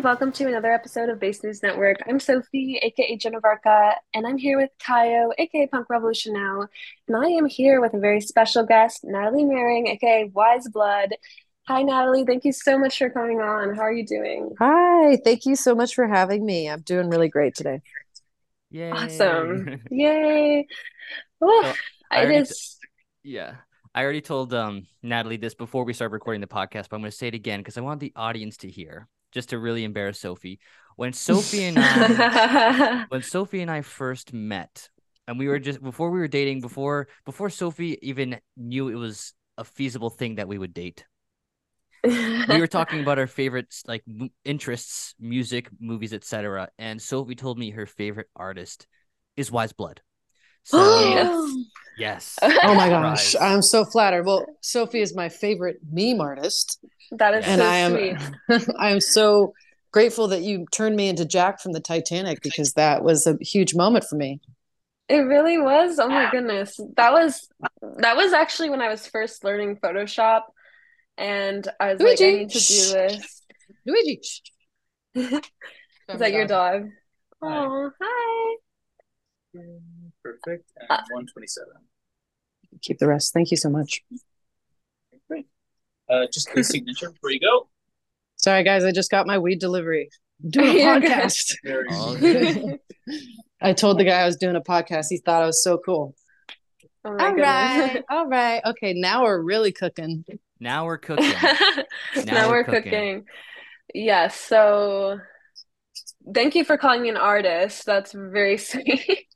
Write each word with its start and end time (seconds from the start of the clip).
Hello, 0.00 0.08
and 0.12 0.18
welcome 0.18 0.32
to 0.32 0.48
another 0.48 0.72
episode 0.72 1.10
of 1.10 1.20
Based 1.20 1.44
News 1.44 1.62
Network. 1.62 1.98
I'm 2.08 2.18
Sophie, 2.18 2.78
aka 2.80 3.18
Joan 3.18 3.34
of 3.34 3.44
Arca, 3.44 3.96
and 4.14 4.26
I'm 4.26 4.38
here 4.38 4.56
with 4.56 4.70
Caio, 4.82 5.30
aka 5.36 5.66
Punk 5.66 5.90
Revolution 5.90 6.32
Now, 6.32 6.68
and 7.06 7.16
I 7.18 7.26
am 7.28 7.44
here 7.44 7.82
with 7.82 7.92
a 7.92 7.98
very 7.98 8.22
special 8.22 8.64
guest, 8.64 9.04
Natalie 9.04 9.44
Mering, 9.44 9.88
aka 9.88 10.30
Weyes 10.32 10.70
Blood. 10.70 11.10
Hi, 11.68 11.82
Natalie. 11.82 12.24
Thank 12.24 12.46
you 12.46 12.52
so 12.52 12.78
much 12.78 12.96
for 12.96 13.10
coming 13.10 13.42
on. 13.42 13.76
How 13.76 13.82
are 13.82 13.92
you 13.92 14.06
doing? 14.06 14.54
Hi, 14.58 15.18
thank 15.22 15.44
you 15.44 15.54
so 15.54 15.74
much 15.74 15.94
for 15.94 16.08
having 16.08 16.46
me. 16.46 16.70
I'm 16.70 16.80
doing 16.80 17.10
really 17.10 17.28
great 17.28 17.54
today. 17.54 17.82
Yay. 18.70 18.90
Awesome. 18.92 19.82
Yay. 19.90 20.66
Oh, 21.42 21.62
So, 21.62 21.74
I 22.10 22.20
it 22.20 22.24
already 22.24 22.38
is. 22.38 22.78
Yeah. 23.22 23.56
I 23.94 24.02
already 24.02 24.22
told 24.22 24.54
um 24.54 24.86
Natalie 25.02 25.36
this 25.36 25.54
before 25.54 25.84
we 25.84 25.92
started 25.92 26.14
recording 26.14 26.40
the 26.40 26.46
podcast, 26.46 26.88
but 26.88 26.96
I'm 26.96 27.02
going 27.02 27.10
to 27.10 27.16
say 27.16 27.28
it 27.28 27.34
again 27.34 27.60
because 27.60 27.76
I 27.76 27.82
want 27.82 28.00
the 28.00 28.12
audience 28.16 28.56
to 28.58 28.70
hear, 28.70 29.08
just 29.32 29.50
to 29.50 29.58
really 29.58 29.84
embarrass 29.84 30.18
Sophie. 30.20 30.60
When 30.96 31.12
Sophie 31.12 31.64
and 31.64 31.78
I 31.78 33.06
when 33.08 33.22
Sophie 33.22 33.62
and 33.62 33.70
I 33.70 33.82
first 33.82 34.32
met, 34.32 34.90
and 35.26 35.38
we 35.38 35.48
were 35.48 35.58
just 35.58 35.82
before 35.82 36.10
we 36.10 36.18
were 36.20 36.28
dating, 36.28 36.60
before 36.60 37.08
before 37.24 37.50
Sophie 37.50 37.98
even 38.02 38.38
knew 38.56 38.88
it 38.88 38.96
was 38.96 39.32
a 39.56 39.64
feasible 39.64 40.10
thing 40.10 40.36
that 40.36 40.48
we 40.48 40.58
would 40.58 40.74
date. 40.74 41.04
We 42.02 42.58
were 42.58 42.66
talking 42.66 43.00
about 43.00 43.18
our 43.18 43.26
favorite 43.26 43.74
like 43.86 44.02
m- 44.08 44.30
interests, 44.44 45.14
music, 45.20 45.68
movies, 45.78 46.12
etc. 46.12 46.68
And 46.78 47.00
Sophie 47.00 47.34
told 47.34 47.58
me 47.58 47.70
her 47.70 47.86
favorite 47.86 48.28
artist 48.34 48.86
is 49.36 49.50
Weyes 49.52 49.72
Blood. 49.72 50.00
So 50.64 50.78
Yes. 51.10 51.54
yes. 51.98 52.38
Oh 52.42 52.74
my 52.74 52.88
gosh, 52.88 53.32
Surprise. 53.32 53.52
I'm 53.52 53.62
so 53.62 53.84
flattered. 53.84 54.24
Well, 54.24 54.46
Sophie 54.60 55.00
is 55.00 55.14
my 55.14 55.28
favorite 55.28 55.78
meme 55.90 56.20
artist, 56.20 56.84
That 57.12 57.34
is 57.34 57.46
and 57.46 57.60
so 57.60 57.66
I 57.66 57.76
am 57.76 58.18
sweet. 58.48 58.68
I 58.78 58.90
am 58.90 59.00
so 59.00 59.54
grateful 59.92 60.28
that 60.28 60.42
you 60.42 60.66
turned 60.72 60.96
me 60.96 61.08
into 61.08 61.24
Jack 61.24 61.60
from 61.60 61.72
the 61.72 61.80
Titanic 61.80 62.40
because 62.42 62.74
that 62.74 63.02
was 63.02 63.26
a 63.26 63.36
huge 63.40 63.74
moment 63.74 64.04
for 64.04 64.16
me. 64.16 64.40
It 65.08 65.18
really 65.18 65.58
was. 65.58 65.98
Oh 65.98 66.08
my 66.08 66.30
goodness. 66.30 66.78
That 66.96 67.12
was 67.12 67.48
that 67.98 68.16
was 68.16 68.32
actually 68.32 68.70
when 68.70 68.80
I 68.80 68.88
was 68.88 69.06
first 69.06 69.42
learning 69.42 69.76
Photoshop 69.82 70.42
and 71.18 71.66
I 71.80 71.94
was 71.94 72.00
like, 72.00 72.20
I 72.20 72.30
need 72.30 72.50
to 72.50 72.60
do 72.60 72.92
this. 72.92 73.42
Luigi, 73.84 74.20
Is 75.14 76.18
that 76.18 76.32
your 76.32 76.46
dog? 76.46 76.88
Hi. 77.42 77.64
Oh, 77.64 77.90
hi. 78.00 78.56
Mm. 79.56 79.99
Perfect. 80.42 80.70
And 80.76 80.90
Uh, 80.90 81.02
127. 81.10 81.68
Keep 82.82 82.98
the 82.98 83.08
rest. 83.08 83.32
Thank 83.32 83.50
you 83.50 83.56
so 83.56 83.68
much. 83.68 84.02
Great. 85.28 85.46
Uh, 86.08 86.26
just 86.32 86.48
a 86.56 86.62
signature 86.64 87.10
before 87.10 87.30
you 87.30 87.40
go. 87.40 87.68
Sorry, 88.36 88.62
guys, 88.64 88.84
I 88.84 88.92
just 88.92 89.10
got 89.10 89.26
my 89.26 89.38
weed 89.38 89.58
delivery. 89.58 90.08
I'm 90.42 90.50
doing 90.50 90.68
a 90.68 90.72
You're 90.74 91.00
podcast. 91.00 91.54
Very 91.64 92.78
I 93.60 93.72
told 93.74 93.98
the 93.98 94.04
guy 94.04 94.20
I 94.20 94.26
was 94.26 94.36
doing 94.36 94.56
a 94.56 94.60
podcast. 94.62 95.06
He 95.10 95.18
thought 95.18 95.42
I 95.42 95.46
was 95.46 95.62
so 95.62 95.78
cool. 95.78 96.14
Oh 97.04 97.10
all 97.10 97.16
goodness. 97.16 97.44
right. 97.44 98.04
All 98.10 98.26
right. 98.26 98.62
Okay, 98.64 98.92
now 98.94 99.22
we're 99.24 99.40
really 99.42 99.72
cooking. 99.72 100.24
Now 100.58 100.84
we're 100.86 100.98
cooking. 100.98 101.32
Now, 102.26 102.48
we're 102.50 102.58
we're 102.58 102.64
cooking. 102.64 102.82
cooking. 102.82 103.24
Yes, 103.94 104.38
so 104.38 105.18
thank 106.34 106.54
you 106.54 106.64
for 106.64 106.76
calling 106.76 107.02
me 107.02 107.08
an 107.08 107.16
artist. 107.16 107.86
That's 107.86 108.12
very 108.12 108.58
sweet. 108.58 109.26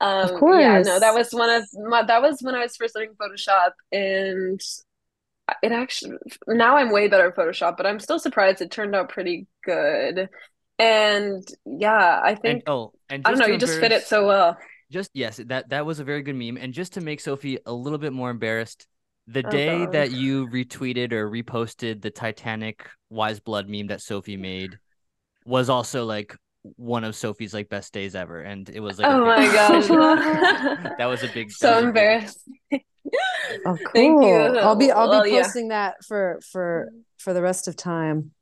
Um, 0.00 0.44
Of 0.44 0.44
yeah, 0.50 0.80
no, 0.84 0.98
that 1.00 1.14
was 1.14 1.32
one 1.32 1.50
of 1.50 1.64
my, 1.74 2.02
that 2.04 2.22
was 2.22 2.40
when 2.42 2.54
I 2.54 2.60
was 2.60 2.76
first 2.76 2.94
learning 2.94 3.14
Photoshop, 3.20 3.72
and 3.92 4.60
it 5.62 5.72
actually 5.72 6.16
now 6.46 6.76
I'm 6.76 6.90
way 6.92 7.08
better 7.08 7.28
at 7.28 7.36
Photoshop, 7.36 7.76
but 7.76 7.86
I'm 7.86 7.98
still 8.00 8.18
surprised 8.18 8.60
it 8.60 8.70
turned 8.70 8.94
out 8.94 9.08
pretty 9.08 9.46
good. 9.64 10.28
And 10.78 11.46
yeah, 11.66 12.20
I 12.22 12.34
And 12.44 12.60
think 12.60 12.64
oh, 12.66 12.92
and 13.08 13.24
I 13.24 13.30
don't 13.30 13.38
know, 13.38 13.46
you 13.46 13.58
just 13.58 13.78
fit 13.80 13.92
it 13.92 14.06
so 14.06 14.26
well. 14.26 14.56
Just 14.90 15.10
yes, 15.14 15.36
that 15.46 15.68
that 15.70 15.86
was 15.86 16.00
a 16.00 16.04
very 16.04 16.22
good 16.22 16.34
meme. 16.34 16.56
And 16.56 16.74
just 16.74 16.94
to 16.94 17.00
make 17.00 17.20
Sophie 17.20 17.58
a 17.64 17.72
little 17.72 17.98
bit 17.98 18.12
more 18.12 18.30
embarrassed, 18.30 18.86
the 19.26 19.42
Oh, 19.44 19.50
day 19.52 19.86
God. 19.86 19.92
that 19.92 20.10
you 20.10 20.48
retweeted 20.48 21.12
or 21.12 21.30
reposted 21.30 22.02
the 22.02 22.10
Titanic 22.10 22.88
Weyes 23.08 23.40
Blood 23.40 23.68
meme 23.68 23.86
that 23.88 24.00
Sophie 24.02 24.36
made 24.36 24.78
was 25.44 25.70
also 25.70 26.04
like 26.06 26.36
one 26.76 27.04
of 27.04 27.16
Sophie's 27.16 27.54
like 27.54 27.68
best 27.68 27.92
days 27.92 28.14
ever, 28.14 28.40
and 28.42 28.68
it 28.68 28.80
was 28.80 28.98
like 28.98 29.06
a 29.06 29.14
Oh 29.14 29.18
big- 29.18 29.48
my 29.48 29.54
gosh. 29.54 29.86
that 30.98 31.06
was 31.06 31.22
a 31.22 31.28
big 31.28 31.50
So 31.50 31.68
was 31.70 31.76
big- 31.80 31.88
embarrassed. 31.88 32.48
Oh, 33.66 33.76
Thank 33.94 34.22
you. 34.22 34.28
cool. 34.28 34.58
I'll 34.58 34.76
be 34.76 34.90
I'll 34.90 35.08
Well, 35.08 35.24
be 35.24 35.30
yeah. 35.30 35.42
posting 35.42 35.68
that 35.68 36.04
for 36.04 36.38
for 36.52 36.88
for 37.18 37.32
the 37.32 37.42
rest 37.42 37.66
of 37.68 37.76
time. 37.76 38.32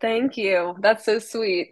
Thank 0.00 0.36
you. 0.36 0.76
That's 0.80 1.04
so 1.04 1.18
sweet. 1.18 1.70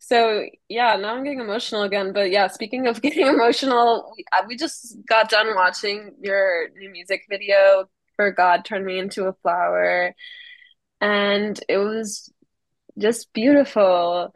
So, 0.00 0.44
yeah, 0.68 0.94
now 0.94 1.16
I'm 1.16 1.24
getting 1.24 1.40
emotional 1.40 1.82
again. 1.82 2.12
But 2.12 2.30
yeah, 2.30 2.46
speaking 2.46 2.86
of 2.86 3.02
getting 3.02 3.26
emotional, 3.26 4.12
we, 4.16 4.24
uh, 4.32 4.44
we 4.46 4.56
just 4.56 4.96
got 5.08 5.28
done 5.28 5.54
watching 5.56 6.12
your 6.20 6.68
new 6.76 6.88
music 6.90 7.22
video 7.28 7.86
for 8.14 8.30
God 8.30 8.64
Turn 8.64 8.84
Me 8.84 8.98
Into 8.98 9.26
a 9.26 9.32
Flower, 9.42 10.14
and 11.00 11.58
it 11.68 11.78
was 11.78 12.32
just 12.96 13.32
beautiful. 13.32 14.32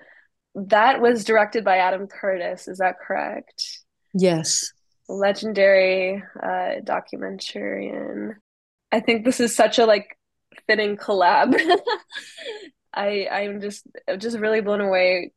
That 0.55 1.01
was 1.01 1.25
directed 1.25 1.65
by 1.65 1.79
Adam 1.79 2.07
Curtis, 2.07 2.69
is 2.69 2.79
that 2.79 2.99
correct? 2.99 3.81
Yes. 4.15 4.73
Legendary 5.09 6.23
uh, 6.43 6.81
documentarian. 6.85 8.35
I 8.91 9.01
think 9.01 9.25
this 9.25 9.41
is 9.41 9.55
such 9.55 9.79
a 9.79 9.87
like 9.87 10.19
fitting 10.67 10.97
collab. 10.97 11.55
I 12.95 13.27
I'm 13.31 13.61
just 13.61 13.87
just 14.19 14.39
really 14.39 14.61
blown 14.61 14.81
away 14.81 15.33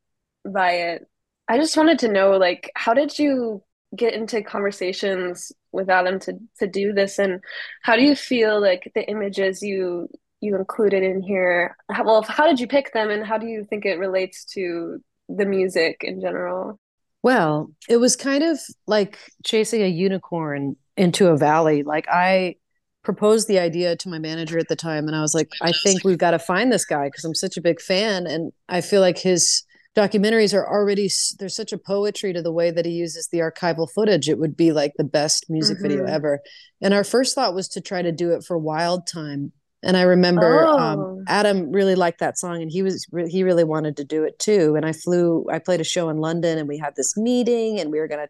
by 0.46 0.72
it. 0.72 1.08
I 1.48 1.58
just 1.58 1.78
wanted 1.78 2.00
to 2.00 2.12
know 2.12 2.32
like 2.32 2.72
how 2.76 2.94
did 2.94 3.18
you 3.18 3.64
get 3.96 4.14
into 4.14 4.42
conversations 4.42 5.52
with 5.72 5.90
Adam 5.90 6.20
to 6.22 6.34
to 6.60 6.68
do 6.68 6.92
this 6.92 7.18
and 7.20 7.42
how 7.82 7.96
do 7.96 8.04
you 8.04 8.16
feel 8.16 8.60
like 8.62 8.92
the 8.94 9.08
images 9.10 9.62
you 9.62 10.10
you 10.46 10.56
included 10.56 11.04
in 11.04 11.22
here 11.22 11.76
how, 11.92 12.04
well 12.06 12.22
how 12.22 12.46
did 12.48 12.60
you 12.60 12.68
pick 12.68 12.94
them 12.94 13.10
and 13.10 13.26
how 13.26 13.38
do 13.38 13.48
you 13.48 13.66
think 13.70 13.86
it 13.86 13.98
relates 14.00 14.46
to 14.46 15.00
the 15.28 15.46
music 15.46 15.98
in 16.04 16.22
general? 16.22 16.80
Well, 17.24 17.72
it 17.90 17.98
was 17.98 18.16
kind 18.16 18.44
of 18.44 18.60
like 18.86 19.18
chasing 19.44 19.82
a 19.82 19.88
unicorn 19.88 20.76
into 20.96 21.28
a 21.28 21.38
valley. 21.38 21.82
Like 21.82 22.06
I 22.08 22.56
proposed 23.04 23.48
the 23.48 23.58
idea 23.58 23.96
to 23.96 24.10
my 24.10 24.20
manager 24.20 24.60
at 24.60 24.68
the 24.68 24.76
time 24.76 25.08
and 25.08 25.16
I 25.16 25.22
was 25.22 25.34
like, 25.34 25.50
I 25.62 25.72
think 25.84 26.04
we've 26.04 26.20
got 26.20 26.32
to 26.32 26.40
find 26.40 26.72
this 26.72 26.86
guy 26.86 27.06
because 27.08 27.24
I'm 27.26 27.34
such 27.34 27.58
a 27.58 27.62
big 27.62 27.82
fan 27.82 28.28
and 28.28 28.52
I 28.70 28.82
feel 28.82 29.02
like 29.02 29.18
his 29.18 29.64
documentaries 29.96 30.54
are 30.54 30.68
already 30.68 31.10
there's 31.40 31.56
such 31.56 31.72
a 31.74 31.78
poetry 31.78 32.34
to 32.34 32.42
the 32.44 32.52
way 32.52 32.70
that 32.70 32.86
he 32.86 32.92
uses 32.92 33.30
the 33.32 33.40
archival 33.40 33.90
footage. 33.90 34.30
It 34.30 34.38
would 34.38 34.56
be 34.56 34.72
like 34.72 34.92
the 34.98 35.04
best 35.04 35.46
music 35.50 35.78
video 35.82 36.04
Mhm. 36.04 36.10
ever. 36.10 36.42
And 36.82 36.94
our 36.94 37.04
first 37.04 37.34
thought 37.34 37.56
was 37.56 37.68
to 37.70 37.82
try 37.82 38.02
to 38.04 38.12
do 38.12 38.32
it 38.34 38.44
for 38.44 38.58
Wild 38.58 39.08
Time. 39.08 39.52
And 39.86 39.96
I 39.96 40.02
remember 40.02 40.68
Oh. 40.72 40.80
um, 40.80 41.26
Adam 41.28 41.72
really 41.72 41.96
liked 41.96 42.20
that 42.20 42.38
song, 42.40 42.62
and 42.62 42.72
he 42.72 42.82
was 42.84 43.08
re- 43.12 43.30
he 43.30 43.44
really 43.44 43.64
wanted 43.64 43.96
to 43.98 44.04
do 44.04 44.24
it 44.24 44.38
too. 44.40 44.76
And 44.76 44.86
I 44.86 44.92
flew, 44.94 45.46
I 45.52 45.60
played 45.60 45.80
a 45.82 45.86
show 45.86 46.10
in 46.10 46.18
London, 46.18 46.58
and 46.58 46.68
we 46.68 46.78
had 46.78 46.96
this 46.96 47.16
meeting, 47.18 47.80
and 47.80 47.92
we 47.92 48.00
were 48.00 48.08
gonna, 48.08 48.28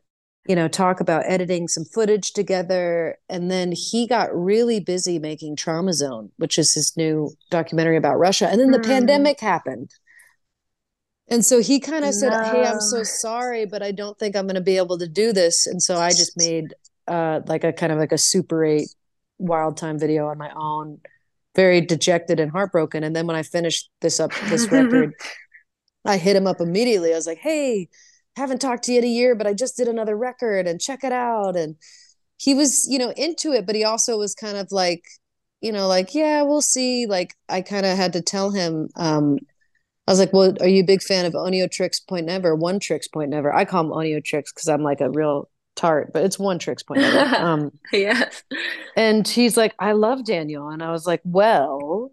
you 0.47 0.55
know, 0.55 0.67
talk 0.67 0.99
about 0.99 1.23
editing 1.25 1.67
some 1.67 1.85
footage 1.85 2.33
together. 2.33 3.17
And 3.29 3.49
then 3.49 3.71
he 3.71 4.05
got 4.07 4.35
really 4.35 4.79
busy 4.79 5.17
making 5.17 5.55
Trauma 5.55 5.93
Zone, 5.93 6.31
which 6.37 6.59
is 6.59 6.73
his 6.73 6.95
new 6.97 7.31
documentary 7.49 7.97
about 7.97 8.19
Russia. 8.19 8.47
And 8.49 8.59
then 8.59 8.71
the 8.71 8.79
Mm. 8.79 8.83
pandemic 8.87 9.39
happened. 9.39 9.91
And 11.27 11.43
so 11.43 11.59
he 11.59 11.79
kind 11.79 12.05
of 12.05 12.13
said, 12.13 12.33
"Hey, 12.43 12.65
I'm 12.65 12.79
so 12.79 13.03
sorry, 13.03 13.65
but 13.65 13.81
I 13.81 13.91
don't 13.91 14.17
think 14.19 14.35
I'm 14.35 14.45
going 14.45 14.55
to 14.55 14.61
be 14.61 14.77
able 14.77 14.97
to 14.99 15.07
do 15.07 15.33
this." 15.33 15.65
And 15.65 15.81
so 15.81 15.97
I 15.99 16.09
just 16.11 16.37
made 16.37 16.75
uh 17.07 17.41
like 17.47 17.63
a 17.63 17.71
kind 17.73 17.91
of 17.91 17.97
like 17.99 18.11
a 18.11 18.17
Super 18.17 18.63
8 18.63 18.87
Wild 19.37 19.77
Time 19.77 19.97
video 19.99 20.27
on 20.27 20.37
my 20.37 20.51
own, 20.55 20.99
very 21.55 21.81
dejected 21.81 22.39
and 22.39 22.51
heartbroken. 22.51 23.03
And 23.03 23.15
then 23.15 23.27
when 23.27 23.35
I 23.35 23.43
finished 23.43 23.89
this 24.01 24.19
up 24.19 24.31
this 24.49 24.71
record, 24.71 25.13
I 26.05 26.17
hit 26.17 26.35
him 26.35 26.47
up 26.47 26.61
immediately. 26.61 27.13
I 27.13 27.15
was 27.15 27.27
like, 27.27 27.39
"Hey, 27.39 27.89
haven't 28.35 28.61
talked 28.61 28.83
to 28.85 28.91
you 28.91 28.99
in 28.99 29.05
a 29.05 29.07
year, 29.07 29.35
but 29.35 29.47
I 29.47 29.53
just 29.53 29.77
did 29.77 29.87
another 29.87 30.17
record 30.17 30.67
and 30.67 30.81
check 30.81 31.03
it 31.03 31.13
out." 31.13 31.55
And 31.55 31.75
he 32.37 32.53
was, 32.53 32.87
you 32.89 32.99
know, 32.99 33.11
into 33.11 33.53
it, 33.53 33.65
but 33.65 33.75
he 33.75 33.83
also 33.83 34.17
was 34.17 34.35
kind 34.35 34.57
of 34.57 34.71
like, 34.71 35.03
you 35.61 35.71
know, 35.71 35.87
like, 35.87 36.13
"Yeah, 36.13 36.43
we'll 36.43 36.61
see." 36.61 37.07
Like 37.07 37.33
I 37.49 37.61
kind 37.61 37.85
of 37.85 37.97
had 37.97 38.13
to 38.13 38.21
tell 38.21 38.51
him 38.51 38.89
um 38.95 39.39
I 40.07 40.11
was 40.11 40.19
like, 40.19 40.33
"Well, 40.33 40.55
are 40.61 40.67
you 40.67 40.83
a 40.83 40.85
big 40.85 41.01
fan 41.01 41.25
of 41.25 41.33
Onio 41.33 41.69
Tricks 41.69 41.99
Point 41.99 42.27
Never? 42.27 42.55
Oneohtrix 42.55 43.11
Point 43.11 43.31
Never." 43.31 43.53
I 43.53 43.65
call 43.65 43.85
him 43.85 43.91
Onio 43.91 44.23
Tricks 44.23 44.51
because 44.53 44.67
I'm 44.67 44.83
like 44.83 45.01
a 45.01 45.09
real 45.09 45.49
tart, 45.75 46.11
but 46.13 46.23
it's 46.23 46.37
Oneohtrix 46.37 46.85
Point 46.85 47.01
Um, 47.39 47.71
Yes. 47.91 48.43
and 48.95 49.27
he's 49.27 49.57
like, 49.57 49.73
"I 49.79 49.91
love 49.93 50.25
Daniel," 50.25 50.69
and 50.69 50.83
I 50.83 50.91
was 50.91 51.05
like, 51.05 51.21
"Well." 51.23 52.11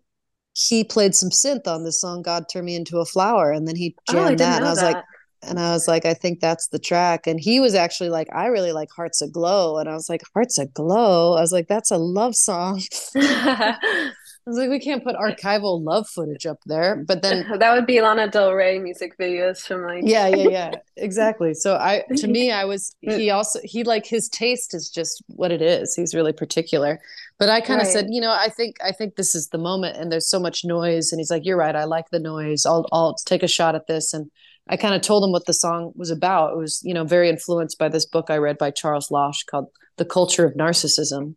He 0.55 0.85
played 0.85 1.15
some 1.15 1.31
synth 1.31 1.67
on 1.67 1.83
this 1.85 1.99
song, 1.99 2.21
"God 2.21 2.45
Turn 2.53 2.67
Me 2.67 2.77
Into 2.77 2.99
a 2.99 3.07
Flower," 3.07 3.53
and 3.53 3.67
then 3.67 3.75
he 3.75 3.97
Oh, 4.11 4.13
jammed 4.13 4.39
didn't 4.39 4.39
that, 4.41 4.57
and 4.59 4.67
I 4.67 4.71
was 4.71 4.83
like, 4.83 5.05
and 5.43 5.59
I 5.59 5.73
was 5.73 5.89
like, 5.89 6.05
I 6.05 6.15
think 6.15 6.41
that's 6.41 6.69
the 6.69 6.79
track. 6.79 7.27
And 7.27 7.41
he 7.41 7.59
was 7.59 7.75
actually 7.75 8.11
like, 8.11 8.29
I 8.33 8.47
really 8.47 8.71
like 8.73 8.91
Hearts 8.95 9.21
Aglow. 9.23 9.79
And 9.79 9.89
I 9.89 9.95
was 9.95 10.09
like, 10.09 10.23
Hearts 10.35 10.57
Aglow. 10.59 11.35
I 11.35 11.41
was 11.41 11.53
like, 11.53 11.67
that's 11.69 11.91
a 11.91 11.97
love 11.99 12.37
song. 12.37 12.81
I 14.45 14.51
was 14.51 14.59
like, 14.59 14.71
we 14.71 14.81
can't 14.81 15.05
put 15.05 15.15
archival 15.15 15.83
love 15.85 16.09
footage 16.09 16.47
up 16.47 16.59
there. 16.67 16.97
But 17.07 17.23
then 17.23 17.47
that 17.59 17.75
would 17.75 17.87
be 17.87 18.01
Lana 18.01 18.29
Del 18.29 18.53
Rey 18.53 18.79
music 18.79 19.17
videos 19.17 19.61
from 19.65 19.83
like 19.87 20.03
yeah, 20.05 20.27
yeah, 20.27 20.49
yeah, 20.49 20.75
exactly. 20.97 21.55
So 21.55 21.77
I, 21.77 22.03
to 22.17 22.27
me, 22.27 22.51
I 22.51 22.65
was 22.65 22.97
he 23.01 23.31
also 23.31 23.61
he 23.63 23.85
like 23.85 24.05
his 24.05 24.29
taste 24.29 24.75
is 24.75 24.91
just 24.91 25.23
what 25.29 25.53
it 25.53 25.63
is. 25.63 25.95
He's 25.95 26.15
really 26.15 26.33
particular. 26.33 27.01
But 27.39 27.49
I 27.49 27.61
kind 27.61 27.81
of 27.81 27.87
Right. 27.87 27.93
said, 27.93 28.07
you 28.11 28.21
know, 28.21 28.33
I 28.33 28.49
think 28.49 28.77
I 28.85 28.93
think 28.93 29.15
this 29.15 29.35
is 29.35 29.49
the 29.49 29.59
moment, 29.59 29.97
and 29.97 30.11
there's 30.11 30.29
so 30.29 30.41
much 30.41 30.65
noise. 30.65 31.13
And 31.13 31.21
he's 31.21 31.31
like, 31.31 31.45
you're 31.45 31.57
right. 31.57 31.75
I 31.77 31.85
like 31.85 32.11
the 32.11 32.21
noise. 32.21 32.67
I'll 32.67 32.87
I'll 32.93 33.15
take 33.15 33.43
a 33.45 33.49
shot 33.49 33.75
at 33.77 33.87
this. 33.87 34.13
And 34.13 34.29
I 34.69 34.77
kind 34.77 34.95
of 34.95 35.03
told 35.03 35.23
him 35.25 35.31
what 35.33 35.47
the 35.47 35.53
song 35.53 35.93
was 35.95 36.11
about. 36.11 36.53
It 36.53 36.57
was 36.57 36.81
you 36.83 36.95
know 36.95 37.05
very 37.05 37.29
influenced 37.29 37.79
by 37.79 37.89
this 37.89 38.07
book 38.07 38.27
I 38.29 38.39
read 38.39 38.59
by 38.59 38.73
Charles 38.73 39.11
Lasch 39.11 39.45
called 39.45 39.69
The 39.99 40.05
Culture 40.05 40.45
of 40.45 40.55
Narcissism 40.55 41.37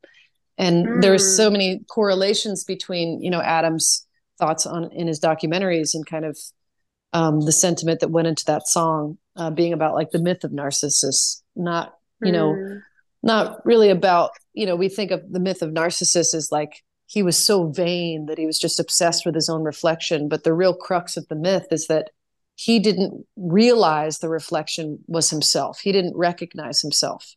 and 0.58 1.04
there's 1.04 1.36
so 1.36 1.50
Mm. 1.50 1.54
many 1.54 1.80
correlations 1.90 2.64
between 2.64 3.22
you 3.22 3.30
know 3.30 3.42
adam's 3.42 4.06
thoughts 4.40 4.66
on 4.66 4.92
in 4.92 5.08
his 5.08 5.20
documentaries 5.20 5.94
and 5.94 6.06
kind 6.06 6.26
of 6.26 6.38
um, 7.14 7.42
the 7.42 7.52
sentiment 7.52 8.00
that 8.02 8.10
went 8.12 8.28
into 8.28 8.44
that 8.46 8.68
song 8.68 9.18
uh, 9.38 9.50
being 9.50 9.74
about 9.74 9.94
like 9.96 10.12
the 10.12 10.20
myth 10.20 10.44
of 10.44 10.52
narcissus 10.52 11.44
not 11.56 11.96
you 12.22 12.32
know 12.32 12.54
Mm. 12.54 12.82
not 13.24 13.66
really 13.66 13.90
about 13.90 14.32
you 14.54 14.66
know 14.66 14.76
we 14.76 14.90
think 14.90 15.12
of 15.12 15.22
the 15.32 15.40
myth 15.40 15.62
of 15.62 15.72
narcissus 15.74 16.34
as 16.34 16.52
like 16.52 16.84
he 17.08 17.22
was 17.24 17.38
so 17.38 17.68
vain 17.70 18.26
that 18.26 18.38
he 18.38 18.46
was 18.46 18.58
just 18.60 18.80
obsessed 18.80 19.26
with 19.26 19.36
his 19.36 19.50
own 19.50 19.64
reflection 19.64 20.28
but 20.28 20.44
the 20.44 20.54
real 20.54 20.74
crux 20.74 21.18
of 21.18 21.28
the 21.28 21.36
myth 21.36 21.68
is 21.72 21.88
that 21.88 22.10
he 22.56 22.80
didn't 22.80 23.26
realize 23.36 24.20
the 24.20 24.30
reflection 24.30 25.00
was 25.08 25.30
himself 25.30 25.80
he 25.80 25.92
didn't 25.92 26.16
recognize 26.18 26.82
himself 26.82 27.36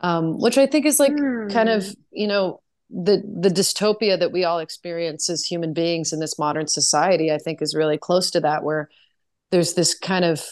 um, 0.00 0.38
which 0.38 0.58
i 0.58 0.66
think 0.66 0.86
is 0.86 0.98
like 0.98 1.16
kind 1.16 1.68
of 1.68 1.82
Mm. 1.82 1.96
you 2.12 2.26
know 2.26 2.60
the 2.90 3.22
the 3.40 3.50
dystopia 3.50 4.18
that 4.18 4.32
we 4.32 4.44
all 4.44 4.58
experience 4.58 5.28
as 5.28 5.44
human 5.44 5.72
beings 5.72 6.12
in 6.12 6.20
this 6.20 6.38
modern 6.38 6.66
society 6.68 7.30
i 7.30 7.38
think 7.38 7.60
is 7.60 7.74
really 7.74 7.98
close 7.98 8.30
to 8.30 8.40
that 8.40 8.64
where 8.64 8.88
there's 9.50 9.74
this 9.74 9.94
kind 9.98 10.24
of 10.24 10.42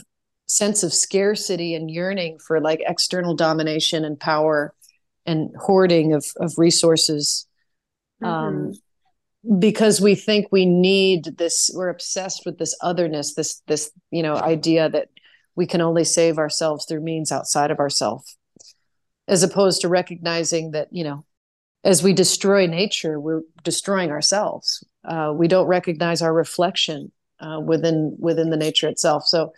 sense 0.46 0.82
of 0.82 0.93
scarcity 0.94 1.75
and 1.75 1.90
yearning 1.90 2.38
for 2.38 2.60
like 2.60 2.81
external 2.87 3.34
domination 3.34 4.04
and 4.04 4.19
power 4.20 4.75
and 5.26 5.50
hoarding 5.58 6.12
of 6.12 6.25
of 6.38 6.54
resources. 6.56 7.46
Um, 8.22 8.72
because 9.58 10.00
we 10.00 10.14
think 10.14 10.46
we 10.50 10.64
need 10.66 11.37
this 11.37 11.70
we're 11.75 11.88
obsessed 11.88 12.43
with 12.46 12.58
this 12.58 12.76
otherness 12.81 13.34
this 13.34 13.62
this 13.66 13.90
you 14.10 14.22
know 14.22 14.34
idea 14.37 14.88
that 14.88 15.08
we 15.54 15.66
can 15.66 15.81
only 15.81 16.04
save 16.04 16.38
ourselves 16.38 16.87
through 16.87 17.00
means 17.00 17.31
outside 17.31 17.70
of 17.70 17.78
ourselves 17.78 18.35
as 19.28 19.43
opposed 19.43 19.81
to 19.81 19.88
recognizing 19.88 20.70
that 20.73 20.88
you 20.93 21.05
know 21.05 21.25
as 21.84 22.02
we 22.02 22.12
destroy 22.12 22.67
nature 22.67 23.19
we're 23.20 23.43
destroying 23.62 24.11
ourselves 24.11 24.84
uh, 25.05 25.32
we 25.34 25.49
don't 25.49 25.67
recognize 25.67 26.23
our 26.23 26.32
reflection 26.32 27.12
uh, 27.40 27.61
within 27.61 28.17
within 28.19 28.50
the 28.50 28.56
nature 28.56 28.88
itself 28.88 29.25
so 29.25 29.52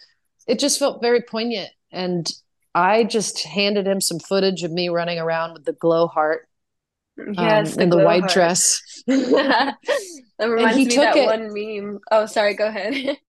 it 0.47 0.59
just 0.59 0.79
felt 0.79 1.00
very 1.03 1.20
poignant 1.23 1.70
and 1.93 2.32
i 2.75 3.05
just 3.05 3.44
handed 3.44 3.87
him 3.87 4.00
some 4.00 4.19
footage 4.19 4.62
of 4.65 4.73
me 4.73 4.88
running 4.88 5.19
around 5.19 5.53
with 5.53 5.65
the 5.65 5.73
glow 5.75 6.06
heart 6.06 6.49
um, 7.21 7.35
Yes, 7.35 7.76
in 7.76 7.91
the 7.91 7.99
white 7.99 8.21
heart. 8.21 8.32
dress 8.32 9.03
that 9.06 9.75
reminds 10.38 10.76
he 10.76 10.85
me 10.85 10.91
took 10.94 11.03
that 11.05 11.17
it- 11.17 11.26
one 11.26 11.53
meme. 11.53 11.99
Oh, 12.12 12.26
sorry, 12.26 12.55
go 12.55 12.67
ahead. 12.67 12.94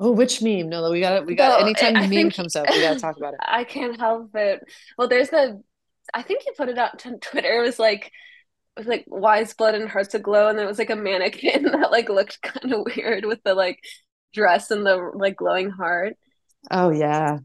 oh 0.00 0.10
which 0.10 0.42
meme 0.42 0.68
no 0.68 0.90
we 0.90 1.00
got 1.00 1.14
it 1.16 1.26
we 1.26 1.34
got 1.34 1.58
No, 1.60 1.64
anytime 1.66 1.96
I- 1.96 2.00
meme 2.02 2.10
think- 2.10 2.34
comes 2.34 2.54
up 2.56 2.68
we 2.68 2.80
got 2.80 2.94
to 2.94 3.00
talk 3.00 3.16
about 3.16 3.34
it 3.34 3.40
I 3.42 3.64
can't 3.64 3.98
help 3.98 4.30
it. 4.34 4.62
Well, 4.98 5.08
there's 5.08 5.30
the 5.30 5.62
I 6.14 6.22
think 6.22 6.44
you 6.46 6.52
put 6.56 6.68
it 6.68 6.78
out 6.78 7.00
to 7.00 7.16
Twitter. 7.18 7.60
It 7.60 7.66
was 7.66 7.78
like 7.78 8.06
it 8.06 8.80
was 8.80 8.86
like 8.86 9.04
Weyes 9.08 9.54
Blood 9.54 9.74
and 9.74 9.88
hearts 9.88 10.14
aglow, 10.14 10.48
and 10.48 10.58
there 10.58 10.66
was 10.66 10.78
like 10.78 10.90
a 10.90 10.96
mannequin 10.96 11.62
that 11.72 11.90
like 11.90 12.08
looked 12.08 12.42
kind 12.42 12.72
of 12.72 12.86
weird 12.96 13.24
with 13.24 13.42
the 13.42 13.54
like 13.54 13.80
dress 14.34 14.70
and 14.70 14.84
the 14.86 14.96
like 15.14 15.36
glowing 15.36 15.70
heart. 15.70 16.14
Oh 16.70 16.90
yeah. 16.90 17.38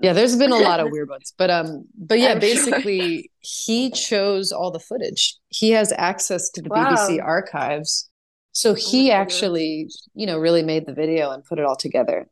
Yeah, 0.00 0.14
there's 0.14 0.34
been 0.34 0.50
a 0.50 0.56
lot 0.56 0.80
of 0.80 0.88
weird 0.90 1.10
ones. 1.10 1.32
But 1.38 1.50
um 1.50 1.84
but 1.96 2.18
yeah, 2.18 2.28
I'm 2.32 2.40
sure. 2.40 2.40
basically 2.40 3.30
he 3.40 3.90
chose 3.90 4.50
all 4.50 4.70
the 4.72 4.80
footage. 4.80 5.36
He 5.50 5.70
has 5.72 5.92
access 5.92 6.48
to 6.50 6.62
the 6.62 6.70
BBC 6.70 7.22
archives. 7.22 8.08
So 8.52 8.74
he 8.74 9.10
Oh 9.10 9.12
goodness. 9.14 9.50
actually, 9.50 9.88
you 10.14 10.26
know, 10.26 10.38
really 10.38 10.62
made 10.62 10.86
the 10.86 10.92
video 10.94 11.30
and 11.30 11.44
put 11.44 11.58
it 11.58 11.64
all 11.64 11.76
together. 11.76 12.28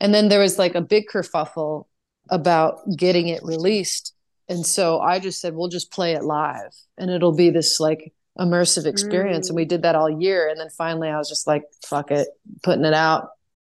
And 0.00 0.14
then 0.14 0.28
there 0.28 0.40
was 0.40 0.58
like 0.58 0.74
a 0.74 0.80
big 0.80 1.06
kerfuffle 1.12 1.86
about 2.30 2.80
getting 2.96 3.28
it 3.28 3.42
released. 3.44 4.14
And 4.48 4.64
so 4.66 5.00
I 5.00 5.18
just 5.18 5.40
said, 5.40 5.54
we'll 5.54 5.68
just 5.68 5.92
play 5.92 6.12
it 6.14 6.24
live 6.24 6.74
and 6.96 7.10
it'll 7.10 7.34
be 7.34 7.50
this 7.50 7.80
like 7.80 8.12
immersive 8.38 8.86
experience. 8.86 9.50
And 9.50 9.56
we 9.56 9.64
did 9.64 9.82
that 9.82 9.96
all 9.96 10.10
year. 10.10 10.48
And 10.48 10.60
then 10.60 10.70
finally 10.70 11.08
I 11.08 11.18
was 11.18 11.28
just 11.28 11.46
like, 11.46 11.64
fuck 11.84 12.10
it, 12.10 12.28
putting 12.62 12.84
it 12.84 12.94
out. 12.94 13.28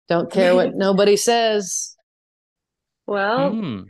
Don't 0.09 0.31
care 0.33 0.55
what 0.55 0.75
nobody 0.75 1.17
says. 1.17 1.97
Well, 3.07 3.63
Hmm. 3.63 3.89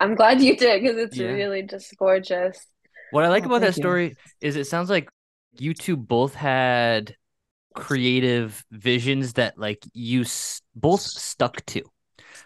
I'm 0.00 0.14
glad 0.16 0.42
you 0.42 0.56
did 0.56 0.82
because 0.82 0.98
it's 0.98 1.18
Yeah. 1.18 1.20
really 1.20 1.62
just 1.62 1.96
gorgeous. 1.98 2.66
What 3.10 3.24
I 3.24 3.28
like 3.28 3.44
Oh, 3.44 3.46
about 3.46 3.60
that 3.60 3.74
thank 3.74 3.76
you. 3.76 3.84
story 3.84 4.16
is 4.40 4.56
it 4.56 4.66
sounds 4.66 4.90
like 4.90 5.08
you 5.58 5.74
two 5.74 5.96
both 5.96 6.34
had 6.34 7.16
creative 7.74 8.64
visions 8.70 9.34
that 9.34 9.58
like 9.58 9.84
you 9.92 10.22
s- 10.22 10.62
both 10.74 11.00
stuck 11.00 11.64
to. 11.66 11.82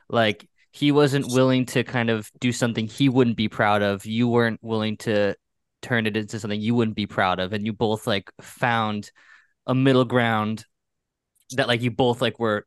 Like 0.09 0.49
he 0.73 0.93
wasn't 0.93 1.33
willing 1.33 1.67
to 1.67 1.85
kind 1.85 2.11
of 2.11 2.31
do 2.41 2.53
something 2.53 2.87
he 2.87 3.09
wouldn't 3.09 3.37
be 3.37 3.49
proud 3.49 3.83
of. 3.83 4.07
You 4.07 4.29
weren't 4.29 4.63
willing 4.63 4.97
to 4.99 5.35
turn 5.83 6.07
it 6.07 6.17
into 6.17 6.39
something 6.39 6.61
you 6.61 6.75
wouldn't 6.75 6.97
be 6.97 7.07
proud 7.07 7.41
of, 7.41 7.53
and 7.53 7.65
you 7.67 7.73
both 7.73 8.07
like 8.07 8.31
found 8.41 9.11
a 9.67 9.75
middle 9.75 10.05
ground 10.05 10.65
that 11.53 11.69
like 11.69 11.83
you 11.83 11.91
both 11.91 12.21
like 12.21 12.39
were 12.39 12.67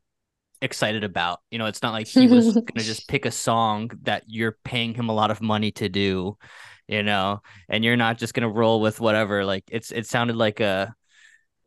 excited 0.62 1.04
about. 1.04 1.40
You 1.50 1.58
know, 1.58 1.66
it's 1.66 1.82
not 1.82 1.92
like 1.92 2.08
he 2.08 2.26
was 2.28 2.54
gonna 2.66 2.84
just 2.84 3.08
pick 3.08 3.26
a 3.26 3.30
song 3.30 3.90
that 4.02 4.24
you're 4.26 4.58
paying 4.64 4.94
him 4.94 5.08
a 5.08 5.14
lot 5.14 5.30
of 5.30 5.40
money 5.42 5.70
to 5.72 5.88
do, 5.88 6.36
you 6.88 7.02
know, 7.02 7.42
and 7.68 7.84
you're 7.84 7.96
not 7.96 8.18
just 8.18 8.34
gonna 8.34 8.48
roll 8.50 8.80
with 8.80 9.00
whatever. 9.00 9.44
Like 9.44 9.64
it's 9.70 9.92
it 9.92 10.06
sounded 10.06 10.36
like 10.36 10.60
a 10.60 10.94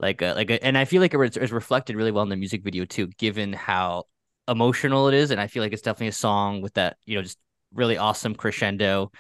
like 0.04 0.22
a 0.22 0.34
like 0.36 0.52
a, 0.52 0.64
and 0.64 0.78
I 0.78 0.86
feel 0.86 1.02
like 1.02 1.14
it 1.14 1.18
was, 1.18 1.38
reflected 1.52 1.96
really 1.96 2.12
well 2.12 2.24
in 2.24 2.30
the 2.30 2.36
music 2.36 2.64
video 2.64 2.86
too, 2.86 3.08
given 3.18 3.54
how 3.54 4.06
emotional 4.48 5.08
it 5.08 5.16
is, 5.16 5.32
and 5.32 5.42
I 5.42 5.48
feel 5.48 5.64
like 5.64 5.74
it's 5.74 5.82
definitely 5.82 6.10
a 6.10 6.12
song 6.14 6.62
with 6.62 6.74
that 6.76 6.98
you 7.06 7.16
know 7.18 7.24
just 7.24 7.40
really 7.74 7.98
awesome 7.98 8.36
crescendo. 8.36 9.12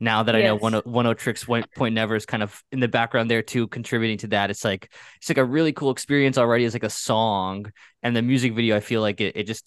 Now 0.00 0.24
that 0.24 0.34
I 0.36 0.42
know 0.42 0.56
Yes. 0.56 0.56
one 0.56 0.74
one 0.84 1.06
o 1.06 1.14
tricks 1.14 1.44
point 1.44 1.72
point 1.74 1.94
never 1.94 2.16
is 2.16 2.26
kind 2.26 2.42
of 2.42 2.62
in 2.72 2.80
the 2.80 2.88
background 2.88 3.30
there 3.30 3.42
too, 3.42 3.68
contributing 3.68 4.18
to 4.18 4.26
that. 4.28 4.50
It's 4.50 4.64
like 4.64 4.92
it's 5.18 5.28
like 5.30 5.38
a 5.38 5.44
really 5.44 5.72
cool 5.72 5.90
experience 5.92 6.38
already 6.38 6.64
as 6.64 6.74
like 6.74 6.82
a 6.84 6.90
song, 6.90 7.72
and 8.02 8.16
the 8.16 8.22
music 8.22 8.54
video 8.54 8.76
I 8.76 8.80
feel 8.80 9.00
like 9.00 9.20
it, 9.20 9.36
it 9.36 9.44
just 9.46 9.64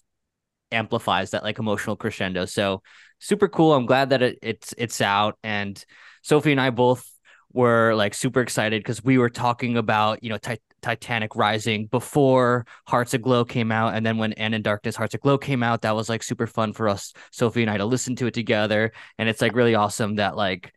amplifies 0.72 1.30
that 1.30 1.42
like 1.44 1.58
emotional 1.58 1.96
crescendo. 1.96 2.44
So 2.44 2.82
super 3.20 3.48
cool. 3.48 3.74
I'm 3.74 3.86
glad 3.86 4.10
that 4.10 4.22
it, 4.22 4.38
it's 4.42 4.74
it's 4.78 5.00
out, 5.00 5.38
and 5.42 5.82
Sophie 6.22 6.52
and 6.52 6.60
I 6.60 6.70
both 6.70 7.08
were 7.56 7.94
like 7.94 8.14
super 8.14 8.40
excited 8.40 8.82
because 8.82 9.02
we 9.02 9.18
were 9.18 9.30
talking 9.30 9.76
about 9.76 10.22
you 10.22 10.30
know 10.30 10.38
Ti- 10.38 10.60
Titanic 10.82 11.34
Rising 11.34 11.86
before 11.86 12.66
Hearts 12.86 13.14
Aglow 13.14 13.44
came 13.44 13.72
out, 13.72 13.94
and 13.94 14.06
then 14.06 14.18
when 14.18 14.32
And 14.34 14.54
in 14.54 14.62
Darkness 14.62 14.94
Hearts 14.94 15.14
Aglow 15.14 15.38
came 15.38 15.62
out, 15.62 15.82
that 15.82 15.96
was 15.96 16.08
like 16.08 16.22
super 16.22 16.46
fun 16.46 16.72
for 16.72 16.88
us, 16.88 17.12
Sophie 17.32 17.62
and 17.62 17.70
I, 17.70 17.78
to 17.78 17.84
listen 17.84 18.14
to 18.16 18.26
it 18.26 18.34
together, 18.34 18.92
and 19.18 19.28
it's 19.28 19.40
like 19.40 19.54
really 19.56 19.74
awesome 19.74 20.16
that 20.16 20.36
like 20.36 20.72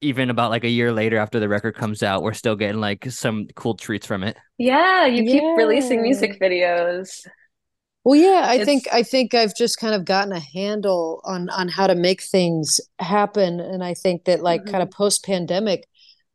even 0.00 0.30
about 0.30 0.50
like 0.50 0.64
a 0.64 0.68
year 0.68 0.92
later 0.92 1.16
after 1.18 1.40
the 1.40 1.48
record 1.48 1.74
comes 1.74 2.02
out, 2.02 2.22
we're 2.22 2.32
still 2.34 2.56
getting 2.56 2.80
like 2.80 3.10
some 3.10 3.46
cool 3.54 3.74
treats 3.74 4.06
from 4.06 4.24
it. 4.24 4.36
Yeah, 4.58 5.06
you 5.06 5.24
keep 5.24 5.42
releasing 5.56 6.02
music 6.02 6.40
videos. 6.40 7.26
Well, 8.04 8.14
yeah, 8.14 8.44
I 8.46 8.54
It's- 8.54 8.66
think 8.66 8.84
I 8.92 9.02
think 9.02 9.34
I've 9.34 9.56
just 9.56 9.78
kind 9.78 9.92
of 9.94 10.04
gotten 10.04 10.32
a 10.32 10.38
handle 10.38 11.20
on 11.24 11.48
on 11.50 11.68
how 11.68 11.88
to 11.88 11.96
make 11.96 12.22
things 12.22 12.80
happen, 13.00 13.58
and 13.58 13.82
I 13.82 13.94
think 13.94 14.26
that 14.26 14.42
like 14.42 14.64
kind 14.64 14.82
of 14.82 14.90
mm-hmm. 14.90 15.02
post 15.02 15.24
pandemic, 15.24 15.88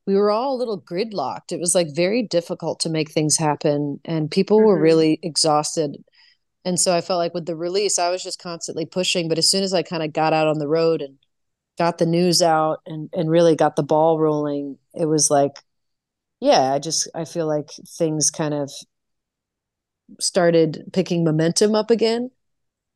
we 0.05 0.15
were 0.15 0.31
all 0.31 0.55
a 0.55 0.57
little 0.59 0.81
gridlocked. 0.81 1.51
It 1.51 1.59
was 1.59 1.75
like 1.75 1.95
very 1.95 2.23
difficult 2.23 2.79
to 2.81 2.89
make 2.89 3.11
things 3.11 3.37
happen, 3.37 3.99
and 4.05 4.31
people 4.31 4.61
were 4.61 4.77
Mhm. 4.77 4.81
really 4.81 5.19
exhausted. 5.23 6.03
And 6.65 6.79
so 6.79 6.95
I 6.95 7.01
felt 7.01 7.19
like 7.19 7.33
with 7.33 7.45
the 7.47 7.55
release, 7.55 7.99
I 7.99 8.09
was 8.11 8.23
just 8.23 8.39
constantly 8.41 8.85
pushing. 8.85 9.29
But 9.29 9.37
as 9.39 9.49
soon 9.49 9.63
as 9.63 9.73
I 9.73 9.83
kind 9.83 10.03
of 10.03 10.13
got 10.13 10.33
out 10.33 10.47
on 10.47 10.59
the 10.59 10.67
road 10.67 11.01
and 11.01 11.17
got 11.77 11.97
the 11.99 12.05
news 12.07 12.41
out 12.41 12.81
and 12.87 13.09
and 13.13 13.29
really 13.31 13.55
got 13.55 13.75
the 13.77 13.83
ball 13.83 14.19
rolling, 14.19 14.77
it 14.95 15.05
was 15.07 15.31
like, 15.31 15.53
yeah, 16.41 16.73
I 16.73 16.79
just 16.79 17.09
I 17.15 17.25
feel 17.25 17.47
like 17.47 17.69
things 17.99 18.31
kind 18.31 18.53
of 18.53 18.71
started 20.19 20.83
picking 20.93 21.23
momentum 21.23 21.75
up 21.75 21.91
again. 21.91 22.31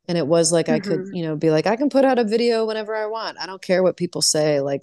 And 0.08 0.18
it 0.18 0.26
was 0.26 0.52
like 0.52 0.68
I 0.68 0.80
could, 0.80 1.00
Mhm. 1.00 1.14
you 1.14 1.22
know, 1.24 1.36
be 1.36 1.50
like, 1.50 1.66
I 1.66 1.76
can 1.76 1.90
put 1.90 2.04
out 2.04 2.18
a 2.18 2.24
video 2.24 2.66
whenever 2.66 2.94
I 2.94 3.06
want. 3.06 3.38
I 3.40 3.46
don't 3.46 3.62
care 3.62 3.82
what 3.82 3.96
people 3.96 4.22
say. 4.22 4.60
Like, 4.60 4.82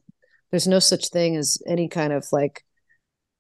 there's 0.54 0.68
no 0.70 0.80
such 0.80 1.10
thing 1.10 1.36
as 1.36 1.58
any 1.68 1.90
kind 1.90 2.14
of 2.14 2.28
like, 2.32 2.64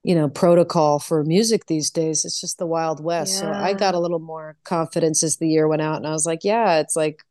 you 0.03 0.15
know, 0.15 0.29
protocol 0.29 0.99
for 0.99 1.23
music 1.23 1.67
these 1.67 1.91
days. 1.91 2.25
It's 2.25 2.41
just 2.41 2.57
the 2.57 2.65
Wild 2.67 3.03
West. 3.03 3.37
So 3.37 3.53
I 3.53 3.75
got 3.75 3.95
a 3.95 3.99
little 3.99 4.19
more 4.19 4.57
confidence 4.65 5.23
as 5.23 5.37
the 5.37 5.47
year 5.47 5.67
went 5.67 5.83
out. 5.83 5.97
And 5.97 6.07
I 6.07 6.11
was 6.11 6.25
like, 6.25 6.43
yeah, 6.43 6.79
it's 6.79 6.95
like 6.95 7.23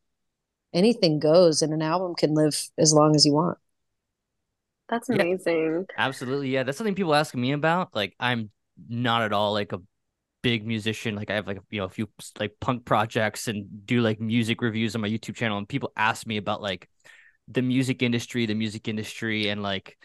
anything 0.72 1.20
goes 1.20 1.62
and 1.62 1.74
an 1.74 1.82
album 1.82 2.14
can 2.14 2.34
live 2.34 2.70
as 2.78 2.94
long 2.94 3.16
as 3.16 3.26
you 3.26 3.34
want. 3.34 3.58
That's 4.88 5.10
Yeah. 5.10 5.24
amazing. 5.24 5.86
Absolutely, 5.98 6.50
yeah. 6.50 6.62
That's 6.62 6.78
something 6.78 6.94
people 6.94 7.14
ask 7.14 7.34
me 7.34 7.52
about. 7.52 7.94
Like, 7.94 8.14
I'm 8.20 8.50
not 8.88 9.22
at 9.22 9.32
all 9.32 9.52
like 9.52 9.72
a 9.72 9.80
big 10.42 10.66
musician. 10.66 11.14
Like 11.16 11.30
I 11.30 11.34
have 11.34 11.46
like 11.46 11.60
you 11.70 11.80
know 11.80 11.86
a 11.86 11.90
few 11.90 12.08
like 12.38 12.54
punk 12.60 12.84
projects 12.84 13.48
and 13.48 13.86
do 13.86 14.00
like 14.02 14.20
music 14.20 14.62
reviews 14.62 14.94
on 14.94 15.00
my 15.02 15.08
YouTube 15.08 15.36
channel, 15.36 15.58
and 15.58 15.68
people 15.68 15.92
ask 15.96 16.26
me 16.26 16.36
about 16.36 16.62
like 16.62 16.88
the 17.48 17.62
music 17.62 18.02
industry, 18.02 18.46
the 18.46 18.54
music 18.54 18.88
industry, 18.88 19.48
and 19.48 19.62
like 19.62 19.96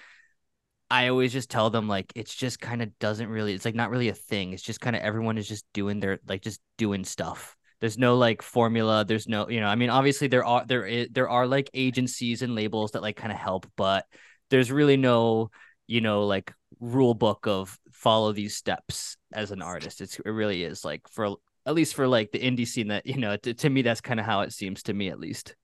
I 0.89 1.09
always 1.09 1.33
just 1.33 1.49
tell 1.49 1.69
them 1.69 1.87
like 1.87 2.11
it's 2.15 2.33
just 2.33 2.59
kind 2.61 2.81
of 2.81 2.97
doesn't 2.99 3.27
really 3.27 3.53
it's 3.53 3.65
like 3.65 3.75
not 3.75 3.89
really 3.89 4.09
a 4.09 4.13
thing. 4.13 4.53
It's 4.53 4.63
just 4.63 4.81
kind 4.81 4.95
of 4.95 5.01
everyone 5.01 5.37
is 5.37 5.47
just 5.47 5.65
doing 5.73 5.99
their 5.99 6.19
like 6.27 6.41
just 6.41 6.61
doing 6.77 7.03
stuff. 7.03 7.55
There's 7.79 7.97
no 7.97 8.17
like 8.17 8.41
formula. 8.41 9.05
There's 9.05 9.27
no, 9.27 9.49
you 9.49 9.59
know, 9.59 9.67
I 9.67 9.75
mean, 9.75 9.89
obviously 9.89 10.27
there 10.27 10.45
are 10.45 10.65
there 10.65 10.85
is 10.85 11.09
there 11.11 11.29
are 11.29 11.45
like 11.45 11.69
agencies 11.73 12.41
and 12.41 12.55
labels 12.55 12.91
that 12.91 13.01
like 13.01 13.17
kind 13.17 13.31
of 13.31 13.37
help, 13.37 13.69
but 13.75 14.05
there's 14.49 14.71
really 14.71 14.97
no, 14.97 15.51
you 15.87 16.01
know, 16.01 16.25
like 16.25 16.53
rule 16.79 17.13
book 17.13 17.47
of 17.47 17.77
follow 17.91 18.31
these 18.31 18.55
steps 18.55 19.17
as 19.33 19.51
an 19.51 19.61
artist. 19.61 20.01
It's 20.01 20.17
it 20.19 20.29
really 20.29 20.63
is 20.63 20.85
like 20.85 21.01
for 21.09 21.35
at 21.65 21.75
least 21.75 21.95
for 21.95 22.07
like 22.07 22.31
the 22.31 22.39
indie 22.39 22.67
scene 22.67 22.87
that, 22.87 23.05
you 23.05 23.17
know, 23.17 23.35
to, 23.37 23.53
to 23.53 23.69
me 23.69 23.81
that's 23.81 24.01
kind 24.01 24.19
of 24.19 24.25
how 24.25 24.41
it 24.41 24.53
seems 24.53 24.83
to 24.83 24.93
me 24.93 25.09
at 25.09 25.19
least. 25.19 25.55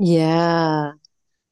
Yeah. 0.00 0.92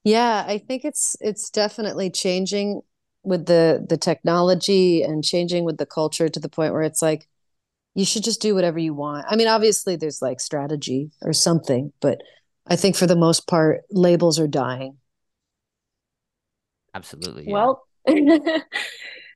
Yeah, 0.05 0.45
I 0.47 0.59
think 0.59 0.85
it's 0.85 1.17
it's 1.21 1.51
definitely 1.51 2.11
changing 2.11 2.81
with 3.23 3.47
the 3.47 3.85
the 3.89 3.99
technology 3.99 5.03
and 5.03 5.23
changing 5.23 5.65
with 5.65 5.77
the 5.77 5.87
culture 5.87 6.29
to 6.29 6.41
the 6.41 6.49
point 6.49 6.73
where 6.73 6.83
it's 6.83 7.03
like 7.03 7.29
you 7.95 8.05
should 8.07 8.25
just 8.25 8.41
do 8.41 8.55
whatever 8.55 8.79
you 8.79 8.95
want. 8.95 9.27
I 9.29 9.37
mean, 9.37 9.49
obviously 9.49 9.97
there's 9.97 10.23
like 10.23 10.41
strategy 10.41 11.11
or 11.23 11.33
something, 11.35 11.93
but 12.01 12.23
I 12.67 12.77
think 12.77 12.97
for 12.97 13.07
the 13.07 13.17
most 13.17 13.47
part 13.47 13.83
labels 13.91 14.39
are 14.41 14.49
dying. 14.49 14.97
Absolutely. 16.95 17.45
Yeah. 17.49 17.53
Well, 17.53 17.87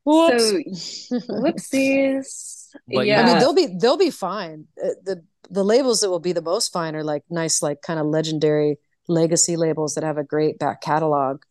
Whoops. 0.04 1.08
so 1.08 1.18
whoopsies. 1.28 2.68
What- 2.86 3.06
yeah. 3.06 3.22
I 3.22 3.26
mean, 3.26 3.38
they'll 3.38 3.54
be 3.54 3.66
they'll 3.78 3.98
be 3.98 4.10
fine. 4.10 4.66
Uh, 4.82 4.90
The 5.04 5.24
the 5.50 5.64
labels 5.64 6.00
that 6.00 6.08
will 6.08 6.20
be 6.20 6.32
the 6.32 6.40
most 6.40 6.72
fine 6.72 6.96
are 6.96 7.04
like 7.04 7.24
nice, 7.28 7.62
like 7.62 7.82
kind 7.82 8.00
of 8.00 8.06
legendary 8.06 8.78
legacy 9.12 9.56
labels 9.56 9.94
that 9.94 10.04
have 10.04 10.18
a 10.18 10.24
great 10.24 10.58
back 10.58 10.80
catalog. 10.82 11.42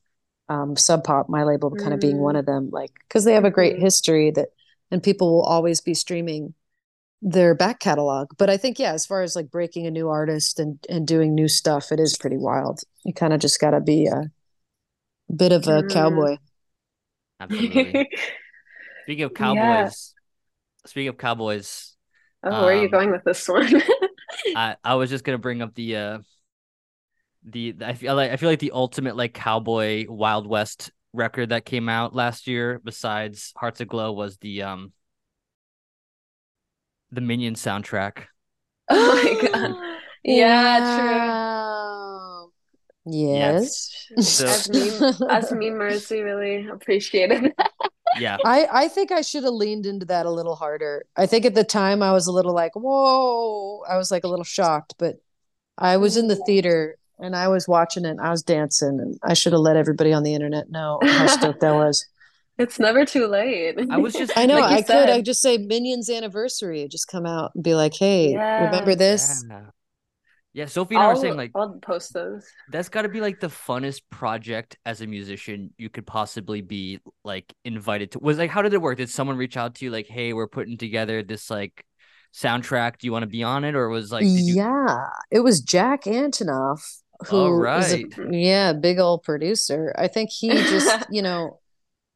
Um, 0.50 0.76
Sub 0.78 1.04
Pop, 1.04 1.30
my 1.30 1.44
label, 1.44 1.76
kind 1.76 1.94
of 1.94 2.00
being 2.02 2.18
one 2.18 2.36
Mm. 2.36 2.40
of 2.40 2.46
them, 2.46 2.70
like 2.72 2.92
because 3.08 3.26
they 3.26 3.34
have 3.34 3.46
a 3.46 3.52
great 3.52 3.78
Mhm. 3.78 3.80
history 3.80 4.32
that, 4.32 4.50
and 4.92 5.04
people 5.04 5.32
will 5.34 5.44
always 5.44 5.82
be 5.82 5.94
streaming 5.94 6.54
their 7.22 7.56
back 7.56 7.80
catalog. 7.80 8.30
But 8.38 8.50
I 8.50 8.58
think, 8.58 8.80
yeah, 8.80 8.94
as 8.94 9.06
far 9.06 9.22
as 9.24 9.36
like 9.36 9.52
breaking 9.52 9.88
a 9.88 9.92
new 9.92 10.10
artist 10.10 10.60
and 10.60 10.80
and 10.90 11.08
doing 11.08 11.36
new 11.36 11.48
stuff, 11.48 11.92
it 11.92 12.00
is 12.00 12.18
pretty 12.18 12.38
wild. 12.38 12.82
You 13.06 13.14
kind 13.14 13.34
of 13.34 13.42
just 13.42 13.62
got 13.62 13.72
to 13.72 13.82
be 13.82 14.08
a 14.08 14.32
bit 15.34 15.52
of 15.52 15.68
a 15.68 15.84
Mm. 15.84 15.90
cowboy. 15.90 16.38
Absolutely. 17.40 18.02
Speaking 19.06 19.24
of 19.26 19.34
Yeah. 19.36 19.36
cowboys, 19.36 20.14
speaking 20.86 21.10
of 21.10 21.18
cowboys, 21.18 21.96
oh, 22.44 22.64
where 22.64 22.74
are 22.74 22.76
you 22.76 22.90
Um, 22.90 22.90
going 22.90 23.12
with 23.12 23.24
this 23.24 23.48
one? 23.48 23.82
I 24.54 24.76
I 24.84 24.96
was 24.96 25.10
just 25.10 25.24
gonna 25.24 25.38
bring 25.38 25.62
up 25.62 25.74
the 25.76 25.96
uh 25.96 26.20
the 27.44 27.76
I 27.82 27.94
feel 27.94 28.16
like 28.16 28.32
I 28.32 28.38
feel 28.38 28.50
like 28.50 28.60
the 28.60 28.72
ultimate 28.72 29.16
like 29.16 29.34
cowboy 29.34 30.06
Wild 30.08 30.48
West 30.48 30.92
record 31.14 31.50
that 31.50 31.66
came 31.66 31.90
out 31.90 32.16
last 32.16 32.48
year 32.48 32.80
besides 32.84 33.54
Hearts 33.56 33.82
Aglow 33.82 34.12
was 34.14 34.38
the 34.38 34.64
um 34.64 34.94
the 37.12 37.22
Minion 37.22 37.56
soundtrack. 37.56 38.26
oh 38.90 39.24
my 39.42 39.50
god. 39.50 39.76
Yeah, 40.24 41.00
true. 41.00 41.18
Wow. 41.18 42.50
Yes. 43.06 43.90
So- 44.20 44.46
as 44.46 44.70
meme, 44.70 45.30
as 45.32 45.50
memers, 45.52 46.12
we 46.12 46.20
really 46.20 46.68
appreciated 46.68 47.52
that. 47.58 47.72
Yeah. 48.20 48.38
I, 48.46 48.68
I 48.72 48.88
think 48.88 49.12
I 49.12 49.22
should 49.22 49.44
have 49.46 49.54
leaned 49.54 49.88
into 49.88 50.06
that 50.08 50.28
a 50.28 50.30
little 50.30 50.56
harder. 50.56 51.06
I 51.16 51.26
think 51.26 51.46
at 51.46 51.56
the 51.56 51.64
time 51.64 52.04
I 52.04 52.12
was 52.12 52.28
a 52.28 52.32
little 52.32 52.54
like, 52.54 52.76
whoa, 52.76 53.82
I 53.90 53.98
was 53.98 54.12
like 54.12 54.24
a 54.24 54.28
little 54.28 54.46
shocked, 54.46 54.94
but 55.00 55.16
I 55.78 55.98
was 55.98 56.18
in 56.18 56.28
the 56.28 56.36
theater 56.36 56.98
and 57.22 57.36
I 57.36 57.48
was 57.48 57.68
watching 57.68 58.06
it 58.06 58.12
and 58.12 58.22
I 58.22 58.30
was 58.32 58.44
dancing 58.44 59.00
and 59.00 59.18
I 59.24 59.34
should 59.34 59.54
have 59.54 59.62
let 59.62 59.78
everybody 59.78 60.12
on 60.14 60.24
the 60.24 60.34
internet 60.34 60.70
know 60.70 61.00
how 61.04 61.28
stoked 61.28 61.64
I 61.64 61.72
was. 61.72 62.06
It's 62.58 62.78
never 62.80 63.06
too 63.06 63.26
late. 63.26 63.80
I 63.90 63.98
was 63.98 64.14
just 64.14 64.34
I 64.38 64.46
know 64.46 64.60
Like 64.60 64.72
you 64.72 64.78
I 64.78 64.82
could 64.84 65.10
I 65.10 65.16
said. 65.16 65.26
just 65.26 65.42
say 65.42 65.58
Minions 65.58 66.12
anniversary, 66.12 66.88
just 66.88 67.08
come 67.08 67.26
out 67.26 67.52
and 67.56 67.64
be 67.64 67.74
like, 67.74 67.96
hey, 67.96 68.36
remember 68.36 68.94
this? 68.94 69.44
Yeah. 69.50 69.62
Yeah, 70.54 70.66
Sophie 70.66 70.96
and 70.96 71.04
I 71.04 71.08
were 71.08 71.16
saying 71.16 71.38
like 71.38 71.52
I'll 71.56 71.80
post 71.82 72.14
those. 72.14 72.46
that's 72.70 72.90
got 72.90 73.04
to 73.04 73.10
be 73.10 73.22
like 73.22 73.40
the 73.40 73.48
funnest 73.48 74.02
project 74.10 74.78
as 74.86 75.00
a 75.00 75.08
musician 75.08 75.74
you 75.78 75.90
could 75.90 76.06
possibly 76.06 76.62
be 76.62 77.00
like 77.24 77.52
invited 77.64 78.12
to. 78.12 78.20
Was 78.20 78.38
like 78.38 78.50
how 78.50 78.62
did 78.62 78.74
it 78.74 78.82
work? 78.82 78.98
Did 78.98 79.10
someone 79.10 79.38
reach 79.38 79.56
out 79.56 79.76
to 79.76 79.86
you 79.86 79.92
like, 79.92 80.08
"Hey, 80.08 80.34
we're 80.34 80.48
putting 80.48 80.78
together 80.78 81.24
this 81.24 81.50
like 81.50 81.86
soundtrack. 82.34 82.98
Do 82.98 83.08
you 83.08 83.14
want 83.14 83.24
to 83.24 83.28
be 83.28 83.44
on 83.44 83.64
it?" 83.64 83.76
Or 83.76 83.88
was 83.88 84.12
like, 84.12 84.24
did 84.24 84.30
you... 84.46 84.56
yeah, 84.56 85.08
it 85.32 85.40
was 85.40 85.62
Jack 85.62 86.04
Antonoff 86.04 87.02
who 87.28 87.66
is 87.66 87.94
a- 87.94 87.98
yeah, 88.32 88.74
big 88.74 89.00
old 89.00 89.24
producer. 89.24 89.94
I 89.98 90.08
think 90.08 90.30
he 90.30 90.50
just, 90.50 91.06
you 91.12 91.22
know, 91.22 91.60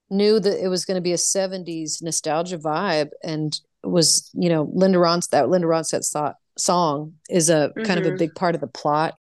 knew 0.09 0.39
that 0.39 0.63
it 0.63 0.67
was 0.67 0.85
going 0.85 0.95
to 0.95 1.01
be 1.01 1.13
a 1.13 1.17
70s 1.17 2.01
nostalgia 2.03 2.57
vibe 2.57 3.09
and 3.23 3.59
was, 3.83 4.29
you 4.33 4.49
know, 4.49 4.69
Linda 4.73 4.97
Ronstadt, 4.99 5.29
that 5.31 5.49
Linda 5.49 5.67
Ronstadt 5.67 6.09
thought, 6.11 6.35
song 6.57 7.13
is 7.29 7.49
a 7.49 7.71
kind 7.83 7.99
of 7.99 8.05
a 8.05 8.11
Mhm. 8.11 8.17
big 8.17 8.35
part 8.35 8.55
of 8.55 8.61
the 8.61 8.67
plot. 8.67 9.15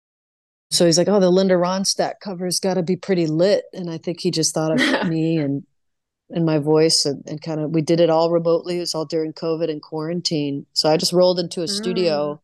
So 0.72 0.84
he's 0.86 0.98
like, 0.98 1.08
"Oh, 1.08 1.18
the 1.20 1.30
Linda 1.30 1.54
Ronstadt 1.54 2.14
cover's 2.20 2.60
got 2.60 2.74
to 2.74 2.82
be 2.82 2.96
pretty 2.96 3.26
lit." 3.26 3.64
And 3.72 3.90
I 3.90 3.98
think 3.98 4.20
he 4.20 4.30
just 4.30 4.54
thought 4.54 4.72
of 4.72 4.78
me 5.08 5.36
and 5.38 5.64
and 6.32 6.46
my 6.46 6.58
voice 6.58 7.04
and, 7.06 7.24
and 7.26 7.42
kind 7.42 7.60
of 7.60 7.70
we 7.72 7.82
did 7.82 7.98
it 8.00 8.08
all 8.08 8.30
remotely. 8.30 8.76
It 8.76 8.80
was 8.80 8.94
all 8.94 9.04
during 9.04 9.32
COVID 9.32 9.68
and 9.68 9.82
quarantine. 9.82 10.64
So 10.74 10.88
I 10.88 10.96
just 10.96 11.12
rolled 11.12 11.40
into 11.40 11.62
a 11.62 11.66
studio, 11.68 12.40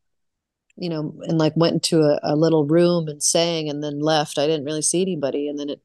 you 0.77 0.89
know, 0.89 1.15
and 1.23 1.39
like 1.39 1.57
went 1.57 1.75
into 1.75 2.01
a, 2.03 2.21
a 2.23 2.37
little 2.37 2.67
room 2.67 3.09
and 3.09 3.23
sang 3.23 3.69
and 3.69 3.83
then 3.83 4.01
left. 4.01 4.39
I 4.39 4.47
didn't 4.47 4.65
really 4.67 4.83
see 4.83 5.03
anybody. 5.03 5.49
And 5.49 5.59
then 5.59 5.71
it 5.71 5.81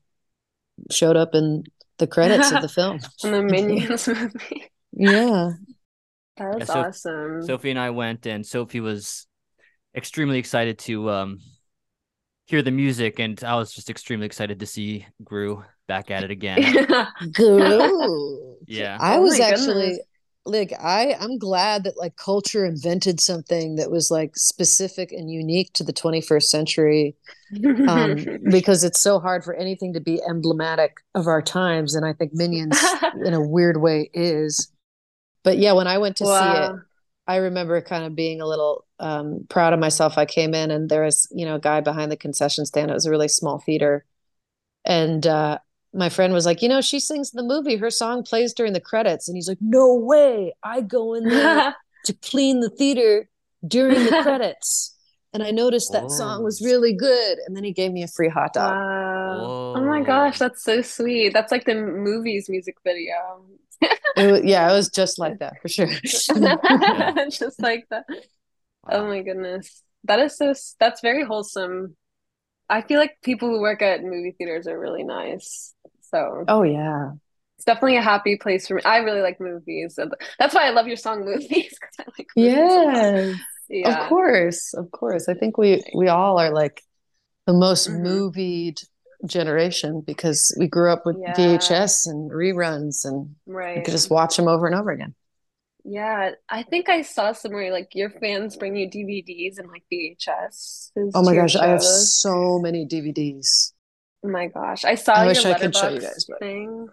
showed 0.90 1.18
up 1.18 1.36
in 1.36 1.64
the 1.98 2.08
credits 2.08 2.52
of 2.52 2.62
the 2.62 2.70
film. 2.78 3.00
And 3.24 3.34
the 3.34 3.44
Minions 3.44 4.08
movie. 4.08 4.72
Yeah. 4.94 5.52
That 6.38 6.56
was 6.60 6.68
so- 6.68 6.74
awesome. 6.74 7.42
Sophie 7.44 7.70
and 7.72 7.80
I 7.80 7.90
went, 7.92 8.26
and 8.26 8.46
Sophie 8.46 8.80
was 8.80 9.28
extremely 9.96 10.40
excited 10.40 10.80
to 10.80 11.10
um 11.10 11.40
hear 12.46 12.62
the 12.62 12.72
music, 12.72 13.20
and 13.20 13.42
I 13.44 13.56
was 13.56 13.74
just 13.74 13.90
extremely 13.90 14.26
excited 14.26 14.60
to 14.60 14.66
see 14.66 15.06
Gru 15.24 15.64
back 15.88 16.12
at 16.12 16.24
it 16.24 16.32
again. 16.32 16.62
Good. 17.34 17.92
Yeah. 18.68 18.98
I 19.00 19.18
Oh 19.18 19.22
was 19.22 19.40
my 19.40 19.46
actually 19.46 19.82
goodness. 19.88 20.00
Like 20.46 20.74
I 20.80 21.16
I'm 21.20 21.38
glad 21.38 21.84
that 21.84 21.98
like 21.98 22.16
culture 22.16 22.66
invented 22.66 23.20
something 23.20 23.76
that 23.76 23.92
was 23.92 24.10
like 24.10 24.36
specific 24.36 25.12
and 25.12 25.30
unique 25.30 25.74
to 25.74 25.84
the 25.84 25.94
21st 25.94 26.44
century 26.44 27.16
um 27.88 28.26
because 28.50 28.84
it's 28.84 29.00
so 29.00 29.20
hard 29.20 29.44
for 29.44 29.54
anything 29.54 29.94
to 29.94 30.00
be 30.00 30.20
emblematic 30.28 30.98
of 31.14 31.28
our 31.28 31.42
times 31.42 31.94
and 31.96 32.06
I 32.06 32.14
think 32.14 32.34
Minions 32.34 32.80
in 33.26 33.34
a 33.34 33.42
weird 33.42 33.78
way 33.82 34.10
is. 34.14 34.72
But 35.44 35.58
yeah, 35.58 35.74
when 35.74 35.88
I 35.88 35.98
went 35.98 36.18
to 36.18 36.26
see 36.26 36.32
it. 36.34 36.72
I 37.28 37.38
remember 37.38 37.80
kind 37.82 38.04
of 38.04 38.16
being 38.16 38.42
a 38.42 38.46
little 38.46 38.86
um, 39.00 39.46
proud 39.48 39.74
of 39.74 39.80
myself. 39.80 40.18
I 40.18 40.26
came 40.26 40.54
in 40.54 40.72
and 40.72 40.90
there 40.90 41.04
was, 41.04 41.28
you 41.32 41.46
know, 41.46 41.56
a 41.56 41.60
guy 41.60 41.80
behind 41.80 42.12
the 42.12 42.18
concession 42.18 42.66
stand. 42.66 42.92
It 42.92 42.96
was 42.96 43.06
a 43.06 43.12
really 43.12 43.28
small 43.28 43.60
theater. 43.60 44.06
And 44.84 45.26
uh, 45.26 45.60
my 45.94 46.10
friend 46.10 46.34
was 46.34 46.46
like, 46.46 46.62
you 46.62 46.70
know, 46.70 46.82
she 46.82 47.00
sings 47.00 47.32
the 47.32 47.44
movie. 47.44 47.76
Her 47.76 47.90
song 47.90 48.24
plays 48.24 48.54
during 48.54 48.74
the 48.74 48.80
credits. 48.80 49.28
And 49.28 49.36
he's 49.36 49.48
like, 49.48 49.58
no 49.62 49.94
way. 49.94 50.54
I 50.64 50.82
go 50.82 51.14
in 51.14 51.28
there 51.28 51.76
to 52.06 52.14
clean 52.14 52.62
the 52.62 52.70
theater 52.70 53.30
during 53.68 54.06
the 54.06 54.20
credits. 54.24 54.96
And 55.34 55.44
I 55.44 55.52
noticed 55.52 55.94
that 55.94 56.12
song 56.12 56.44
was 56.44 56.62
oh. 56.62 56.66
really 56.66 56.94
good. 56.94 57.38
And 57.46 57.56
then 57.56 57.64
he 57.64 57.72
gave 57.72 57.92
me 57.92 58.04
a 58.04 58.08
free 58.08 58.30
hot 58.30 58.54
dog. 58.54 58.74
Wow. 58.74 59.74
Oh 59.78 59.86
my 59.86 60.02
gosh, 60.02 60.40
that's 60.40 60.64
so 60.64 60.82
sweet. 60.82 61.34
That's 61.34 61.52
like 61.52 61.66
the 61.66 61.76
movie's 61.76 62.50
music 62.50 62.78
video. 62.84 63.46
It 64.18 64.30
was, 64.30 64.44
yeah, 64.44 64.70
it 64.70 64.76
was 64.76 64.90
just 64.90 65.18
like 65.18 65.40
that 65.40 65.62
for 65.62 65.70
sure. 65.70 65.88
Just 65.88 66.30
like 67.62 67.88
that. 67.90 68.04
Oh 68.88 69.08
my 69.08 69.22
goodness. 69.22 69.82
That 70.04 70.20
is 70.20 70.38
so, 70.38 70.54
that's 70.80 71.00
very 71.00 71.24
wholesome. 71.24 71.96
I 72.70 72.82
feel 72.82 73.00
like 73.00 73.18
people 73.24 73.50
who 73.50 73.62
work 73.62 73.82
at 73.82 74.04
movie 74.04 74.36
theaters 74.38 74.68
are 74.68 74.78
really 74.80 75.04
nice. 75.04 75.74
So 76.14 76.46
oh, 76.48 76.64
yeah. 76.64 77.12
it's 77.58 77.66
definitely 77.66 77.98
a 77.98 78.02
happy 78.02 78.38
place 78.38 78.68
for 78.68 78.76
me. 78.76 78.82
I 78.84 78.98
really 78.98 79.22
like 79.22 79.40
movies. 79.40 79.98
and 79.98 80.14
That's 80.40 80.54
why 80.54 80.68
I 80.68 80.72
love 80.72 80.88
your 80.88 80.98
song 80.98 81.26
movies 81.26 81.78
I 82.00 82.04
like 82.18 82.28
movies 82.36 82.76
a 82.76 82.80
lot. 82.82 83.10
Yes. 83.12 83.36
Yeah. 83.70 84.04
Of 84.04 84.10
course, 84.10 84.74
of 84.74 84.92
course. 84.92 85.30
I 85.30 85.34
think 85.34 85.58
we 85.58 85.82
we 85.96 86.08
all 86.10 86.40
are 86.40 86.52
like 86.52 86.82
the 87.48 87.54
most 87.54 87.90
Mhm. 87.90 88.04
movied 88.04 88.82
generation 89.26 90.02
because 90.02 90.56
we 90.60 90.68
grew 90.68 90.92
up 90.92 91.06
with 91.06 91.18
Yeah. 91.22 91.34
VHS 91.36 92.08
and 92.08 92.32
reruns 92.32 93.06
and 93.06 93.36
we 93.46 93.54
Right. 93.54 93.86
could 93.86 93.92
just 93.92 94.10
watch 94.10 94.36
them 94.38 94.48
over 94.48 94.66
and 94.66 94.76
over 94.76 94.92
again. 94.92 95.16
Yeah, 95.84 96.32
I 96.48 96.64
think 96.64 96.90
I 96.90 97.02
saw 97.02 97.32
somewhere 97.32 97.72
like 97.72 97.96
your 97.96 98.10
fans 98.12 98.56
bring 98.56 98.76
you 98.76 98.88
DVDs 98.88 99.58
and 99.58 99.68
like 99.70 99.84
VHS. 99.90 100.92
Oh 101.16 101.24
my 101.24 101.34
gosh, 101.36 101.56
I 101.56 101.68
have 101.68 101.82
so 101.84 102.60
many 102.60 102.86
DVDs. 102.86 103.74
Oh 104.24 104.30
my 104.30 104.48
gosh, 104.48 104.86
I 104.86 104.96
saw 104.96 105.14
I 105.14 105.24
your 105.24 105.28
wish 105.30 105.46
I 105.46 105.58
could 105.58 105.76
show 105.76 105.90
you 105.90 106.02
guys, 106.02 106.26
but- 106.28 106.40
thing. 106.40 106.90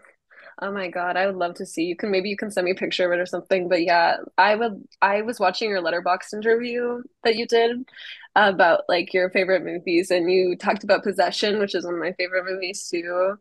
Oh 0.60 0.72
my 0.72 0.88
God, 0.88 1.16
I 1.16 1.26
would 1.26 1.36
love 1.36 1.54
to 1.56 1.66
see. 1.66 1.84
You 1.84 1.94
can 1.94 2.10
maybe 2.10 2.28
you 2.28 2.36
can 2.36 2.50
send 2.50 2.64
me 2.64 2.72
a 2.72 2.74
picture 2.74 3.06
of 3.06 3.12
it 3.16 3.22
or 3.22 3.26
something. 3.26 3.68
But 3.68 3.84
yeah, 3.84 4.16
I 4.36 4.56
would 4.56 4.82
I 5.00 5.22
was 5.22 5.38
watching 5.38 5.70
your 5.70 5.80
Letterboxd 5.80 6.34
interview 6.34 7.02
that 7.22 7.36
you 7.36 7.46
did 7.46 7.88
about 8.34 8.82
like 8.88 9.14
your 9.14 9.30
favorite 9.30 9.64
movies 9.64 10.10
and 10.10 10.30
you 10.30 10.56
talked 10.56 10.82
about 10.82 11.04
Possession, 11.04 11.60
which 11.60 11.76
is 11.76 11.84
one 11.84 11.94
of 11.94 12.00
my 12.00 12.12
favorite 12.12 12.44
movies 12.44 12.88
too. 12.88 13.36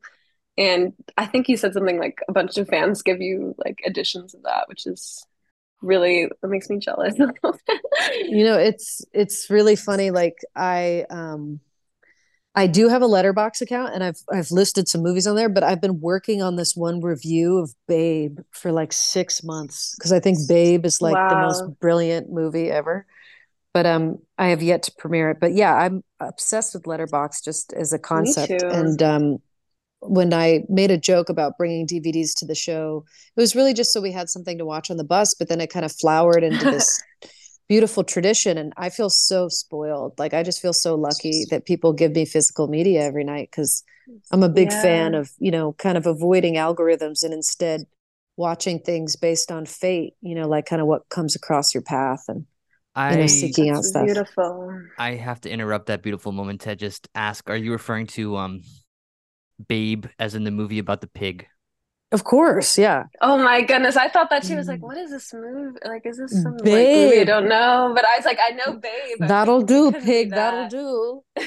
And 0.59 0.93
I 1.17 1.25
think 1.25 1.49
you 1.49 1.57
said 1.57 1.73
something 1.73 1.99
like 1.99 2.19
a 2.27 2.33
bunch 2.33 2.57
of 2.57 2.67
fans 2.67 3.01
give 3.01 3.21
you 3.21 3.55
like 3.57 3.79
editions 3.85 4.35
of 4.35 4.43
that, 4.43 4.67
which 4.67 4.85
is 4.85 5.25
really 5.81 6.23
it 6.23 6.37
makes 6.43 6.69
me 6.69 6.77
jealous. 6.77 7.15
you 7.17 8.43
know, 8.43 8.57
it's 8.57 9.03
it's 9.11 9.49
really 9.49 9.75
funny. 9.75 10.11
Like 10.11 10.37
I 10.55 11.05
um 11.09 11.61
I 12.57 12.65
do 12.65 12.89
have 12.89 13.03
a 13.03 13.07
Letterboxd 13.07 13.61
account 13.61 13.93
and 13.93 14.03
I've 14.03 14.17
I've 14.33 14.49
listed 14.49 14.87
some 14.87 15.03
movies 15.03 15.27
on 15.27 15.35
there, 15.35 15.47
but 15.47 15.61
I've 15.61 15.79
been 15.79 16.01
working 16.01 16.41
on 16.41 16.55
this 16.55 16.75
one 16.75 17.01
review 17.01 17.59
of 17.59 17.71
Babe 17.87 18.39
for 18.49 18.71
like 18.71 18.91
six 18.91 19.43
months 19.43 19.93
because 19.95 20.11
I 20.11 20.19
think 20.19 20.39
Babe 20.47 20.83
is 20.83 20.99
like 20.99 21.13
wow. 21.13 21.29
the 21.29 21.35
most 21.35 21.79
brilliant 21.79 22.31
movie 22.31 22.71
ever. 22.71 23.05
But 23.75 23.85
um 23.85 24.17
I 24.39 24.47
have 24.47 24.63
yet 24.63 24.81
to 24.83 24.91
premiere 24.97 25.29
it. 25.29 25.37
But 25.39 25.53
yeah, 25.53 25.75
I'm 25.75 26.03
obsessed 26.19 26.73
with 26.73 26.83
Letterboxd 26.85 27.43
just 27.43 27.73
as 27.73 27.93
a 27.93 27.99
concept. 27.99 28.63
And 28.63 29.03
um 29.03 29.37
when 29.99 30.33
I 30.33 30.63
made 30.67 30.89
a 30.89 30.97
joke 30.97 31.29
about 31.29 31.59
bringing 31.59 31.85
DVDs 31.85 32.33
to 32.37 32.47
the 32.47 32.55
show, 32.55 33.05
it 33.35 33.39
was 33.39 33.55
really 33.55 33.75
just 33.75 33.93
so 33.93 34.01
we 34.01 34.11
had 34.11 34.29
something 34.29 34.57
to 34.57 34.65
watch 34.65 34.89
on 34.89 34.97
the 34.97 35.03
bus, 35.03 35.35
but 35.35 35.47
then 35.47 35.61
it 35.61 35.69
kind 35.69 35.85
of 35.85 35.91
flowered 35.91 36.43
into 36.43 36.65
this 36.65 37.03
beautiful 37.67 38.03
tradition 38.03 38.57
and 38.57 38.73
i 38.77 38.89
feel 38.89 39.09
so 39.09 39.47
spoiled. 39.49 40.13
Like 40.17 40.33
i 40.33 40.43
just 40.43 40.61
feel 40.61 40.73
so 40.73 40.95
lucky 40.95 41.45
that 41.49 41.65
people 41.65 41.93
give 41.93 42.13
me 42.13 42.25
physical 42.25 42.67
media 42.67 43.03
every 43.03 43.23
night 43.23 43.49
because 43.51 43.83
i'm 44.31 44.43
a 44.43 44.49
big 44.49 44.71
yeah. 44.71 44.81
fan 44.81 45.15
of 45.15 45.31
you 45.39 45.51
know 45.51 45.73
kind 45.73 45.97
of 45.97 46.05
avoiding 46.05 46.55
algorithms 46.55 47.23
and 47.23 47.33
instead 47.33 47.81
watching 48.37 48.79
things 48.79 49.15
based 49.15 49.51
on 49.51 49.65
fate 49.65 50.13
you 50.21 50.35
know 50.35 50.47
like 50.47 50.65
kind 50.65 50.81
of 50.81 50.87
what 50.87 51.09
comes 51.09 51.35
across 51.35 51.73
your 51.73 51.83
path 51.83 52.23
and 52.27 52.45
I, 52.95 53.11
you 53.11 53.17
know, 53.19 53.27
seeking 53.27 53.69
out 53.69 53.83
stuff. 53.83 54.05
beautiful. 54.05 54.81
I 54.97 55.11
have 55.11 55.39
to 55.41 55.51
interrupt 55.51 55.85
that 55.85 56.01
beautiful 56.01 56.31
moment 56.31 56.61
to 56.61 56.75
just 56.75 57.07
ask 57.13 57.47
are 57.47 57.55
you 57.55 57.71
referring 57.71 58.07
to 58.07 58.37
um 58.37 58.61
babe 59.67 60.05
as 60.17 60.33
in 60.33 60.43
the 60.43 60.51
movie 60.51 60.79
about 60.79 61.01
the 61.01 61.07
pig 61.07 61.47
of 62.11 62.23
course, 62.23 62.77
yeah. 62.77 63.03
Oh 63.21 63.37
my 63.37 63.61
goodness. 63.61 63.97
I 63.97 64.07
thought 64.07 64.29
that 64.29 64.45
she 64.45 64.55
was 64.55 64.67
like, 64.67 64.79
mm. 64.79 64.83
what 64.83 64.97
is 64.97 65.11
this 65.11 65.33
movie? 65.33 65.77
Like, 65.83 66.05
is 66.05 66.17
this 66.17 66.41
some 66.41 66.53
like, 66.53 66.63
movie 66.63 67.19
I 67.19 67.23
don't 67.25 67.49
know? 67.49 67.91
But 67.93 68.05
I 68.05 68.15
was 68.15 68.25
like, 68.25 68.39
I 68.41 68.51
know 68.51 68.77
Babe. 68.77 69.17
That'll 69.19 69.61
do, 69.61 69.91
pig. 69.91 70.29
That. 70.29 70.69
That'll 70.69 71.23
do. 71.35 71.45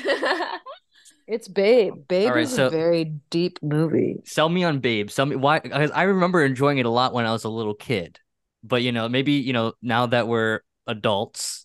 it's 1.27 1.49
Babe. 1.49 1.95
Babe 2.09 2.31
right, 2.31 2.43
is 2.43 2.55
so 2.55 2.67
a 2.67 2.71
very 2.71 3.05
deep 3.31 3.59
movie. 3.63 4.21
Sell 4.27 4.51
me 4.51 4.63
on 4.63 4.81
Babe. 4.81 5.11
Sell 5.11 5.25
me 5.25 5.37
why 5.37 5.61
because 5.61 5.93
I 5.93 6.03
remember 6.03 6.45
enjoying 6.45 6.77
it 6.77 6.85
a 6.85 6.91
lot 6.91 7.15
when 7.15 7.25
I 7.25 7.33
was 7.33 7.45
a 7.45 7.51
little 7.51 7.75
kid. 7.75 8.21
But 8.63 8.83
you 8.83 8.93
know, 8.93 9.09
maybe, 9.09 9.33
you 9.33 9.55
know, 9.55 9.73
now 9.81 10.07
that 10.07 10.29
we're 10.29 10.61
adults, 10.87 11.65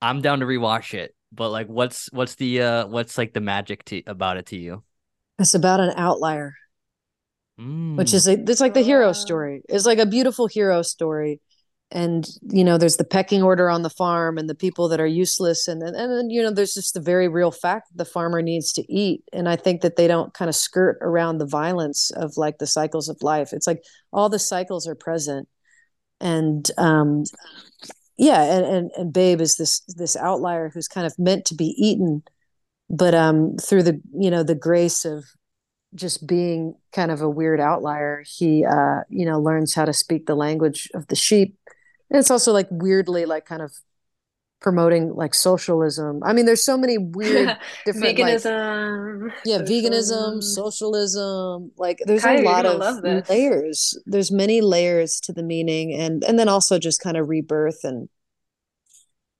I'm 0.00 0.22
down 0.22 0.40
to 0.40 0.46
rewatch 0.46 0.94
it. 0.94 1.14
But 1.30 1.50
like 1.50 1.66
what's 1.66 2.10
what's 2.10 2.36
the 2.36 2.62
uh 2.62 2.86
what's 2.86 3.18
like 3.18 3.34
the 3.34 3.42
magic 3.42 3.84
to 3.86 4.02
about 4.06 4.38
it 4.38 4.46
to 4.46 4.56
you? 4.56 4.82
It's 5.38 5.54
about 5.54 5.80
an 5.80 5.92
outlier 5.94 6.54
mm. 7.58 7.96
which 7.96 8.14
is 8.14 8.28
a, 8.28 8.32
it's 8.32 8.60
like 8.60 8.74
the 8.74 8.82
hero 8.82 9.12
story. 9.12 9.62
It's 9.68 9.86
like 9.86 9.98
a 9.98 10.06
beautiful 10.06 10.46
hero 10.46 10.82
story. 10.82 11.40
And 11.90 12.28
you 12.42 12.64
know, 12.64 12.76
there's 12.76 12.98
the 12.98 13.04
pecking 13.04 13.42
order 13.42 13.70
on 13.70 13.80
the 13.80 13.88
farm, 13.88 14.36
and 14.36 14.46
the 14.46 14.54
people 14.54 14.88
that 14.88 15.00
are 15.00 15.06
useless, 15.06 15.68
and 15.68 15.80
then 15.80 15.94
and 15.94 16.12
then 16.12 16.28
you 16.28 16.42
know, 16.42 16.50
there's 16.50 16.74
just 16.74 16.92
the 16.92 17.00
very 17.00 17.28
real 17.28 17.50
fact 17.50 17.88
that 17.88 18.04
the 18.04 18.10
farmer 18.10 18.42
needs 18.42 18.74
to 18.74 18.92
eat. 18.92 19.22
And 19.32 19.48
I 19.48 19.56
think 19.56 19.80
that 19.80 19.96
they 19.96 20.06
don't 20.06 20.34
kind 20.34 20.50
of 20.50 20.54
skirt 20.54 20.98
around 21.00 21.38
the 21.38 21.46
violence 21.46 22.10
of 22.10 22.36
like 22.36 22.58
the 22.58 22.66
cycles 22.66 23.08
of 23.08 23.16
life. 23.22 23.54
It's 23.54 23.66
like 23.66 23.82
all 24.12 24.28
the 24.28 24.38
cycles 24.38 24.86
are 24.86 24.94
present, 24.94 25.48
and 26.20 26.70
um, 26.76 27.24
yeah, 28.18 28.42
and 28.42 28.66
and 28.66 28.90
and 28.94 29.12
Babe 29.12 29.40
is 29.40 29.56
this 29.56 29.80
this 29.96 30.14
outlier 30.14 30.70
who's 30.74 30.88
kind 30.88 31.06
of 31.06 31.18
meant 31.18 31.46
to 31.46 31.54
be 31.54 31.74
eaten, 31.78 32.22
but 32.90 33.14
um, 33.14 33.56
through 33.56 33.84
the 33.84 33.98
you 34.12 34.30
know 34.30 34.42
the 34.42 34.54
grace 34.54 35.06
of 35.06 35.24
just 35.94 36.26
being 36.26 36.74
kind 36.92 37.10
of 37.10 37.20
a 37.20 37.28
weird 37.28 37.60
outlier, 37.60 38.22
he 38.26 38.64
uh, 38.64 39.00
you 39.08 39.26
know 39.26 39.40
learns 39.40 39.74
how 39.74 39.84
to 39.84 39.92
speak 39.92 40.26
the 40.26 40.34
language 40.34 40.88
of 40.94 41.06
the 41.08 41.16
sheep. 41.16 41.56
And 42.10 42.18
it's 42.18 42.30
also 42.30 42.52
like 42.52 42.68
weirdly 42.70 43.26
like 43.26 43.44
kind 43.44 43.62
of 43.62 43.72
promoting 44.60 45.14
like 45.14 45.34
socialism. 45.34 46.20
I 46.24 46.32
mean, 46.32 46.46
there's 46.46 46.64
so 46.64 46.76
many 46.76 46.98
weird 46.98 47.56
different 47.84 48.18
veganism. 48.18 49.24
Like, 49.26 49.34
yeah, 49.44 49.58
socialism. 49.58 49.92
veganism, 49.92 50.42
socialism. 50.42 51.72
Like 51.76 52.00
there's 52.04 52.24
a 52.24 52.42
lot 52.42 52.66
of 52.66 53.28
layers. 53.28 53.98
There's 54.06 54.30
many 54.30 54.60
layers 54.60 55.20
to 55.20 55.32
the 55.32 55.42
meaning, 55.42 55.92
and 55.92 56.24
and 56.24 56.38
then 56.38 56.48
also 56.48 56.78
just 56.78 57.00
kind 57.00 57.16
of 57.16 57.28
rebirth 57.28 57.84
and 57.84 58.08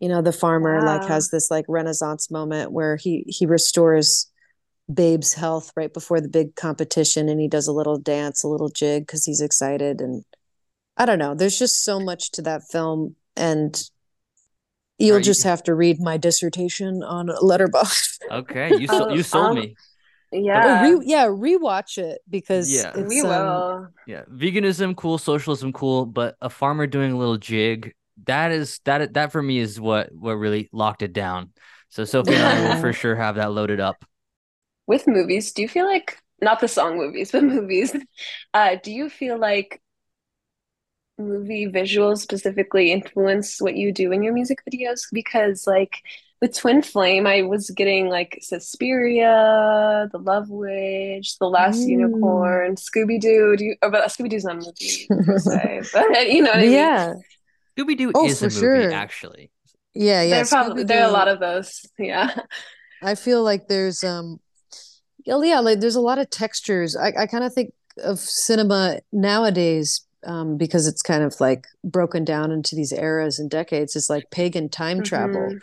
you 0.00 0.08
know 0.08 0.22
the 0.22 0.32
farmer 0.32 0.78
wow. 0.78 0.98
like 0.98 1.08
has 1.08 1.30
this 1.30 1.50
like 1.50 1.64
renaissance 1.68 2.30
moment 2.30 2.72
where 2.72 2.96
he 2.96 3.24
he 3.26 3.46
restores 3.46 4.30
Babe's 4.92 5.34
health 5.34 5.72
right 5.76 5.92
before 5.92 6.20
the 6.20 6.28
big 6.28 6.54
competition 6.56 7.28
and 7.28 7.40
he 7.40 7.48
does 7.48 7.68
a 7.68 7.72
little 7.72 7.98
dance, 7.98 8.42
a 8.42 8.48
little 8.48 8.68
jig 8.68 9.06
because 9.06 9.24
he's 9.24 9.40
excited. 9.40 10.00
And 10.00 10.24
I 10.96 11.06
don't 11.06 11.18
know, 11.18 11.34
there's 11.34 11.58
just 11.58 11.84
so 11.84 12.00
much 12.00 12.30
to 12.32 12.42
that 12.42 12.62
film. 12.70 13.16
And 13.36 13.80
you'll 14.98 15.20
just 15.20 15.44
have 15.44 15.62
to 15.64 15.74
read 15.74 16.00
my 16.00 16.16
dissertation 16.16 17.02
on 17.02 17.28
Letterboxd 17.28 18.18
Okay, 18.30 18.78
you 18.78 18.86
sold, 18.86 19.12
you 19.16 19.22
sold 19.22 19.50
um, 19.50 19.54
me. 19.54 19.74
Yeah, 20.30 20.82
re- 20.82 21.04
yeah, 21.06 21.26
rewatch 21.26 21.96
it 21.96 22.20
because 22.28 22.70
yeah, 22.70 22.94
we 22.96 23.22
will. 23.22 23.30
Um, 23.32 23.88
yeah, 24.06 24.22
veganism 24.30 24.96
cool, 24.96 25.16
socialism 25.16 25.72
cool, 25.72 26.04
but 26.04 26.36
a 26.40 26.50
farmer 26.50 26.86
doing 26.86 27.12
a 27.12 27.18
little 27.18 27.38
jig 27.38 27.94
that 28.26 28.52
is 28.52 28.80
that 28.84 29.14
that 29.14 29.32
for 29.32 29.42
me 29.42 29.58
is 29.58 29.80
what 29.80 30.12
what 30.14 30.32
really 30.32 30.68
locked 30.72 31.02
it 31.02 31.12
down. 31.12 31.52
So 31.90 32.04
Sophie 32.04 32.34
and 32.34 32.42
I 32.42 32.74
will 32.74 32.80
for 32.80 32.92
sure 32.92 33.14
have 33.16 33.36
that 33.36 33.52
loaded 33.52 33.80
up 33.80 34.04
with 34.88 35.06
movies, 35.06 35.52
do 35.52 35.62
you 35.62 35.68
feel 35.68 35.86
like 35.86 36.18
not 36.40 36.58
the 36.58 36.66
song 36.66 36.96
movies, 36.96 37.30
but 37.32 37.44
movies? 37.44 37.94
Uh, 38.52 38.76
do 38.82 38.90
you 38.90 39.08
feel 39.08 39.38
like 39.38 39.80
movie 41.18 41.66
visuals 41.66 42.18
specifically 42.18 42.90
influence 42.90 43.60
what 43.60 43.76
you 43.76 43.92
do 43.92 44.10
in 44.10 44.24
your 44.24 44.32
music 44.32 44.58
videos? 44.68 45.02
Because 45.12 45.66
like 45.66 45.98
with 46.40 46.56
Twin 46.56 46.82
Flame, 46.82 47.26
I 47.26 47.42
was 47.42 47.70
getting 47.70 48.08
like 48.08 48.38
Suspiria, 48.40 50.08
The 50.10 50.18
Love 50.18 50.48
Witch, 50.48 51.38
The 51.38 51.48
Last 51.48 51.80
mm. 51.80 51.88
Unicorn, 51.88 52.76
Scooby 52.76 53.20
Doo. 53.20 53.56
Do 53.56 53.64
you? 53.64 53.76
Oh, 53.82 53.90
but 53.90 54.08
Scooby 54.08 54.30
Doo's 54.30 54.44
not 54.44 54.56
a 54.56 54.58
movie 54.58 55.06
per 55.08 55.38
se, 55.38 55.82
but 55.92 56.28
you 56.32 56.42
know 56.42 56.50
what 56.50 56.58
I 56.58 56.62
mean? 56.62 56.72
Yeah. 56.72 57.14
Scooby 57.76 57.96
Doo 57.96 58.12
oh, 58.14 58.26
is 58.26 58.42
a 58.42 58.46
movie, 58.46 58.58
sure. 58.58 58.92
actually. 58.92 59.50
Yeah, 59.94 60.22
yeah. 60.22 60.36
There 60.36 60.44
probably 60.46 60.84
there 60.84 61.02
are 61.02 61.08
a 61.08 61.12
lot 61.12 61.28
of 61.28 61.40
those. 61.40 61.84
Yeah. 61.98 62.34
I 63.02 63.14
feel 63.14 63.42
like 63.42 63.68
there's 63.68 64.02
um 64.04 64.40
yeah, 65.28 65.42
yeah 65.42 65.60
like 65.60 65.80
there's 65.80 65.96
a 65.96 66.00
lot 66.00 66.18
of 66.18 66.30
textures. 66.30 66.96
I, 66.96 67.12
I 67.18 67.26
kind 67.26 67.44
of 67.44 67.52
think 67.52 67.72
of 68.02 68.18
cinema 68.18 69.00
nowadays 69.12 70.02
um, 70.26 70.56
because 70.56 70.86
it's 70.86 71.02
kind 71.02 71.22
of 71.22 71.38
like 71.40 71.66
broken 71.84 72.24
down 72.24 72.50
into 72.50 72.74
these 72.74 72.92
eras 72.92 73.38
and 73.38 73.50
decades 73.50 73.96
is 73.96 74.10
like 74.10 74.30
pagan 74.30 74.68
time 74.68 74.98
mm-hmm. 74.98 75.04
travel. 75.04 75.58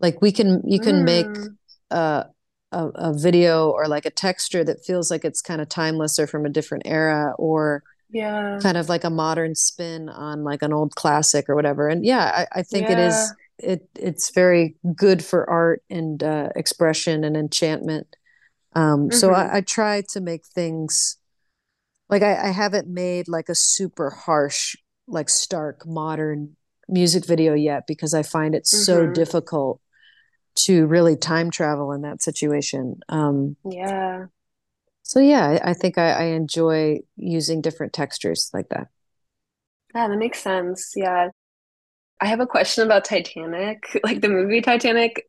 Like 0.00 0.20
we 0.22 0.32
can 0.32 0.62
you 0.64 0.78
can 0.78 0.96
mm. 0.96 1.04
make 1.04 1.52
uh, 1.90 2.24
a, 2.72 2.86
a 2.94 3.18
video 3.18 3.70
or 3.70 3.88
like 3.88 4.06
a 4.06 4.10
texture 4.10 4.64
that 4.64 4.84
feels 4.84 5.10
like 5.10 5.24
it's 5.24 5.42
kind 5.42 5.60
of 5.60 5.68
timeless 5.68 6.18
or 6.18 6.26
from 6.26 6.44
a 6.44 6.50
different 6.50 6.84
era 6.86 7.34
or 7.38 7.82
yeah 8.10 8.58
kind 8.62 8.78
of 8.78 8.88
like 8.88 9.04
a 9.04 9.10
modern 9.10 9.54
spin 9.54 10.08
on 10.08 10.42
like 10.42 10.62
an 10.62 10.72
old 10.72 10.94
classic 10.94 11.48
or 11.48 11.54
whatever 11.54 11.88
and 11.88 12.06
yeah 12.06 12.46
i, 12.52 12.60
I 12.60 12.62
think 12.62 12.88
yeah. 12.88 12.92
it 12.92 12.98
is 13.00 13.34
it 13.58 13.88
it's 13.96 14.30
very 14.30 14.76
good 14.96 15.22
for 15.22 15.48
art 15.48 15.82
and 15.90 16.22
uh, 16.22 16.48
expression 16.56 17.22
and 17.24 17.36
enchantment 17.36 18.16
um, 18.78 19.08
mm-hmm. 19.08 19.16
So 19.16 19.34
I, 19.34 19.44
mm-hmm. 19.44 19.56
I, 19.56 19.60
try 19.62 20.02
to 20.10 20.20
make 20.20 20.46
things 20.46 21.16
like 22.08 22.22
I, 22.22 22.48
I 22.48 22.50
haven't 22.50 22.86
made 22.86 23.26
like 23.26 23.48
a 23.48 23.54
super 23.54 24.10
harsh, 24.10 24.76
like 25.08 25.28
stark 25.28 25.84
modern 25.84 26.56
music 26.88 27.26
video 27.26 27.54
yet 27.54 27.88
because 27.88 28.14
I 28.14 28.22
find 28.22 28.54
it 28.54 28.62
mm-hmm. 28.62 28.82
so 28.82 29.06
difficult 29.08 29.80
to 30.60 30.86
really 30.86 31.16
time 31.16 31.50
travel 31.50 31.90
in 31.92 32.02
that 32.02 32.22
situation. 32.22 33.00
Um, 33.08 33.56
yeah. 33.68 34.26
So 35.02 35.18
yeah, 35.18 35.58
I, 35.64 35.70
I 35.70 35.74
think 35.74 35.98
I, 35.98 36.10
I 36.10 36.22
enjoy 36.26 37.00
using 37.16 37.60
different 37.60 37.92
textures 37.92 38.48
like 38.54 38.68
that. 38.68 38.88
Yeah, 39.92 40.06
that 40.06 40.18
makes 40.18 40.40
sense. 40.40 40.92
Yeah. 40.94 41.30
I 42.20 42.26
have 42.26 42.40
a 42.40 42.46
question 42.46 42.84
about 42.84 43.04
Titanic, 43.04 44.00
like 44.04 44.20
the 44.20 44.28
movie 44.28 44.60
Titanic 44.60 45.24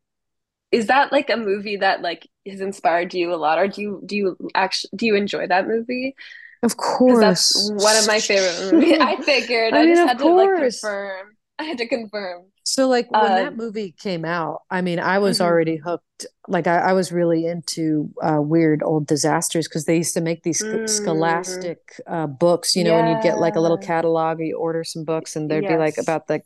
is 0.70 0.86
that 0.86 1.10
like 1.10 1.30
a 1.30 1.36
movie 1.36 1.78
that 1.78 2.00
like 2.00 2.28
has 2.46 2.60
inspired 2.60 3.12
you 3.14 3.32
a 3.34 3.36
lot 3.36 3.58
or 3.58 3.68
do 3.68 3.82
you 3.82 4.02
do 4.06 4.16
you 4.16 4.36
actually 4.54 4.90
do 4.96 5.06
you 5.06 5.14
enjoy 5.14 5.46
that 5.46 5.66
movie? 5.68 6.14
Of 6.62 6.76
course 6.76 7.18
that's 7.18 7.72
one 7.74 7.96
of 7.96 8.06
my 8.06 8.20
favorite 8.20 8.58
movies. 8.58 8.96
I 9.00 9.16
figured 9.16 9.74
i, 9.76 9.80
I 9.80 9.86
mean, 9.86 9.86
just 9.86 10.04
had 10.04 10.18
to 10.20 10.32
like 10.32 10.54
confirm. 10.54 11.36
I 11.58 11.64
had 11.64 11.78
to 11.78 11.86
confirm. 11.88 12.46
So 12.62 12.88
like 12.88 13.10
when 13.10 13.34
that 13.34 13.56
movie 13.56 13.92
came 13.98 14.24
out, 14.24 14.62
I 14.70 14.80
mean, 14.82 15.00
I 15.00 15.18
was 15.18 15.38
mhm. 15.38 15.44
already 15.44 15.76
hooked. 15.76 16.26
Like 16.46 16.66
I, 16.66 16.78
I 16.78 16.92
was 16.92 17.10
really 17.10 17.46
into 17.46 18.10
uh, 18.22 18.40
weird 18.40 18.82
old 18.82 19.06
disasters 19.06 19.66
because 19.66 19.86
they 19.86 19.96
used 19.96 20.14
to 20.14 20.20
make 20.20 20.42
these 20.42 20.60
sc- 20.60 20.76
Mm. 20.76 20.86
scholastic 20.86 21.78
uh, 22.06 22.26
books, 22.26 22.76
you 22.76 22.84
know, 22.84 22.98
and 22.98 23.08
you'd 23.08 23.20
get 23.20 23.38
like 23.38 23.56
a 23.56 23.60
little 23.60 23.78
catalog, 23.78 24.40
or 24.40 24.44
you 24.44 24.56
order 24.56 24.84
some 24.84 25.04
books, 25.04 25.34
and 25.36 25.50
there'd 25.50 25.66
be 25.66 25.76
like 25.76 25.98
about 25.98 26.28
the 26.28 26.42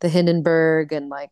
the 0.00 0.08
Hindenburg 0.08 0.92
and 0.92 1.08
like 1.08 1.30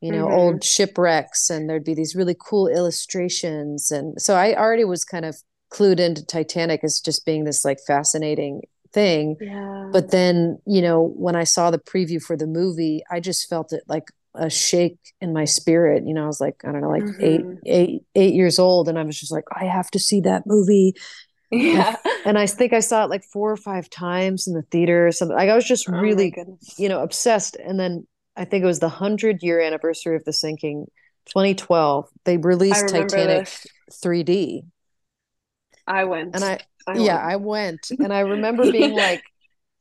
you 0.00 0.10
know 0.12 0.26
Mhm. 0.26 0.32
old 0.32 0.64
shipwrecks, 0.64 1.50
and 1.50 1.68
there'd 1.68 1.84
be 1.84 1.94
these 1.94 2.14
really 2.16 2.36
cool 2.38 2.68
illustrations, 2.68 3.90
and 3.90 4.20
so 4.20 4.34
I 4.34 4.54
already 4.54 4.84
was 4.84 5.04
kind 5.04 5.24
of 5.24 5.36
clued 5.72 6.00
into 6.00 6.24
Titanic 6.24 6.82
as 6.82 7.00
just 7.00 7.24
being 7.24 7.44
this 7.44 7.64
like 7.64 7.78
fascinating 7.86 8.62
thing. 8.92 9.36
Yeah. 9.40 9.88
But 9.92 10.10
then, 10.10 10.58
you 10.66 10.82
know, 10.82 11.02
when 11.16 11.36
I 11.36 11.44
saw 11.44 11.70
the 11.70 11.78
preview 11.78 12.20
for 12.20 12.36
the 12.36 12.46
movie, 12.46 13.02
I 13.10 13.20
just 13.20 13.48
felt 13.48 13.72
it 13.72 13.84
like 13.86 14.08
a 14.34 14.50
shake 14.50 14.98
in 15.20 15.32
my 15.32 15.44
spirit. 15.44 16.04
You 16.06 16.14
know, 16.14 16.24
I 16.24 16.26
was 16.26 16.40
like, 16.40 16.56
I 16.64 16.72
don't 16.72 16.80
know, 16.80 16.88
like 16.88 17.04
eight, 17.20 17.44
Mhm. 17.44 17.58
eight, 17.66 18.02
eight 18.16 18.34
years 18.34 18.58
old, 18.58 18.88
and 18.88 18.98
I 18.98 19.02
was 19.04 19.18
just 19.18 19.30
like, 19.32 19.44
I 19.54 19.64
have 19.66 19.90
to 19.92 19.98
see 19.98 20.20
that 20.22 20.46
movie. 20.46 20.94
Yeah. 21.50 21.96
And 22.26 22.38
I 22.38 22.46
think 22.46 22.72
I 22.74 22.80
saw 22.80 23.04
it 23.04 23.10
like 23.10 23.24
four 23.24 23.50
or 23.50 23.56
five 23.56 23.88
times 23.88 24.46
in 24.46 24.52
the 24.54 24.62
theater 24.70 25.06
or 25.06 25.10
something. 25.12 25.36
Like 25.36 25.48
I 25.48 25.54
was 25.54 25.64
just 25.64 25.88
Oh 25.88 25.92
really, 25.92 26.34
you 26.76 26.88
know, 26.88 27.00
obsessed. 27.02 27.56
And 27.56 27.80
then 27.80 28.06
I 28.40 28.44
think 28.46 28.62
it 28.64 28.66
was 28.66 28.80
the 28.80 28.88
hundred 28.88 29.42
year 29.42 29.60
anniversary 29.60 30.16
of 30.16 30.24
the 30.24 30.32
sinking, 30.32 30.86
2012. 31.26 32.08
They 32.24 32.38
released 32.38 32.88
Titanic 32.88 33.44
this. 33.44 33.66
3D, 33.92 34.64
I 35.86 36.04
went. 36.04 36.34
and 36.34 36.44
I 36.44 36.60
I 36.86 36.98
yeah, 36.98 37.16
went. 37.16 37.22
I 37.22 37.36
went 37.36 37.90
and 38.00 38.12
I 38.12 38.20
remember 38.20 38.66
being 38.66 38.94
like 38.94 39.22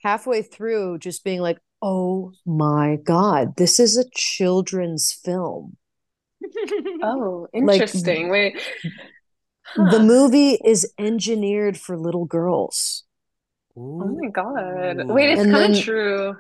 halfway 0.03 0.41
through, 0.41 0.99
just 0.99 1.23
being 1.23 1.39
like, 1.41 1.59
oh 1.81 2.33
my 2.45 2.97
God, 3.03 3.55
this 3.57 3.79
is 3.79 3.97
a 3.97 4.05
children's 4.13 5.11
film. 5.13 5.77
Oh, 7.01 7.47
Like, 7.59 7.81
interesting. 7.81 8.29
Wait. 8.29 8.59
The 9.75 9.99
Huh. 9.99 9.99
movie 9.99 10.59
is 10.65 10.91
engineered 10.99 11.77
for 11.77 11.97
little 11.97 12.25
girls. 12.25 13.03
Oh 13.99 14.07
my 14.07 14.29
God. 14.29 15.03
Wait, 15.07 15.29
it's 15.29 15.45
kind 15.45 15.65
of 15.75 15.79
true. 15.79 16.35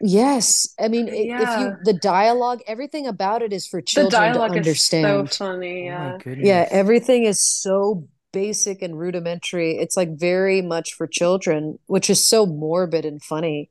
Yes. 0.00 0.74
I 0.78 0.88
mean, 0.88 1.08
i- 1.08 1.12
if 1.42 1.58
you, 1.60 1.76
the 1.84 1.92
dialogue, 1.92 2.60
everything 2.66 3.06
about 3.06 3.42
it 3.42 3.52
is 3.52 3.66
for 3.66 3.80
The 3.80 3.84
children 3.86 4.10
to 4.10 4.16
dialogue 4.18 4.52
is 4.52 4.58
understand. 4.58 5.30
so 5.30 5.44
funny. 5.44 5.80
Oh 5.82 5.84
Yeah. 5.84 6.18
goodness. 6.22 6.46
Yeah, 6.46 6.68
everything 6.70 7.24
is 7.24 7.42
so 7.42 8.06
basic 8.32 8.82
and 8.82 8.98
rudimentary. 8.98 9.78
It's 9.78 9.96
like 9.96 10.16
very 10.16 10.62
much 10.62 10.94
for 10.94 11.06
children, 11.06 11.78
which 11.86 12.10
is 12.10 12.28
so 12.28 12.46
morbid 12.46 13.04
and 13.04 13.22
funny. 13.22 13.70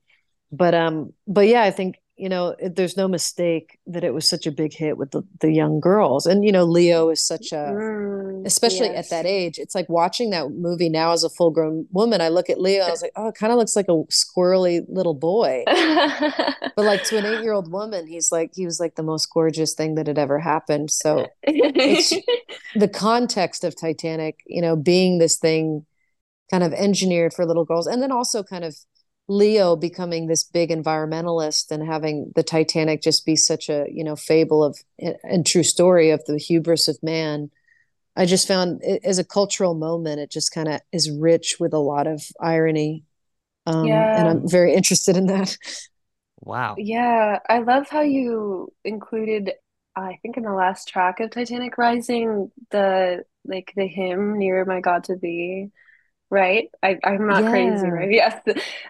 But 0.51 0.73
um, 0.73 1.13
but 1.27 1.47
yeah, 1.47 1.63
I 1.63 1.71
think 1.71 1.95
you 2.17 2.29
know 2.29 2.55
it, 2.59 2.75
there's 2.75 2.97
no 2.97 3.07
mistake 3.07 3.79
that 3.87 4.03
it 4.03 4.13
was 4.13 4.27
such 4.27 4.45
a 4.47 4.51
big 4.51 4.73
hit 4.73 4.97
with 4.97 5.11
the 5.11 5.23
the 5.39 5.51
young 5.51 5.79
girls, 5.79 6.25
and 6.25 6.43
you 6.43 6.51
know 6.51 6.63
Leo 6.65 7.09
is 7.09 7.23
such 7.25 7.51
a 7.51 7.57
Mm, 8.37 8.45
especially 8.45 8.87
yes. 8.87 9.05
at 9.05 9.09
that 9.09 9.25
age. 9.25 9.57
It's 9.59 9.75
like 9.75 9.89
watching 9.89 10.29
that 10.31 10.49
movie 10.51 10.89
now 10.89 11.11
as 11.11 11.23
a 11.23 11.29
full 11.29 11.51
grown 11.51 11.87
woman. 11.91 12.21
I 12.21 12.29
look 12.29 12.49
at 12.49 12.61
Leo, 12.61 12.83
I 12.85 12.91
was 12.91 13.01
like, 13.01 13.11
oh, 13.15 13.27
it 13.29 13.35
kind 13.35 13.51
of 13.51 13.57
looks 13.59 13.75
like 13.75 13.87
a 13.87 14.03
squirrely 14.11 14.81
little 14.87 15.13
boy. 15.13 15.63
But 16.75 16.85
like 16.85 17.03
to 17.05 17.17
an 17.17 17.25
eight 17.25 17.41
year 17.41 17.53
old 17.53 17.71
woman, 17.71 18.05
he's 18.05 18.31
like 18.31 18.51
he 18.53 18.65
was 18.65 18.79
like 18.79 18.95
the 18.95 19.03
most 19.03 19.25
gorgeous 19.33 19.73
thing 19.73 19.95
that 19.95 20.05
had 20.05 20.19
ever 20.19 20.37
happened. 20.37 20.91
So 20.91 21.25
it's- 21.41 22.13
the 22.75 22.87
context 22.87 23.63
of 23.63 23.75
Titanic, 23.75 24.39
you 24.45 24.61
know, 24.61 24.75
being 24.75 25.17
this 25.17 25.37
thing 25.37 25.85
kind 26.51 26.63
of 26.63 26.73
engineered 26.73 27.33
for 27.33 27.45
little 27.45 27.65
girls, 27.65 27.87
and 27.87 28.01
then 28.01 28.11
also 28.11 28.43
kind 28.43 28.63
of 28.63 28.75
Leo 29.27 29.75
becoming 29.75 30.27
this 30.27 30.43
big 30.43 30.69
environmentalist 30.69 31.71
and 31.71 31.85
having 31.85 32.31
the 32.35 32.43
Titanic 32.43 33.01
just 33.01 33.25
be 33.25 33.35
such 33.35 33.69
a, 33.69 33.85
you 33.91 34.03
know, 34.03 34.15
fable 34.15 34.63
of 34.63 34.79
and 35.23 35.45
true 35.45 35.63
story 35.63 36.11
of 36.11 36.23
the 36.25 36.37
hubris 36.37 36.87
of 36.87 36.97
man. 37.03 37.51
I 38.15 38.25
just 38.25 38.47
found 38.47 38.81
it, 38.83 39.03
as 39.03 39.19
a 39.19 39.23
cultural 39.23 39.75
moment, 39.75 40.19
it 40.19 40.31
just 40.31 40.51
kind 40.51 40.67
of 40.67 40.81
is 40.91 41.11
rich 41.11 41.57
with 41.59 41.73
a 41.73 41.79
lot 41.79 42.07
of 42.07 42.23
irony. 42.39 43.03
Um, 43.65 43.87
and 43.87 44.27
I'm 44.27 44.49
very 44.49 44.73
interested 44.73 45.17
in 45.17 45.27
that. 45.27 45.57
Wow. 46.39 46.75
Yeah, 46.77 47.39
I 47.49 47.59
love 47.59 47.89
how 47.89 48.01
you 48.01 48.71
included, 48.85 49.51
I 49.95 50.19
think 50.21 50.37
in 50.37 50.43
the 50.43 50.53
last 50.53 50.87
track 50.87 51.19
of 51.19 51.31
Titanic 51.31 51.77
Rising, 51.77 52.51
the 52.71 53.25
like 53.43 53.73
the 53.75 53.87
hymn 53.87 54.37
Near 54.37 54.63
My 54.65 54.79
God 54.79 55.03
to 55.05 55.15
Thee, 55.15 55.69
right? 56.29 56.69
I, 56.83 56.97
I'm 57.03 57.27
not 57.27 57.45
crazy, 57.45 57.89
right? 57.91 58.11
Yes. 58.11 58.41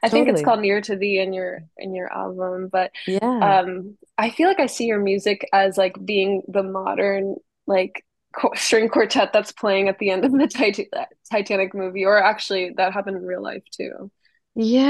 I 0.04 0.10
think 0.10 0.28
it's 0.30 0.42
called 0.42 0.62
Near 0.62 0.82
to 0.82 0.96
Thee 0.96 1.20
in 1.20 1.34
your 1.34 1.64
in 1.78 1.94
your 1.94 2.12
album, 2.14 2.70
but 2.72 2.92
Yeah. 3.06 3.42
um 3.42 3.98
I 4.18 4.30
feel 4.32 4.48
like 4.48 4.60
I 4.60 4.66
see 4.68 4.86
your 4.86 5.00
music 5.00 5.48
as 5.54 5.78
like 5.78 5.96
being 6.06 6.42
the 6.48 6.64
modern 6.64 7.36
like 7.68 8.04
qu 8.36 8.50
string 8.56 8.90
quartet 8.90 9.34
that's 9.34 9.52
playing 9.52 9.90
at 9.90 10.00
the 10.00 10.10
end 10.12 10.26
of 10.26 10.32
the 10.32 10.48
Tit 10.48 10.88
Titanic 11.32 11.74
movie, 11.76 12.06
or 12.06 12.22
actually 12.22 12.72
that 12.78 12.94
happened 12.94 13.18
in 13.18 13.26
real 13.26 13.44
life 13.44 13.64
too. 13.76 14.12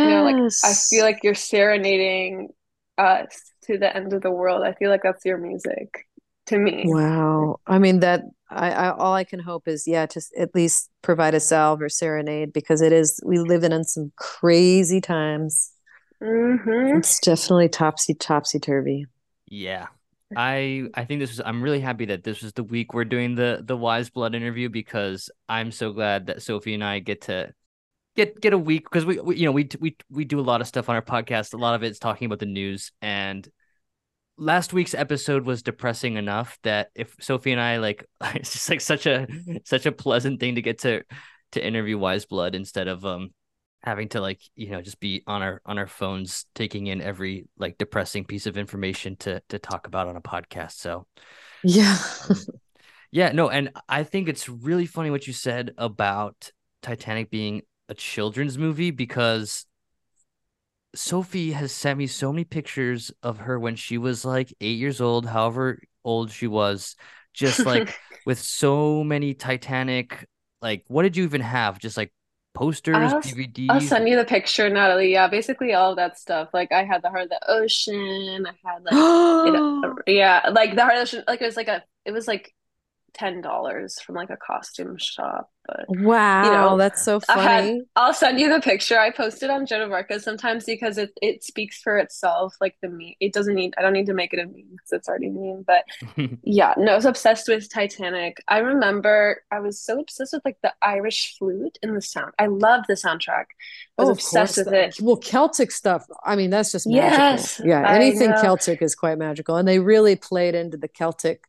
You 0.04 0.12
know, 0.12 0.24
like 0.24 0.40
I 0.64 0.76
feel 0.90 1.04
like 1.06 1.22
you're 1.24 1.36
serenading 1.36 2.50
us 2.98 3.52
to 3.64 3.78
the 3.78 3.96
end 3.96 4.14
of 4.14 4.22
the 4.22 4.32
world. 4.32 4.64
I 4.64 4.74
feel 4.74 4.90
like 4.90 5.04
that's 5.04 5.26
your 5.26 5.38
music 5.38 6.08
to 6.48 6.58
me. 6.58 6.86
Wow. 6.86 7.60
I 7.68 7.80
mean 7.80 8.00
that 8.00 8.24
I, 8.50 8.72
I 8.72 8.92
all 8.92 9.14
I 9.14 9.24
can 9.24 9.40
hope 9.40 9.68
is 9.68 9.88
yeah, 9.88 10.06
to 10.08 10.22
at 10.38 10.56
least 10.56 10.90
provide 11.02 11.34
a 11.36 11.40
salve 11.40 11.82
or 11.82 11.90
serenade 11.90 12.54
because 12.54 12.82
it 12.82 12.94
is 12.94 13.22
we 13.26 13.40
live 13.40 13.64
in, 13.64 13.74
in 13.74 13.84
some 13.84 14.12
crazy 14.16 15.02
times. 15.02 15.72
hmm 16.22 16.98
It's 16.98 17.20
definitely 17.20 17.70
topsy 17.70 18.14
topsy 18.14 18.60
turvy. 18.60 19.06
Yeah. 19.48 19.88
I 20.36 20.90
I 20.94 21.06
think 21.06 21.20
this 21.22 21.32
was 21.32 21.42
I'm 21.46 21.62
really 21.64 21.80
happy 21.80 22.06
that 22.06 22.24
this 22.24 22.42
was 22.42 22.54
the 22.54 22.64
week 22.64 22.94
we're 22.94 23.06
doing 23.06 23.36
the 23.36 23.62
the 23.64 23.78
Weyes 23.78 24.10
Blood 24.10 24.36
interview 24.36 24.70
because 24.70 25.30
I'm 25.48 25.72
so 25.72 25.94
glad 25.94 26.28
that 26.28 26.42
Sophie 26.42 26.74
and 26.74 26.84
I 26.84 27.00
get 27.00 27.22
to 27.24 27.54
get 28.16 28.40
get 28.42 28.54
a 28.54 28.58
week 28.58 28.84
because 28.86 29.06
we, 29.06 29.20
we 29.20 29.38
you 29.38 29.46
know 29.46 29.52
we 29.54 29.70
we 29.80 29.98
we 30.10 30.26
do 30.26 30.40
a 30.40 30.42
lot 30.42 30.62
of 30.62 30.68
stuff 30.68 30.90
on 30.90 30.96
our 30.96 31.02
podcast. 31.02 31.54
A 31.54 31.58
lot 31.58 31.76
of 31.76 31.84
it's 31.84 32.00
talking 32.00 32.26
about 32.26 32.40
the 32.40 32.46
news 32.46 32.92
and 33.02 33.48
last 34.38 34.74
week's 34.74 34.94
episode 34.94 35.46
was 35.46 35.64
depressing 35.64 36.16
enough 36.18 36.58
that 36.64 36.90
if 36.96 37.16
Sophie 37.20 37.52
and 37.52 37.62
I 37.62 37.78
like 37.78 38.06
it's 38.36 38.54
just 38.54 38.70
like 38.70 38.82
such 38.82 39.06
a 39.06 39.28
such 39.66 39.86
a 39.86 39.92
pleasant 39.92 40.40
thing 40.40 40.56
to 40.56 40.62
get 40.62 40.80
to 40.80 41.04
to 41.54 41.66
interview 41.66 41.98
Weyes 41.98 42.26
Blood 42.26 42.56
instead 42.56 42.88
of 42.88 43.06
um 43.06 43.32
having 43.84 44.10
to 44.10 44.22
like 44.22 44.42
you 44.56 44.70
know 44.70 44.82
just 44.82 45.00
be 45.00 45.24
on 45.28 45.42
our 45.42 45.62
on 45.66 45.78
our 45.78 45.88
phones 45.88 46.46
taking 46.56 46.88
in 46.88 47.02
every 47.02 47.48
like 47.58 47.78
depressing 47.78 48.26
piece 48.26 48.46
of 48.46 48.58
information 48.58 49.16
to 49.18 49.42
to 49.50 49.60
talk 49.60 49.88
about 49.88 50.08
on 50.08 50.16
a 50.16 50.22
podcast 50.22 50.74
so 50.74 51.08
Yeah. 51.64 51.98
yeah 53.12 53.32
no 53.32 53.50
and 53.50 53.72
i 53.88 54.04
think 54.04 54.28
it's 54.28 54.50
really 54.50 54.86
funny 54.88 55.10
what 55.10 55.28
you 55.28 55.32
said 55.34 55.74
about 55.78 56.52
titanic 56.82 57.30
being 57.30 57.62
a 57.88 57.94
children's 57.94 58.58
movie 58.58 58.92
because 58.92 59.66
sophie 60.98 61.52
has 61.52 61.72
sent 61.72 61.98
me 61.98 62.08
so 62.08 62.32
many 62.32 62.44
pictures 62.44 63.12
of 63.24 63.40
her 63.40 63.60
when 63.60 63.76
she 63.76 63.98
was 63.98 64.26
like 64.26 64.54
eight 64.62 64.78
years 64.78 65.00
old 65.00 65.26
however 65.26 65.80
old 66.04 66.32
she 66.32 66.48
was 66.48 66.96
just 67.34 67.66
like 67.66 67.96
with 68.26 68.40
so 68.40 69.04
many 69.04 69.34
titanic 69.34 70.28
like 70.62 70.84
what 70.88 71.04
did 71.04 71.16
you 71.16 71.24
even 71.24 71.42
have 71.42 71.80
just 71.80 71.98
like 71.98 72.12
posters 72.58 72.96
I'll, 72.96 73.22
dvds 73.22 73.70
I'll 73.70 73.80
send 73.80 74.10
you 74.10 74.18
the 74.18 74.26
picture, 74.26 74.68
Natalie. 74.68 75.14
Yeah, 75.14 75.28
basically 75.28 75.74
all 75.76 75.92
of 75.92 75.98
that 75.98 76.18
stuff. 76.18 76.50
Like 76.54 76.72
I 76.72 76.84
had 76.84 77.04
the 77.04 77.10
Heart 77.10 77.24
of 77.26 77.30
the 77.30 77.52
Ocean. 77.52 78.48
I 78.48 78.54
had 78.68 78.84
like 78.84 79.94
it, 80.08 80.16
yeah, 80.16 80.50
like 80.52 80.76
the 80.76 80.82
Heart 80.82 80.98
of 80.98 80.98
the 80.98 81.02
Ocean. 81.04 81.24
Like 81.28 81.42
it 81.42 81.46
was 81.46 81.56
like 81.56 81.68
a, 81.68 81.84
it 82.04 82.12
was 82.12 82.28
like 82.28 82.52
ten 83.18 83.42
dollars 83.42 84.00
from 84.00 84.16
like 84.16 84.30
a 84.30 84.38
costume 84.38 84.98
shop. 84.98 85.50
But 85.66 85.84
Wow, 85.90 86.44
know, 86.70 86.78
that's 86.78 87.04
so 87.04 87.20
I 87.28 87.42
had- 87.42 87.60
funny. 87.66 87.82
I'll 87.98 88.14
send 88.14 88.40
you 88.40 88.48
the 88.50 88.62
picture. 88.62 88.98
I 88.98 89.12
posted 89.12 89.50
on 89.50 89.66
Joan 89.66 89.82
of 89.82 89.92
Arc 89.92 90.10
sometimes 90.20 90.64
because 90.64 90.98
it 90.98 91.12
it 91.22 91.44
speaks 91.44 91.82
for 91.82 91.98
itself. 91.98 92.56
Like 92.62 92.76
the 92.82 92.88
meme, 92.88 93.16
it 93.20 93.34
doesn't 93.34 93.54
need. 93.54 93.74
I 93.78 93.82
don't 93.82 93.92
need 93.92 94.06
to 94.06 94.14
make 94.14 94.32
it 94.34 94.40
a 94.40 94.46
meme 94.46 94.54
because 94.72 94.92
it's 94.94 95.10
already 95.10 95.30
meme. 95.30 95.66
But 95.68 95.84
yeah, 96.44 96.74
no, 96.78 96.94
I 96.94 96.96
was 96.96 97.06
obsessed 97.06 97.50
with 97.50 97.70
Titanic. 97.70 98.38
I 98.48 98.60
remember 98.60 99.42
I 99.52 99.60
was 99.60 99.78
so 99.82 100.00
obsessed 100.00 100.32
with 100.34 100.46
like 100.46 100.58
the 100.64 100.74
Irish 100.82 101.36
flute 101.38 101.78
in 101.84 101.94
the 101.96 102.02
sound. 102.02 102.32
I 102.40 102.46
love 102.46 102.86
the 102.88 102.94
soundtrack. 102.94 103.48
I 103.98 104.04
was 104.04 104.10
Oh, 104.10 104.12
obsessed 104.14 104.58
with 104.58 104.68
the- 104.68 104.86
it. 104.86 104.96
Well, 105.02 105.18
Celtic 105.18 105.72
stuff. 105.72 106.06
I 106.24 106.38
mean, 106.38 106.50
that's 106.50 106.72
just 106.72 106.88
magical. 106.88 107.10
Yes, 107.12 107.62
Yeah, 107.66 107.90
anything. 107.92 108.32
Celtic 108.42 108.82
is 108.82 108.96
quite 108.96 109.18
magical, 109.18 109.58
and 109.58 109.68
they 109.68 109.80
really 109.80 110.16
played 110.16 110.56
into 110.56 110.78
the 110.78 110.88
Celtic 110.88 111.44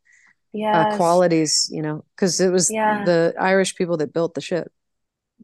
uh, 0.55 0.97
qualities. 0.97 1.69
You 1.73 1.83
know, 1.83 2.05
because 2.17 2.41
it 2.41 2.51
was 2.51 2.71
Yeah. 2.71 3.05
the 3.05 3.35
Irish 3.39 3.75
people 3.77 3.97
that 3.99 4.13
built 4.13 4.35
the 4.35 4.41
ship. 4.41 4.73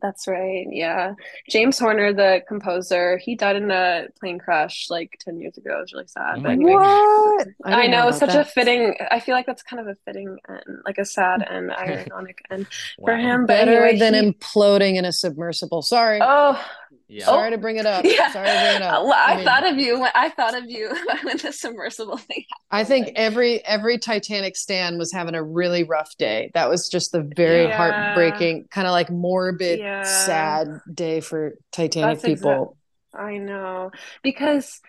that's 0.02 0.26
right. 0.26 0.66
Yeah, 0.70 1.14
James 1.48 1.78
Horner, 1.78 2.12
the 2.12 2.42
composer, 2.48 3.16
he 3.18 3.36
died 3.36 3.56
in 3.56 3.70
a 3.70 4.08
plane 4.20 4.38
crash 4.40 4.86
like 4.90 5.16
ten 5.20 5.38
years 5.40 5.56
ago. 5.56 5.70
It 5.78 5.80
was 5.82 5.92
really 5.94 6.08
sad. 6.08 6.34
Oh 6.38 6.42
but 6.42 6.50
anyway. 6.50 6.72
What? 6.74 7.46
I, 7.64 7.70
didn't 7.82 7.90
know, 7.92 8.08
it's 8.08 8.18
about 8.18 8.32
such 8.32 8.46
a 8.46 8.50
fitting. 8.50 8.94
I 9.10 9.20
feel 9.20 9.34
like 9.36 9.46
that's 9.46 9.62
kind 9.62 9.80
of 9.80 9.86
a 9.86 9.96
fitting 10.04 10.36
and 10.48 10.62
like 10.84 10.98
a 10.98 11.04
sad 11.04 11.46
and 11.48 11.70
ironic 11.86 12.38
end 12.50 12.66
for 13.04 13.14
Wow. 13.14 13.20
him. 13.20 13.40
But 13.46 13.54
Better 13.66 13.84
anyway, 13.84 13.98
than 13.98 14.14
he- 14.14 14.32
imploding 14.32 14.96
in 14.96 15.04
a 15.04 15.12
submersible. 15.12 15.80
Sorry. 15.82 16.18
Oh, 16.20 16.60
Yeah. 17.06 17.26
Sorry 17.26 17.50
to 17.50 17.58
bring 17.58 17.76
it 17.76 17.84
up. 17.86 18.04
Yeah. 18.04 18.32
Sorry 18.32 18.46
to 18.48 18.52
bring 18.54 18.76
it 18.76 18.82
up. 18.82 19.04
Well, 19.04 19.14
I, 19.14 19.36
mean, 19.36 19.44
thought 19.44 19.70
of 19.70 19.76
you. 19.78 20.00
when- 20.00 20.10
I 20.14 20.30
thought 20.30 20.56
of 20.56 20.64
you 20.70 20.88
when 21.24 21.36
the 21.36 21.52
submersible 21.52 22.16
thing. 22.16 22.44
Happened. 22.50 22.70
I 22.70 22.84
think 22.84 23.12
every 23.16 23.64
every 23.64 23.98
Titanic 23.98 24.56
stand 24.56 24.98
was 24.98 25.12
having 25.12 25.34
a 25.34 25.42
really 25.42 25.84
rough 25.84 26.16
day. 26.16 26.50
That 26.54 26.68
was 26.70 26.88
just 26.88 27.12
the 27.12 27.20
very 27.36 27.64
Yeah. 27.64 27.76
heartbreaking, 27.76 28.68
kind 28.70 28.86
of 28.86 28.92
like 28.92 29.10
morbid, 29.10 29.78
Yeah. 29.80 30.02
sad 30.02 30.80
day 30.92 31.20
for 31.20 31.54
Titanic 31.72 32.16
That's 32.20 32.24
exact- 32.24 32.40
people. 32.40 32.76
I 33.14 33.36
know 33.38 33.90
because 34.22 34.80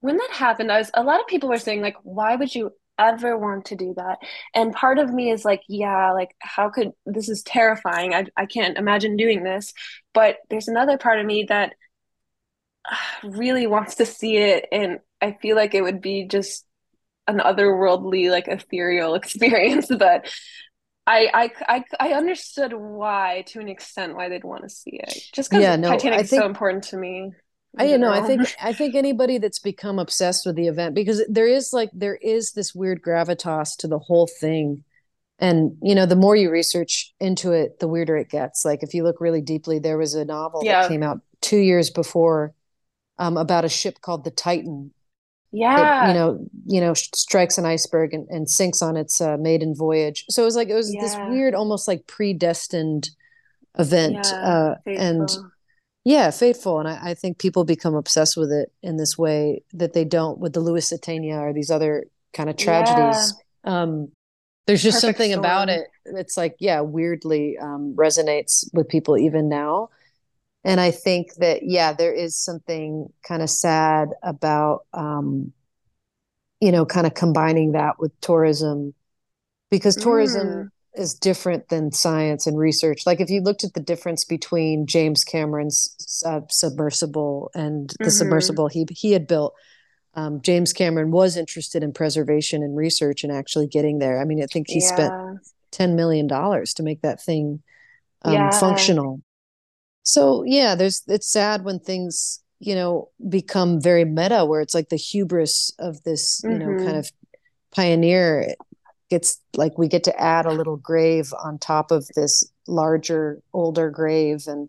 when 0.00 0.16
that 0.18 0.30
happened, 0.32 0.70
I 0.70 0.78
was 0.78 0.90
a 0.94 1.02
lot 1.02 1.20
of 1.20 1.26
people 1.26 1.48
were 1.48 1.58
saying 1.58 1.80
like, 1.80 1.96
why 2.02 2.36
would 2.36 2.54
you 2.54 2.70
ever 2.98 3.36
want 3.36 3.66
to 3.66 3.76
do 3.76 3.94
that? 3.96 4.18
And 4.54 4.72
part 4.72 4.98
of 4.98 5.12
me 5.12 5.30
is 5.30 5.44
like, 5.44 5.62
yeah, 5.68 6.12
like 6.12 6.34
how 6.40 6.70
could 6.70 6.92
this 7.06 7.28
is 7.28 7.42
terrifying. 7.42 8.14
I 8.14 8.26
I 8.36 8.46
can't 8.46 8.78
imagine 8.78 9.16
doing 9.16 9.42
this. 9.42 9.72
But 10.12 10.38
there's 10.50 10.68
another 10.68 10.98
part 10.98 11.20
of 11.20 11.26
me 11.26 11.46
that 11.48 11.74
uh, 12.90 13.28
really 13.28 13.66
wants 13.66 13.96
to 13.96 14.06
see 14.06 14.36
it, 14.36 14.66
and 14.72 15.00
I 15.20 15.32
feel 15.40 15.56
like 15.56 15.74
it 15.74 15.82
would 15.82 16.00
be 16.00 16.26
just 16.26 16.64
an 17.26 17.38
otherworldly, 17.38 18.30
like 18.30 18.48
ethereal 18.48 19.14
experience. 19.16 19.88
But 19.88 20.28
I 21.06 21.28
I 21.34 21.50
I 21.68 21.84
I 22.00 22.12
understood 22.12 22.72
why 22.72 23.44
to 23.48 23.60
an 23.60 23.68
extent 23.68 24.16
why 24.16 24.28
they'd 24.28 24.44
want 24.44 24.62
to 24.62 24.70
see 24.70 24.98
it. 25.02 25.22
Just 25.32 25.50
because 25.50 25.64
Yeah, 25.64 25.76
no, 25.76 25.88
Titanic 25.88 26.18
I 26.18 26.22
is 26.22 26.30
so 26.30 26.46
important 26.46 26.84
to 26.84 26.96
me. 26.96 27.32
I 27.78 27.84
you 27.84 27.98
know, 27.98 28.10
I 28.12 28.20
think 28.22 28.54
I 28.62 28.72
think 28.72 28.94
anybody 28.94 29.38
that's 29.38 29.58
become 29.58 29.98
obsessed 29.98 30.46
with 30.46 30.56
the 30.56 30.68
event 30.68 30.94
because 30.94 31.24
there 31.28 31.48
is 31.48 31.72
like 31.72 31.90
there 31.92 32.16
is 32.16 32.52
this 32.52 32.74
weird 32.74 33.02
gravitas 33.02 33.76
to 33.78 33.88
the 33.88 33.98
whole 33.98 34.28
thing. 34.40 34.84
And 35.40 35.76
you 35.82 35.94
know, 35.94 36.06
the 36.06 36.16
more 36.16 36.36
you 36.36 36.50
research 36.50 37.12
into 37.18 37.52
it, 37.52 37.80
the 37.80 37.88
weirder 37.88 38.16
it 38.16 38.30
gets. 38.30 38.64
Like 38.64 38.82
if 38.82 38.94
you 38.94 39.02
look 39.02 39.20
really 39.20 39.42
deeply, 39.42 39.78
there 39.80 39.98
was 39.98 40.14
a 40.14 40.24
novel 40.24 40.62
Yeah. 40.64 40.82
that 40.82 40.88
came 40.88 41.02
out 41.02 41.20
two 41.40 41.58
years 41.58 41.90
before 41.90 42.54
um, 43.18 43.36
about 43.36 43.64
a 43.64 43.68
ship 43.68 44.00
called 44.00 44.24
the 44.24 44.30
Titan 44.30 44.92
that 45.52 45.60
Yeah. 45.60 46.08
you 46.08 46.14
know 46.14 46.46
you 46.66 46.80
know 46.80 46.94
strikes 46.94 47.58
an 47.58 47.64
iceberg 47.64 48.12
and, 48.14 48.28
and 48.28 48.50
sinks 48.50 48.82
on 48.82 48.96
its 48.96 49.20
uh, 49.20 49.36
maiden 49.36 49.74
voyage 49.74 50.24
so 50.28 50.42
it 50.42 50.44
was 50.44 50.56
like 50.56 50.68
it 50.68 50.74
was 50.74 50.90
this 50.92 51.16
weird 51.30 51.54
almost 51.54 51.86
like 51.86 52.06
predestined 52.06 53.10
event 53.78 54.18
Yeah, 54.22 54.48
uh 54.48 54.74
and. 54.86 55.28
Yeah 56.04 56.30
fateful 56.30 56.78
and 56.80 56.88
I, 56.88 57.10
I 57.10 57.14
think 57.14 57.38
people 57.38 57.64
become 57.64 57.94
obsessed 57.94 58.36
with 58.36 58.52
it 58.52 58.72
in 58.82 58.96
this 58.96 59.16
way 59.16 59.62
that 59.72 59.92
they 59.92 60.04
don't 60.04 60.38
with 60.38 60.52
the 60.52 60.60
lusitania 60.60 61.38
or 61.38 61.52
these 61.52 61.70
other 61.70 62.04
kind 62.32 62.50
of 62.50 62.56
tragedies 62.56 63.34
um 63.64 64.08
there's 64.66 64.82
just 64.82 64.96
Perfect 64.96 65.18
something 65.18 65.32
about 65.34 65.68
it 65.70 65.88
that's 66.14 66.36
like 66.36 66.56
yeah 66.58 66.80
weirdly 66.80 67.56
um 67.58 67.94
resonates 67.96 68.64
with 68.74 68.88
people 68.88 69.18
even 69.18 69.48
now. 69.48 69.90
And 70.64 70.80
I 70.80 70.90
think 70.92 71.34
that, 71.36 71.62
yeah, 71.64 71.92
there 71.92 72.12
is 72.12 72.36
something 72.36 73.12
kind 73.22 73.42
of 73.42 73.50
sad 73.50 74.10
about, 74.22 74.86
um, 74.94 75.52
you 76.60 76.72
know, 76.72 76.86
kind 76.86 77.06
of 77.06 77.14
combining 77.14 77.72
that 77.72 77.98
with 77.98 78.18
tourism 78.20 78.94
because 79.70 79.96
tourism 79.96 80.66
Mm. 80.66 80.70
Is 80.96 81.14
different 81.14 81.68
than 81.68 81.92
science 81.92 82.46
and 82.46 82.58
research. 82.58 83.06
Like 83.06 83.20
if 83.20 83.30
you 83.30 83.40
looked 83.40 83.64
at 83.64 83.74
the 83.74 83.80
difference 83.80 84.24
between 84.24 84.86
James 84.86 85.24
Cameron's 85.24 86.22
uh, 86.24 86.42
submersible 86.48 87.50
and 87.54 87.90
the 88.02 88.10
Mhm. 88.10 88.12
submersible 88.12 88.68
he 88.68 88.86
he 88.90 89.12
had 89.12 89.26
built, 89.26 89.54
um, 90.14 90.40
James 90.42 90.72
Cameron 90.72 91.10
was 91.10 91.36
interested 91.36 91.82
in 91.82 91.92
preservation 91.92 92.62
and 92.62 92.76
research 92.76 93.24
and 93.24 93.32
actually 93.32 93.66
getting 93.66 93.98
there. 93.98 94.20
I 94.20 94.24
mean, 94.24 94.42
I 94.42 94.46
think 94.46 94.68
he 94.68 94.80
spent 94.80 95.12
ten 95.72 95.96
million 95.96 96.26
dollars 96.26 96.74
to 96.74 96.82
make 96.82 97.02
that 97.02 97.20
thing 97.22 97.62
um, 98.22 98.32
Yeah. 98.34 98.50
functional. 98.50 99.20
So 100.02 100.44
yeah, 100.44 100.74
there's 100.74 101.02
it's 101.08 101.26
sad 101.30 101.64
when 101.64 101.78
things 101.80 102.42
you 102.60 102.74
know 102.74 103.10
become 103.28 103.80
very 103.80 104.04
meta, 104.04 104.44
where 104.44 104.60
it's 104.60 104.74
like 104.74 104.88
the 104.90 104.96
hubris 104.96 105.72
of 105.78 106.02
this 106.04 106.42
you 106.46 106.58
know 106.58 106.74
kind 106.74 106.96
of 106.96 107.10
pioneer 107.72 108.54
gets 109.10 109.40
like 109.56 109.76
we 109.78 109.88
get 109.88 110.04
to 110.04 110.20
add 110.20 110.46
a 110.46 110.52
little 110.52 110.76
grave 110.76 111.32
on 111.42 111.58
top 111.58 111.90
of 111.90 112.06
this 112.16 112.44
larger 112.66 113.40
older 113.52 113.90
grave 113.90 114.44
and 114.46 114.68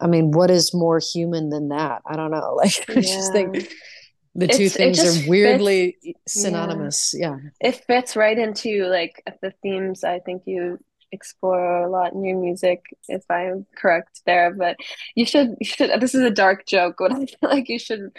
I 0.00 0.08
mean, 0.08 0.32
what 0.32 0.50
is 0.50 0.74
more 0.74 0.98
human 0.98 1.50
than 1.50 1.68
that? 1.68 2.02
I 2.04 2.16
don't 2.16 2.32
know. 2.32 2.54
Like, 2.56 2.84
I 2.90 2.94
just 3.00 3.32
think 3.32 3.68
the 4.34 4.48
two 4.48 4.64
It's- 4.64 4.76
things 4.76 4.98
are 4.98 5.30
weirdly 5.30 5.96
synonymous. 6.26 7.14
Yeah. 7.16 7.36
It 7.60 7.84
fits 7.86 8.16
right 8.16 8.36
into 8.36 8.86
like 8.86 9.22
the 9.42 9.52
themes 9.62 10.02
I 10.02 10.18
think 10.18 10.42
you 10.46 10.78
explore 11.12 11.84
a 11.84 11.90
lot 11.90 12.14
in 12.14 12.24
your 12.24 12.38
music, 12.38 12.82
if 13.08 13.22
I'm 13.30 13.66
correct 13.76 14.22
there. 14.26 14.52
But 14.52 14.76
you 15.14 15.24
should, 15.26 15.54
you 15.60 15.66
should. 15.66 16.00
This 16.00 16.14
is 16.14 16.22
a 16.22 16.30
dark 16.30 16.66
joke, 16.66 16.96
but 16.98 17.12
I 17.20 17.26
feel 17.26 17.50
like 17.50 17.68
you 17.68 17.78
should 17.78 18.10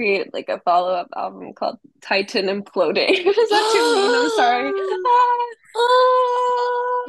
create 0.00 0.32
like 0.32 0.48
a 0.48 0.58
follow-up 0.60 1.08
album 1.14 1.52
called 1.52 1.78
Titan 2.00 2.46
Imploding. 2.46 3.10
Is 3.10 3.50
that 3.50 3.70
too 3.74 3.94
mean? 3.96 4.14
I'm 4.14 4.30
sorry. 4.36 4.72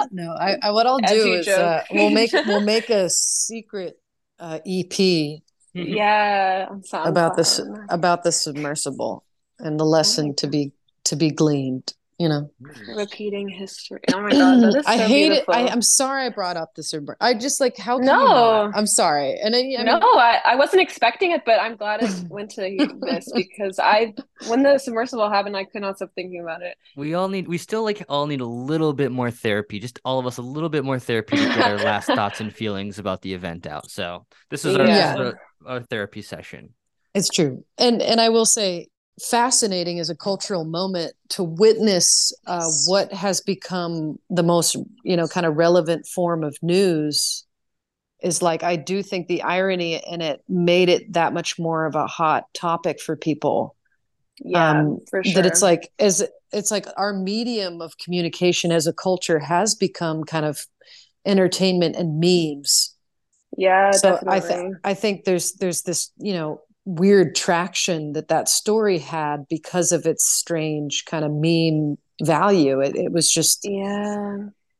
No, 0.10 0.34
I, 0.34 0.58
I 0.63 0.71
what 0.71 0.88
I'll 0.88 0.97
do 0.97 1.06
Edgy 1.06 1.34
is 1.34 1.47
uh, 1.47 1.84
we'll 1.91 2.10
make 2.10 2.32
we'll 2.47 2.62
make 2.62 2.89
a 2.89 3.08
secret 3.08 3.99
uh, 4.39 4.58
EP 4.65 4.97
Yeah, 5.73 6.65
on 6.69 6.82
about 7.08 7.38
this 7.38 7.62
about 7.89 8.23
the 8.23 8.32
submersible 8.32 9.23
and 9.60 9.80
the 9.80 9.86
lesson 9.86 10.34
to 10.38 10.47
be 10.47 10.71
to 11.06 11.15
be 11.15 11.30
gleaned. 11.30 11.93
You 12.21 12.29
know, 12.29 12.51
Repeating 12.95 13.49
history. 13.49 13.99
Oh 14.13 14.21
my 14.21 14.29
God, 14.29 14.62
that 14.62 14.75
is 14.79 14.86
I 14.86 14.97
so 14.97 15.07
hate 15.07 15.29
beautiful. 15.29 15.53
it. 15.55 15.57
I, 15.57 15.67
I'm 15.69 15.81
sorry 15.81 16.25
I 16.25 16.29
brought 16.29 16.55
up 16.55 16.75
the 16.75 16.84
submer. 16.84 17.15
I 17.19 17.34
just 17.34 17.60
like 17.60 17.77
how 17.77 17.97
can 17.97 18.05
No. 18.05 18.65
you? 18.65 18.71
I'm 18.75 18.86
sorry, 18.86 19.39
and 19.43 19.55
I, 19.55 19.60
I 19.60 19.62
mean, 19.63 19.86
No, 19.86 19.97
I, 19.99 20.39
I 20.45 20.55
wasn't 20.55 20.84
expecting 20.84 21.31
it, 21.31 21.41
but 21.45 21.60
I'm 21.60 21.77
glad 21.77 22.03
it 22.03 22.13
went 22.29 22.51
to 22.51 22.62
this 23.01 23.31
because 23.34 23.79
I, 23.79 24.13
when 24.47 24.62
the 24.62 24.77
submersible 24.77 25.31
happened, 25.31 25.57
I 25.57 25.63
could 25.63 25.81
not 25.81 25.95
stop 25.95 26.12
thinking 26.13 26.41
about 26.41 26.62
it. 26.62 26.75
We 26.95 27.15
all 27.15 27.27
need, 27.27 27.47
we 27.47 27.57
still 27.57 27.84
like 27.84 28.03
all 28.07 28.27
need 28.27 28.41
a 28.41 28.45
little 28.45 28.93
bit 28.93 29.12
more 29.12 29.31
therapy, 29.31 29.79
just 29.79 29.99
all 30.05 30.19
of 30.19 30.27
us 30.27 30.38
a 30.38 30.43
little 30.43 30.69
bit 30.69 30.86
more 30.86 30.99
therapy 30.99 31.38
to 31.38 31.45
get 31.55 31.57
our 31.67 31.77
last 31.91 32.05
thoughts 32.05 32.39
and 32.39 32.53
feelings 32.53 32.99
about 32.99 33.23
the 33.23 33.34
event 33.34 33.65
out. 33.65 33.89
So 33.89 34.27
this 34.51 34.63
is 34.63 34.75
our, 34.77 34.88
Yeah. 34.88 35.15
our, 35.17 35.39
our 35.65 35.81
therapy 35.81 36.21
session. 36.21 36.75
It's 37.15 37.29
true. 37.29 37.65
And 37.79 37.99
and 38.01 38.21
I 38.21 38.29
will 38.29 38.45
say 38.45 38.89
fascinating 39.29 39.99
as 39.99 40.10
a 40.10 40.15
cultural 40.15 40.65
moment 40.65 41.13
to 41.29 41.43
witness 41.43 42.34
uh, 42.47 42.67
what 42.88 43.12
has 43.13 43.41
become 43.41 44.17
the 44.29 44.43
most, 44.43 44.75
you 45.03 45.15
know, 45.15 45.27
kind 45.27 45.45
of 45.45 45.55
relevant 45.55 46.05
form 46.07 46.43
of 46.43 46.57
news 46.62 47.45
is 48.21 48.41
like 48.41 48.63
I 48.63 48.75
do 48.75 49.01
think 49.01 49.27
the 49.27 49.41
irony 49.41 50.01
in 50.10 50.21
it 50.21 50.43
made 50.47 50.89
it 50.89 51.13
that 51.13 51.34
much 51.34 51.57
more 51.57 51.86
of 51.86 51.95
a 51.95 52.07
hot 52.07 52.45
topic 52.53 53.01
for 53.01 53.15
people. 53.15 53.75
Yeah, 54.43 54.71
Um, 54.71 54.99
for 55.10 55.23
sure. 55.23 55.41
That 55.41 55.45
it's 55.45 55.62
like 55.62 55.91
as 55.99 56.23
it's 56.51 56.71
like 56.71 56.86
our 56.97 57.13
medium 57.13 57.81
of 57.81 57.97
communication 57.97 58.71
as 58.71 58.88
a 58.88 58.93
culture 58.93 59.39
has 59.39 59.75
become 59.75 60.23
kind 60.23 60.45
of 60.45 60.65
entertainment 61.25 61.95
and 61.95 62.19
memes 62.19 62.95
yeah, 63.57 63.91
so 63.91 64.12
definitely. 64.13 64.27
I 64.27 64.39
think 64.39 64.77
I 64.84 64.93
think 64.93 65.25
there's 65.25 65.53
there's 65.53 65.81
this 65.84 66.12
you 66.17 66.34
know 66.34 66.62
weird 66.85 67.35
traction 67.35 68.13
that 68.13 68.29
that 68.29 68.49
story 68.49 68.97
had 68.97 69.47
because 69.49 69.91
of 69.91 70.05
its 70.05 70.27
strange 70.27 71.05
kind 71.05 71.23
of 71.23 71.31
meme 71.31 71.97
value. 72.21 72.79
It, 72.79 72.95
it 72.95 73.11
was 73.11 73.29
just 73.29 73.61
yeah, 73.63 74.37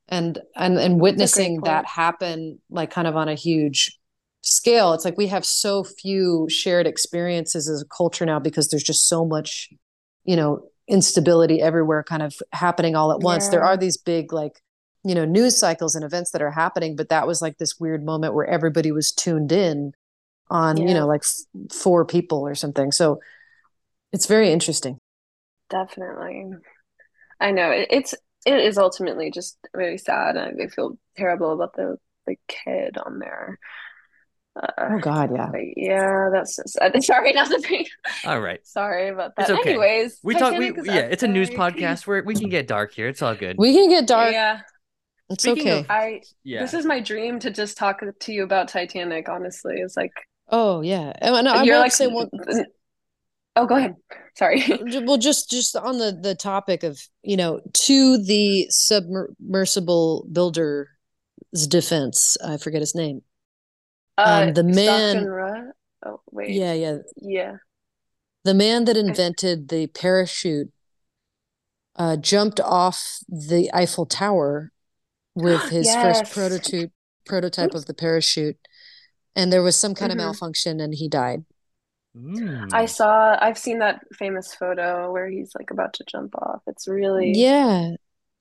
and 0.08 0.40
and 0.56 0.78
and 0.78 1.00
witnessing 1.00 1.62
that 1.62 1.86
happen 1.86 2.60
like 2.70 2.92
kind 2.92 3.08
of 3.08 3.16
on 3.16 3.28
a 3.28 3.36
huge 3.36 3.98
scale. 4.42 4.94
It's 4.94 5.06
like 5.06 5.18
we 5.18 5.28
have 5.28 5.46
so 5.46 5.84
few 5.84 6.48
shared 6.50 6.88
experiences 6.88 7.70
as 7.70 7.82
a 7.82 7.86
culture 7.86 8.26
now 8.26 8.40
because 8.40 8.70
there's 8.70 8.84
just 8.84 9.08
so 9.08 9.26
much 9.26 9.70
you 10.24 10.36
know 10.36 10.64
instability 10.88 11.62
everywhere 11.62 12.04
kind 12.04 12.24
of 12.24 12.36
happening 12.52 12.96
all 12.96 13.12
at 13.12 13.20
once. 13.20 13.50
There 13.50 13.64
are 13.64 13.78
these 13.78 13.98
big 13.98 14.34
like 14.34 14.62
you 15.04 15.16
know 15.16 15.26
news 15.26 15.60
cycles 15.60 15.96
and 15.96 16.06
events 16.06 16.32
that 16.32 16.42
are 16.42 16.52
happening 16.52 16.96
but 16.96 17.10
that 17.10 17.26
was 17.26 17.42
like 17.42 17.58
this 17.58 17.80
weird 17.80 18.06
moment 18.06 18.36
where 18.36 18.46
everybody 18.46 18.92
was 18.92 19.12
tuned 19.12 19.52
in 19.52 19.94
on 20.52 20.78
you 20.78 20.94
know 20.94 21.08
like 21.08 21.24
f- 21.24 21.72
four 21.76 22.06
people 22.06 22.40
or 22.46 22.54
something 22.54 22.92
so 22.92 23.20
it's 24.12 24.28
very 24.28 24.52
interesting 24.52 24.98
definitely. 25.70 26.52
I 27.40 27.52
know 27.52 27.72
it, 27.72 27.88
it's 27.90 28.14
it 28.46 28.60
is 28.60 28.78
ultimately 28.78 29.32
just 29.32 29.58
very 29.76 29.98
sad, 29.98 30.36
and 30.36 30.62
I 30.62 30.68
feel 30.68 30.98
terrible 31.18 31.54
about 31.54 31.74
the 31.76 31.98
the 32.28 32.36
kid 32.48 32.98
on 32.98 33.20
there. 33.20 33.58
Uh, 34.62 34.68
oh 34.80 35.00
god 35.00 35.30
yeah 35.34 35.50
yeah, 35.78 36.30
that's 36.34 36.56
so 36.58 36.64
sad. 36.66 37.02
Sorry, 37.04 37.32
not 37.32 37.48
to 37.50 37.60
be 37.70 37.90
All 38.26 38.42
right. 38.42 38.60
sorry 38.68 39.08
about 39.08 39.32
that. 39.38 39.50
It's 39.50 39.60
okay. 39.62 39.70
Anyways, 39.70 40.20
We 40.24 40.36
talk, 40.36 40.58
we, 40.58 40.74
yeah, 40.84 41.08
it's 41.14 41.24
a 41.24 41.28
news 41.28 41.50
podcast 41.64 42.06
where 42.06 42.22
we 42.22 42.36
can 42.36 42.50
get 42.50 42.68
dark 42.68 42.94
here. 42.94 43.08
It's 43.08 43.22
all 43.22 43.34
good. 43.36 43.56
we 43.58 43.74
can 43.74 43.90
get 43.90 44.06
dark 44.08 44.34
Yeah, 44.34 44.60
it's 45.30 45.44
Speaking 45.44 45.70
okay 45.70 45.80
of- 45.80 45.86
I 45.90 46.22
yeah. 46.44 46.60
this 46.62 46.74
is 46.74 46.86
my 46.86 47.00
dream 47.00 47.40
to 47.40 47.50
just 47.50 47.78
talk 47.78 48.02
to 48.20 48.34
you 48.34 48.44
about 48.44 48.68
Titanic. 48.68 49.30
Honestly, 49.30 49.76
it's 49.78 49.96
like 49.96 50.12
oh 50.52 50.82
yeah 50.82 51.14
and 51.22 51.48
I, 51.48 51.60
I 51.60 51.64
you're 51.64 51.80
like 51.80 51.92
say 51.92 52.08
one 52.08 52.30
Oh, 53.54 53.66
go 53.66 53.76
ahead. 53.76 53.98
Sorry. 54.38 54.64
well 55.06 55.18
just 55.18 55.50
just 55.50 55.76
on 55.76 55.98
the 55.98 56.18
the 56.20 56.36
topic 56.36 56.84
of 56.84 57.02
you 57.22 57.36
know 57.36 57.60
to 57.74 58.18
the 58.24 58.66
submersible 58.70 60.26
builder's 60.32 60.88
defense 61.68 62.38
i 62.46 62.56
forget 62.58 62.80
his 62.80 62.96
name 62.96 63.22
Uh, 64.18 64.46
Um, 64.48 64.54
the 64.54 64.64
man, 64.64 65.28
Oh, 66.06 66.22
wait. 66.32 66.52
yeah, 66.52 66.74
yeah, 66.74 66.98
Yeah. 67.18 67.58
the 68.44 68.54
man 68.54 68.86
that 68.86 68.98
invented 68.98 69.68
the 69.68 69.88
parachute 69.88 70.72
uh, 71.96 72.16
jumped 72.18 72.60
off 72.60 73.20
the 73.28 73.70
Eiffel 73.74 74.06
Tower 74.06 74.72
with 75.36 75.62
his 75.70 75.94
first 75.94 76.32
prototype 76.32 76.92
prototype 77.26 77.76
of 77.76 77.86
the 77.86 77.94
parachute, 77.94 78.58
and 79.36 79.52
there 79.52 79.64
was 79.64 79.76
some 79.76 79.96
kind 79.96 80.12
of 80.12 80.18
Mhm. 80.18 80.18
malfunction, 80.18 80.80
and 80.80 80.96
he 80.96 81.08
died. 81.10 81.46
Mm. 82.16 82.72
I 82.74 82.86
saw, 82.86 83.38
I've 83.40 83.58
seen 83.58 83.80
that 83.80 84.02
famous 84.14 84.54
photo 84.54 85.12
where 85.12 85.28
he's 85.30 85.52
like 85.58 85.72
about 85.72 85.94
to 85.96 86.04
jump 86.06 86.36
off. 86.36 86.62
It's 86.68 86.88
really 86.88 87.34
Yeah, 87.34 87.92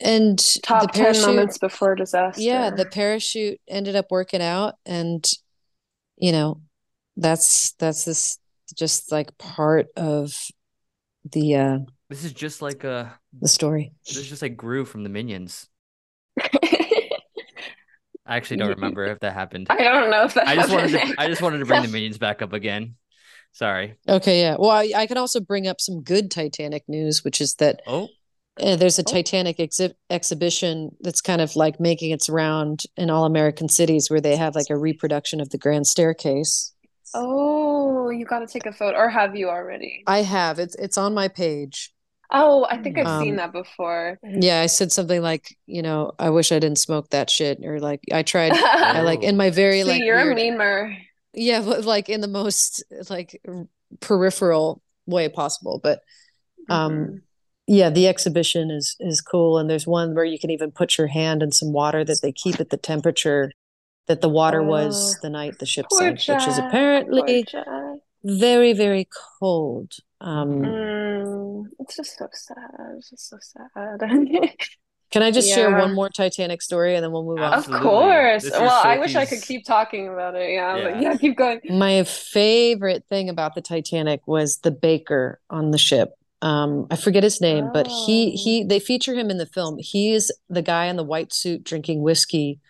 and 0.01 0.39
top 0.63 0.83
the 0.83 0.89
10 0.89 0.97
parachute, 0.97 1.21
moments 1.21 1.59
before 1.59 1.95
disaster. 1.95 2.43
yeah, 2.45 2.71
the 2.71 2.87
parachute 2.87 3.61
ended 3.69 3.97
up 3.97 4.11
working 4.11 4.43
out, 4.43 4.77
and 4.87 5.29
you 6.19 6.33
know, 6.33 6.63
that's 7.17 7.75
that's 7.75 8.05
this 8.05 8.39
just 8.77 9.13
like 9.13 9.37
part 9.39 9.89
of 9.97 10.35
the 11.33 11.57
uh 11.57 11.79
This 12.09 12.25
is 12.25 12.33
just 12.33 12.61
like 12.63 12.85
uh 12.85 13.07
the 13.41 13.49
story. 13.49 13.93
this 14.09 14.17
is 14.19 14.29
just 14.29 14.43
like 14.43 14.57
Gru 14.57 14.85
from 14.85 15.03
the 15.05 15.09
Minions. 15.09 15.69
I 18.31 18.37
actually 18.37 18.57
don't 18.59 18.69
remember 18.77 19.05
if 19.05 19.21
that 19.21 19.35
happened. 19.35 19.67
I 19.69 19.77
don't 19.83 20.11
know 20.11 20.25
if 20.25 20.35
that 20.35 20.49
I 20.49 20.55
just 20.55 20.71
wanted 20.73 20.91
happened. 20.93 21.17
to 21.17 21.21
I 21.21 21.27
just 21.29 21.43
wanted 21.43 21.59
to 21.59 21.67
bring 21.67 21.83
the 21.83 21.89
Minions 21.93 22.17
back 22.17 22.41
up 22.41 22.53
again. 22.55 22.95
Sorry. 23.53 23.97
Okay, 24.09 24.41
yeah. 24.41 24.57
Well, 24.59 24.71
I, 24.71 24.93
I 24.97 25.07
can 25.07 25.19
also 25.19 25.41
bring 25.41 25.67
up 25.67 25.81
some 25.81 26.03
good 26.03 26.31
Titanic 26.31 26.85
news, 26.89 27.25
which 27.25 27.41
is 27.41 27.55
that 27.57 27.81
Oh, 27.87 28.09
uh, 28.63 28.77
there's 28.77 28.99
a 28.99 29.03
Oh. 29.03 29.13
Titanic 29.13 29.59
exhi 29.59 29.93
exhibition 30.09 30.95
that's 31.01 31.21
kind 31.21 31.41
of 31.41 31.57
like 31.57 31.81
making 31.81 32.13
its 32.13 32.29
round 32.29 32.85
in 32.97 33.11
all 33.11 33.25
American 33.25 33.69
cities 33.69 34.09
where 34.09 34.21
they 34.21 34.37
have 34.37 34.55
like 34.55 34.71
a 34.71 34.77
reproduction 34.77 35.41
of 35.41 35.51
the 35.51 35.59
Grand 35.59 35.87
Staircase. 35.89 36.73
Oh, 37.13 38.09
you 38.11 38.25
got 38.25 38.39
to 38.39 38.47
take 38.47 38.67
a 38.67 38.73
photo, 38.73 38.97
or 38.97 39.09
have 39.09 39.35
you 39.35 39.49
already? 39.49 40.05
I 40.07 40.23
have. 40.23 40.61
It's 40.61 40.77
it's 40.77 40.97
on 40.97 41.13
my 41.13 41.27
page. 41.27 41.93
Oh, 42.33 42.67
I 42.71 42.77
think 42.79 42.99
I've 42.99 43.23
seen 43.23 43.31
Um, 43.33 43.37
that 43.37 43.53
before. 43.53 44.19
Yeah, 44.23 44.61
I 44.61 44.67
said 44.67 44.93
something 44.93 45.21
like, 45.23 45.57
you 45.67 45.83
know, 45.83 46.13
I 46.19 46.31
wish 46.31 46.53
I 46.53 46.59
didn't 46.59 46.79
smoke 46.79 47.11
that 47.11 47.31
shit, 47.31 47.59
or 47.65 47.81
like 47.81 48.01
I 48.13 48.23
tried. 48.23 48.53
I 48.53 49.03
like 49.03 49.23
in 49.25 49.37
my 49.37 49.51
very 49.51 49.83
See, 49.83 49.89
like 49.89 50.03
you're 50.03 50.17
weird, 50.17 50.39
a 50.39 50.41
memer. 50.41 50.97
yeah, 51.35 51.61
but 51.61 51.85
like 51.85 52.09
in 52.09 52.21
the 52.21 52.29
most 52.29 52.85
like 53.09 53.41
peripheral 54.01 54.83
way 55.07 55.29
possible. 55.29 55.81
But 55.83 56.01
um, 56.69 56.93
Mhm. 56.93 57.21
yeah, 57.67 57.91
the 57.91 58.07
exhibition 58.09 58.71
is 58.71 58.97
is 59.01 59.21
cool, 59.21 59.59
and 59.59 59.69
there's 59.69 59.87
one 59.87 60.15
where 60.15 60.25
you 60.25 60.39
can 60.39 60.51
even 60.51 60.71
put 60.71 60.99
your 60.99 61.09
hand 61.09 61.43
in 61.43 61.53
some 61.53 61.73
water 61.73 62.05
that 62.05 62.21
they 62.23 62.33
keep 62.33 62.61
at 62.61 62.71
the 62.71 62.77
temperature 62.77 63.51
that 64.07 64.21
the 64.21 64.29
water 64.29 64.63
was 64.63 65.17
Oh, 65.17 65.23
the 65.23 65.31
night 65.31 65.59
the 65.59 65.67
ship 65.67 65.87
sank, 65.93 66.19
which 66.27 66.47
is 66.49 66.59
apparently 66.59 67.47
very 68.25 68.73
very 68.73 69.09
cold. 69.41 69.95
Um, 70.21 70.63
Mm, 70.63 71.65
it's 71.79 71.97
just 71.97 72.17
so 72.19 72.29
sad. 72.33 72.57
It's 72.97 73.11
just 73.11 73.29
so 73.29 73.37
sad. 73.41 74.01
can 75.11 75.23
I 75.23 75.31
just 75.31 75.49
share 75.53 75.71
one 75.71 75.95
more 75.95 76.09
Titanic 76.09 76.63
story 76.63 76.95
and 76.95 77.03
then 77.05 77.11
we'll 77.13 77.25
move 77.25 77.41
on? 77.41 77.55
Of 77.55 77.67
course. 77.71 78.43
This 78.45 78.53
is 78.55 78.61
Well, 78.61 78.81
I 78.85 78.99
wish 78.99 79.15
I 79.17 79.27
could 79.27 79.43
keep 79.43 79.65
talking 79.65 80.09
about 80.09 80.35
it. 80.37 80.51
Yeah, 80.51 80.75
but 80.75 80.95
Yeah. 80.97 81.11
yeah, 81.13 81.17
keep 81.17 81.37
going. 81.37 81.61
My 81.69 82.05
favorite 82.05 83.05
thing 83.09 83.29
about 83.29 83.55
the 83.55 83.61
Titanic 83.63 84.21
was 84.27 84.59
the 84.59 84.71
baker 84.71 85.41
on 85.51 85.71
the 85.71 85.79
ship. 85.79 86.11
Um, 86.43 86.87
I 86.91 86.97
forget 86.97 87.23
his 87.23 87.41
name, 87.41 87.69
but 87.73 87.87
he 87.87 88.33
Oh. 88.35 88.43
he 88.43 88.65
they 88.65 88.79
feature 88.81 89.15
him 89.15 89.31
in 89.31 89.37
the 89.39 89.47
film. 89.47 89.77
He 89.79 90.13
is 90.13 90.33
the 90.49 90.63
guy 90.63 90.87
in 90.87 90.97
the 90.97 91.05
white 91.05 91.33
suit 91.35 91.65
drinking 91.65 92.03
whiskey 92.03 92.61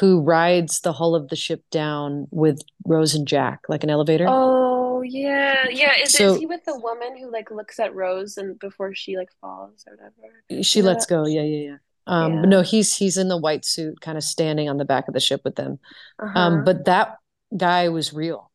who 0.00 0.20
rides 0.20 0.80
the 0.80 0.92
hull 0.94 1.14
of 1.14 1.28
the 1.28 1.36
ship 1.36 1.62
down 1.70 2.26
with 2.30 2.60
Rose 2.86 3.14
and 3.14 3.26
Jack, 3.26 3.60
like 3.68 3.82
an 3.84 3.90
elevator. 3.90 4.26
Oh 4.28 4.67
yeah, 5.02 5.66
yeah. 5.70 5.92
Is, 6.02 6.12
So- 6.12 6.34
is 6.34 6.38
he 6.40 6.46
with 6.46 6.64
the 6.64 6.78
woman 6.78 7.16
who 7.18 7.30
like 7.30 7.50
looks 7.50 7.78
at 7.78 7.94
Rose 7.94 8.36
and 8.36 8.58
before 8.58 8.94
she 8.94 9.16
like 9.16 9.30
falls 9.40 9.84
or 9.86 9.96
whatever? 9.96 10.62
She 10.62 10.80
yeah. 10.80 10.86
lets 10.86 11.06
go. 11.06 11.26
Yeah, 11.26 11.42
yeah, 11.42 11.68
yeah. 11.70 11.76
Um, 12.06 12.34
Yeah. 12.34 12.40
but 12.40 12.48
no, 12.48 12.62
he's 12.62 12.96
he's 12.96 13.16
in 13.16 13.28
the 13.28 13.36
white 13.38 13.64
suit, 13.64 14.00
kind 14.00 14.16
of 14.18 14.24
standing 14.24 14.68
on 14.68 14.78
the 14.78 14.84
back 14.84 15.08
of 15.08 15.14
the 15.14 15.20
ship 15.20 15.42
with 15.44 15.56
them. 15.56 15.78
Uh-huh. 16.18 16.38
Um, 16.38 16.64
but 16.64 16.84
that 16.86 17.16
guy 17.56 17.88
was 17.88 18.12
real, 18.12 18.50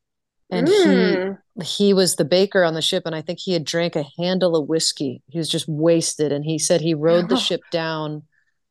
and 0.49 0.67
he 0.67 0.73
Mm. 0.86 1.38
he 1.63 1.93
was 1.93 2.15
the 2.15 2.25
baker 2.25 2.63
on 2.63 2.73
the 2.73 2.82
ship 2.82 3.03
and 3.06 3.13
i 3.15 3.21
think 3.21 3.38
he 3.39 3.53
had 3.53 3.63
drank 3.63 3.95
a 3.95 4.06
handle 4.17 4.56
of 4.56 4.67
whiskey 4.67 5.21
he 5.29 5.38
was 5.38 5.47
just 5.47 5.67
wasted 5.67 6.32
and 6.32 6.43
he 6.45 6.58
said 6.58 6.82
he 6.82 6.95
rode 6.95 7.29
the 7.29 7.38
ship 7.38 7.62
down 7.71 8.23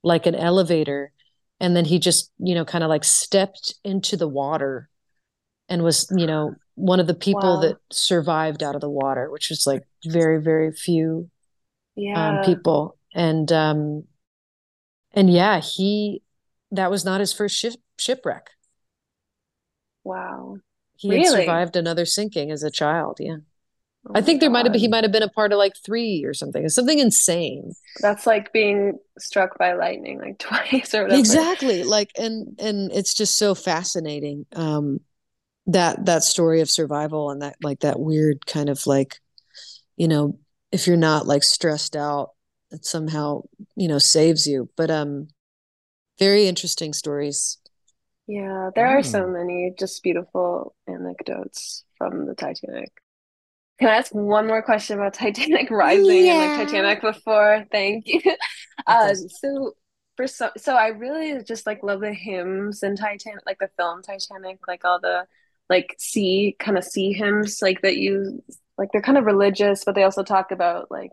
like 0.02 0.26
an 0.26 0.34
elevator 0.34 1.12
and 1.60 1.76
then 1.76 1.84
he 1.84 1.98
just 2.00 2.30
you 2.38 2.54
know 2.56 2.64
kind 2.64 2.82
of 2.84 2.90
like 2.90 3.04
stepped 3.04 3.74
into 3.84 4.16
the 4.16 4.26
water 4.26 4.88
and 5.68 5.82
was 5.84 6.08
you 6.16 6.26
know 6.26 6.54
one 6.74 7.00
of 7.00 7.06
the 7.06 7.14
people 7.14 7.56
Wow. 7.56 7.60
that 7.60 7.76
survived 7.90 8.62
out 8.62 8.74
of 8.74 8.80
the 8.80 8.90
water 8.90 9.30
which 9.30 9.50
was 9.50 9.66
like 9.66 9.82
very 10.06 10.40
very 10.42 10.72
few 10.72 11.30
Yeah. 11.96 12.40
um, 12.40 12.44
people 12.44 12.96
and 13.14 13.50
um 13.52 14.04
and 15.12 15.30
yeah 15.32 15.60
he 15.60 16.22
that 16.70 16.90
was 16.90 17.04
not 17.04 17.20
his 17.20 17.32
first 17.32 17.56
ship 17.56 17.74
shipwreck 17.98 18.50
Wow. 20.04 20.56
he 20.96 21.08
had 21.08 21.26
survived 21.26 21.76
another 21.76 22.04
sinking 22.06 22.50
as 22.50 22.62
a 22.62 22.70
child 22.70 23.18
yeah 23.20 23.36
Oh 24.04 24.14
I 24.16 24.20
think 24.20 24.40
there 24.40 24.50
might 24.50 24.64
have 24.66 24.72
been, 24.72 24.80
he 24.80 24.88
might 24.88 25.04
have 25.04 25.12
been 25.12 25.22
a 25.22 25.28
part 25.28 25.52
of 25.52 25.58
like 25.58 25.74
three 25.76 26.24
or 26.24 26.34
something. 26.34 26.68
Something 26.68 26.98
insane. 26.98 27.72
That's 28.00 28.26
like 28.26 28.52
being 28.52 28.98
struck 29.16 29.56
by 29.58 29.74
lightning 29.74 30.18
like 30.18 30.38
twice 30.40 30.92
or 30.92 31.02
whatever. 31.04 31.20
Exactly. 31.20 31.84
Like 31.84 32.10
and 32.18 32.58
and 32.58 32.90
it's 32.90 33.14
just 33.14 33.38
so 33.38 33.54
fascinating. 33.54 34.44
Um 34.56 35.02
that 35.66 36.06
that 36.06 36.24
story 36.24 36.60
of 36.60 36.70
survival 36.70 37.30
and 37.30 37.42
that 37.42 37.56
like 37.62 37.80
that 37.80 38.00
weird 38.00 38.46
kind 38.46 38.68
of 38.68 38.86
like, 38.86 39.20
you 39.96 40.08
know, 40.08 40.38
if 40.72 40.86
you're 40.86 40.96
not 40.96 41.26
like 41.26 41.42
stressed 41.44 41.96
out, 41.96 42.32
it 42.70 42.84
somehow, 42.86 43.42
you 43.76 43.88
know, 43.88 43.98
saves 43.98 44.46
you. 44.46 44.70
But 44.76 44.90
um 44.90 45.28
very 46.18 46.46
interesting 46.48 46.92
stories. 46.94 47.58
Yeah, 48.26 48.70
there 48.74 48.86
are 48.86 49.02
so 49.02 49.26
Mm. 49.26 49.28
many 49.28 49.74
just 49.78 50.02
beautiful 50.02 50.74
anecdotes 50.86 51.84
from 51.98 52.26
the 52.26 52.34
Titanic. 52.34 52.90
Can 53.80 53.88
I 53.90 53.96
ask 53.98 54.14
one 54.14 54.46
more 54.48 54.62
question 54.62 54.98
about 54.98 55.14
Titanic 55.14 55.70
Rising 55.72 56.28
and 56.30 56.38
like 56.38 56.54
Titanic 56.54 57.00
before? 57.02 57.66
Thank 57.72 58.06
you. 58.08 58.20
Uh, 58.86 59.14
so 59.28 59.74
for 60.16 60.26
so 60.26 60.50
so 60.58 60.74
I 60.76 60.88
really 60.88 61.42
just 61.44 61.66
like 61.66 61.82
love 61.84 62.00
the 62.00 62.12
hymns 62.14 62.82
in 62.82 62.96
Titanic, 62.96 63.42
like 63.46 63.58
the 63.60 63.70
film 63.76 64.02
Titanic, 64.02 64.60
like 64.68 64.84
all 64.84 65.00
the 65.00 65.26
like 65.70 65.94
sea 65.98 66.56
kind 66.58 66.78
of 66.78 66.84
sea 66.84 67.12
hymns, 67.12 67.60
like 67.62 67.82
that 67.82 67.96
you 67.96 68.42
like 68.78 68.90
they're 68.92 69.02
kind 69.02 69.18
of 69.18 69.24
religious, 69.26 69.84
but 69.84 69.94
they 69.94 70.02
also 70.04 70.22
talk 70.22 70.50
about 70.52 70.90
like 70.90 71.12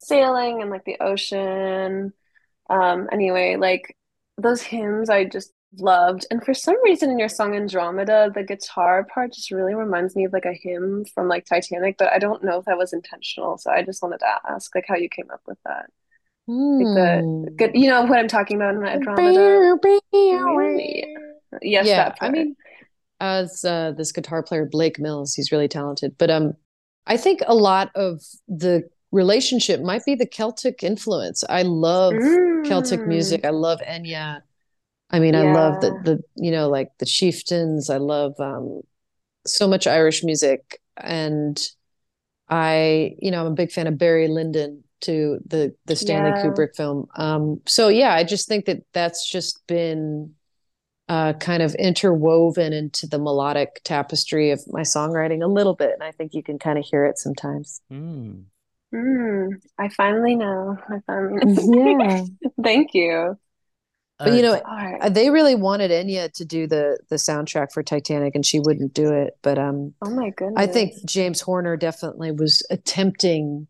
sailing 0.00 0.62
and 0.62 0.70
like 0.70 0.84
the 0.84 0.98
ocean. 1.00 2.12
Um, 2.70 3.08
anyway, 3.12 3.56
like 3.56 3.96
those 4.38 4.62
hymns 4.62 5.10
I 5.10 5.24
just 5.24 5.52
loved. 5.78 6.26
And 6.30 6.44
for 6.44 6.54
some 6.54 6.76
reason 6.84 7.10
in 7.10 7.18
your 7.18 7.28
song 7.28 7.54
Andromeda, 7.56 8.30
the 8.34 8.42
guitar 8.44 9.04
part 9.04 9.32
just 9.34 9.50
really 9.50 9.74
reminds 9.74 10.16
me 10.16 10.24
of 10.24 10.32
like 10.32 10.46
a 10.46 10.52
hymn 10.54 11.04
from 11.14 11.28
like 11.28 11.46
Titanic, 11.46 11.96
but 11.98 12.12
I 12.12 12.18
don't 12.18 12.44
know 12.44 12.58
if 12.60 12.64
that 12.66 12.78
was 12.78 12.92
intentional. 12.92 13.58
So 13.58 13.70
I 13.70 13.82
just 13.84 14.02
wanted 14.02 14.18
to 14.20 14.28
ask 14.50 14.74
like 14.74 14.86
how 14.88 14.96
you 14.96 15.08
came 15.08 15.30
up 15.32 15.42
with 15.46 15.58
that. 15.64 15.90
Like 16.78 16.92
the 16.94 17.24
Hmm. 17.46 17.56
good, 17.58 17.72
you 17.74 17.88
know 17.88 18.04
what 18.04 18.18
I'm 18.18 18.28
talking 18.28 18.56
about 18.56 18.74
in 18.74 18.84
Andromeda? 18.86 19.62
Yes, 21.62 21.92
yeah, 21.92 21.94
that 21.94 22.18
I 22.20 22.28
mean, 22.30 22.56
as 23.20 23.64
uh, 23.64 23.92
this 23.96 24.12
guitar 24.12 24.42
player 24.42 24.66
Blake 24.66 24.98
Mills, 24.98 25.34
he's 25.34 25.52
really 25.52 25.68
talented. 25.68 26.16
But 26.18 26.30
um, 26.30 26.54
I 27.06 27.16
think 27.16 27.40
a 27.46 27.54
lot 27.54 27.90
of 27.94 28.22
the 28.48 28.88
relationship 29.12 29.80
might 29.80 30.04
be 30.04 30.14
the 30.14 30.26
Celtic 30.26 30.82
influence. 30.82 31.44
I 31.48 31.62
love 31.62 32.14
Celtic 32.64 33.00
Mm. 33.00 33.06
music. 33.06 33.44
I 33.44 33.50
love 33.50 33.80
Enya. 33.80 34.42
I 35.10 35.20
mean, 35.20 35.36
I 35.36 35.42
love 35.42 35.80
the 35.80 35.90
the 36.04 36.22
you 36.34 36.50
know 36.50 36.68
like 36.68 36.90
the 36.98 37.06
chieftains. 37.06 37.90
I 37.90 37.98
love 37.98 38.34
um, 38.40 38.80
so 39.46 39.68
much 39.68 39.86
Irish 39.86 40.24
music, 40.24 40.80
and 40.96 41.56
I 42.48 43.14
you 43.20 43.30
know 43.30 43.40
I'm 43.40 43.52
a 43.52 43.54
big 43.54 43.70
fan 43.72 43.86
of 43.86 43.98
Barry 43.98 44.28
Lyndon 44.28 44.82
to 45.02 45.38
the 45.46 45.74
the 45.86 45.96
Stanley 45.96 46.30
Yeah. 46.30 46.42
Kubrick 46.44 46.74
film. 46.76 47.06
Um, 47.16 47.60
so 47.66 47.88
yeah, 47.88 48.14
I 48.14 48.24
just 48.24 48.48
think 48.48 48.64
that 48.66 48.82
that's 48.92 49.28
just 49.30 49.64
been 49.66 50.34
uh, 51.08 51.32
kind 51.34 51.62
of 51.62 51.74
interwoven 51.76 52.72
into 52.72 53.06
the 53.06 53.18
melodic 53.18 53.80
tapestry 53.84 54.50
of 54.50 54.60
my 54.68 54.82
songwriting 54.82 55.42
a 55.42 55.46
little 55.46 55.74
bit, 55.74 55.92
and 55.92 56.02
I 56.02 56.12
think 56.12 56.34
you 56.34 56.42
can 56.42 56.58
kind 56.58 56.78
of 56.78 56.84
hear 56.84 57.04
it 57.04 57.18
sometimes. 57.18 57.80
Mm. 57.92 58.44
Mm, 58.94 59.60
I 59.78 59.88
finally 59.88 60.36
know. 60.36 60.76
I 60.88 60.98
finally 61.06 61.44
know. 61.44 61.98
Yeah. 61.98 62.24
Thank 62.62 62.94
you. 62.94 63.38
But 64.18 64.32
you 64.32 64.42
know, 64.42 64.54
All 64.54 64.76
right. 64.76 65.00
Uh, 65.00 65.08
They 65.10 65.28
really 65.30 65.54
wanted 65.54 65.90
Enya 65.90 66.32
to 66.34 66.44
do 66.44 66.66
the 66.66 66.98
the 67.10 67.16
soundtrack 67.16 67.72
for 67.72 67.82
Titanic, 67.82 68.34
and 68.34 68.46
she 68.46 68.60
wouldn't 68.60 68.94
do 68.94 69.12
it. 69.12 69.36
But 69.42 69.58
um, 69.58 69.92
Oh 70.00 70.10
my 70.10 70.30
goodness. 70.30 70.54
I 70.56 70.66
think 70.66 70.94
James 71.04 71.40
Horner 71.40 71.76
definitely 71.76 72.32
was 72.32 72.66
attempting 72.70 73.66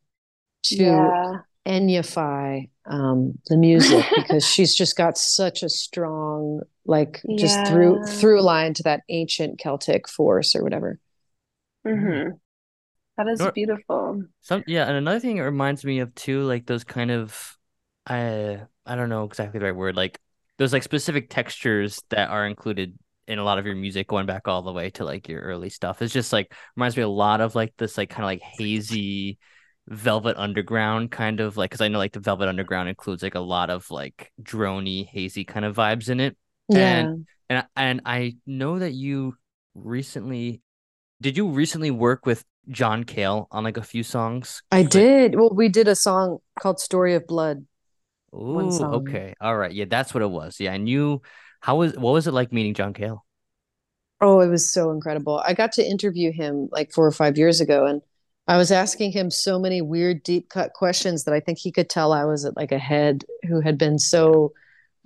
to 0.64 0.76
Yeah. 0.76 1.32
Enyify 1.66 2.68
um, 2.84 3.38
the 3.48 3.56
music 3.56 4.04
because 4.14 4.46
she's 4.46 4.72
just 4.74 4.96
got 4.96 5.18
such 5.18 5.64
a 5.64 5.68
strong 5.68 6.60
like 6.86 7.22
just 7.34 7.66
through 7.66 8.00
Yeah. 8.00 8.06
through 8.06 8.42
line 8.42 8.74
to 8.74 8.82
that 8.84 9.02
ancient 9.08 9.58
Celtic 9.58 10.08
force 10.08 10.54
or 10.54 10.62
whatever. 10.62 10.98
hmm 11.84 12.30
That 13.16 13.28
is 13.28 13.40
Nor- 13.40 13.52
beautiful. 13.54 14.24
Some 14.42 14.64
yeah, 14.66 14.86
and 14.86 14.96
another 14.96 15.20
thing 15.20 15.38
it 15.38 15.42
reminds 15.42 15.84
me 15.84 16.00
of 16.00 16.14
too, 16.14 16.42
like 16.44 16.66
those 16.66 16.84
kind 16.84 17.10
of 17.10 17.56
I 18.06 18.62
I 18.86 18.96
don't 18.96 19.08
know 19.10 19.24
exactly 19.24 19.60
the 19.60 19.66
right 19.66 19.76
word, 19.76 19.96
like 19.96 20.20
those 20.58 20.72
like 20.72 20.82
specific 20.84 21.30
textures 21.30 22.02
that 22.10 22.30
are 22.30 22.46
included 22.46 22.98
in 23.28 23.38
a 23.40 23.44
lot 23.44 23.58
of 23.58 23.66
your 23.66 23.76
music 23.76 24.08
going 24.08 24.26
back 24.26 24.48
all 24.48 24.62
the 24.62 24.72
way 24.72 24.90
to 24.90 25.04
like 25.04 25.28
your 25.28 25.40
early 25.42 25.70
stuff. 25.70 26.02
It's 26.02 26.12
just 26.14 26.32
like 26.32 26.54
reminds 26.76 26.96
me 26.96 27.02
a 27.04 27.08
lot 27.08 27.40
of 27.40 27.54
like 27.56 27.74
this 27.78 27.98
like 27.98 28.10
kind 28.10 28.24
of 28.24 28.28
like 28.28 28.42
hazy 28.42 29.38
Velvet 29.88 30.36
Underground 30.38 31.10
kind 31.12 31.40
of 31.40 31.56
like 31.56 31.70
because 31.70 31.80
I 31.82 31.88
know 31.88 31.98
like 31.98 32.12
the 32.12 32.20
Velvet 32.20 32.48
Underground 32.48 32.88
includes 32.88 33.22
like 33.22 33.34
a 33.36 33.40
lot 33.40 33.70
of 33.70 33.90
like 33.90 34.32
drony, 34.42 35.06
hazy 35.06 35.44
kind 35.44 35.64
of 35.66 35.76
vibes 35.76 36.08
in 36.10 36.20
it. 36.20 36.36
Yeah. 36.68 37.12
And 37.48 37.66
and 37.76 38.00
I 38.04 38.36
know 38.46 38.78
that 38.78 38.92
you 38.92 39.36
recently 39.74 40.62
did 41.20 41.36
you 41.36 41.48
recently 41.48 41.90
work 41.90 42.26
with 42.26 42.44
John 42.68 43.04
Cale 43.04 43.48
on 43.50 43.64
like 43.64 43.76
a 43.76 43.82
few 43.82 44.02
songs? 44.02 44.62
I 44.72 44.82
Like- 44.82 44.90
did. 44.90 45.34
Well, 45.36 45.50
we 45.54 45.68
did 45.68 45.88
a 45.88 45.94
song 45.94 46.38
called 46.58 46.80
Story 46.80 47.14
of 47.14 47.26
Blood. 47.26 47.64
Ooh, 48.34 48.68
okay. 48.82 49.34
All 49.40 49.56
right. 49.56 49.72
Yeah, 49.72 49.86
that's 49.88 50.12
what 50.12 50.22
it 50.22 50.30
was. 50.30 50.60
Yeah, 50.60 50.72
I 50.72 50.76
knew 50.76 51.22
how 51.60 51.76
was 51.76 51.94
what 51.96 52.12
was 52.12 52.26
it 52.26 52.32
like 52.32 52.52
meeting 52.52 52.74
John 52.74 52.92
Cale? 52.92 53.24
Oh, 54.20 54.40
it 54.40 54.48
was 54.48 54.70
so 54.72 54.90
incredible. 54.90 55.40
I 55.44 55.54
got 55.54 55.72
to 55.72 55.86
interview 55.86 56.32
him 56.32 56.68
like 56.72 56.92
four 56.92 57.06
or 57.06 57.12
five 57.12 57.36
years 57.38 57.60
ago, 57.60 57.86
and 57.86 58.02
I 58.48 58.56
was 58.56 58.70
asking 58.72 59.12
him 59.12 59.30
so 59.30 59.58
many 59.58 59.80
weird, 59.82 60.22
deep 60.22 60.48
cut 60.48 60.72
questions 60.72 61.24
that 61.24 61.34
I 61.34 61.40
think 61.40 61.58
he 61.58 61.70
could 61.72 61.88
tell 61.90 62.12
I 62.12 62.24
was 62.24 62.44
at 62.44 62.56
like 62.56 62.72
a 62.72 62.78
head 62.78 63.24
who 63.46 63.60
had 63.60 63.78
been 63.78 63.98
so 63.98 64.52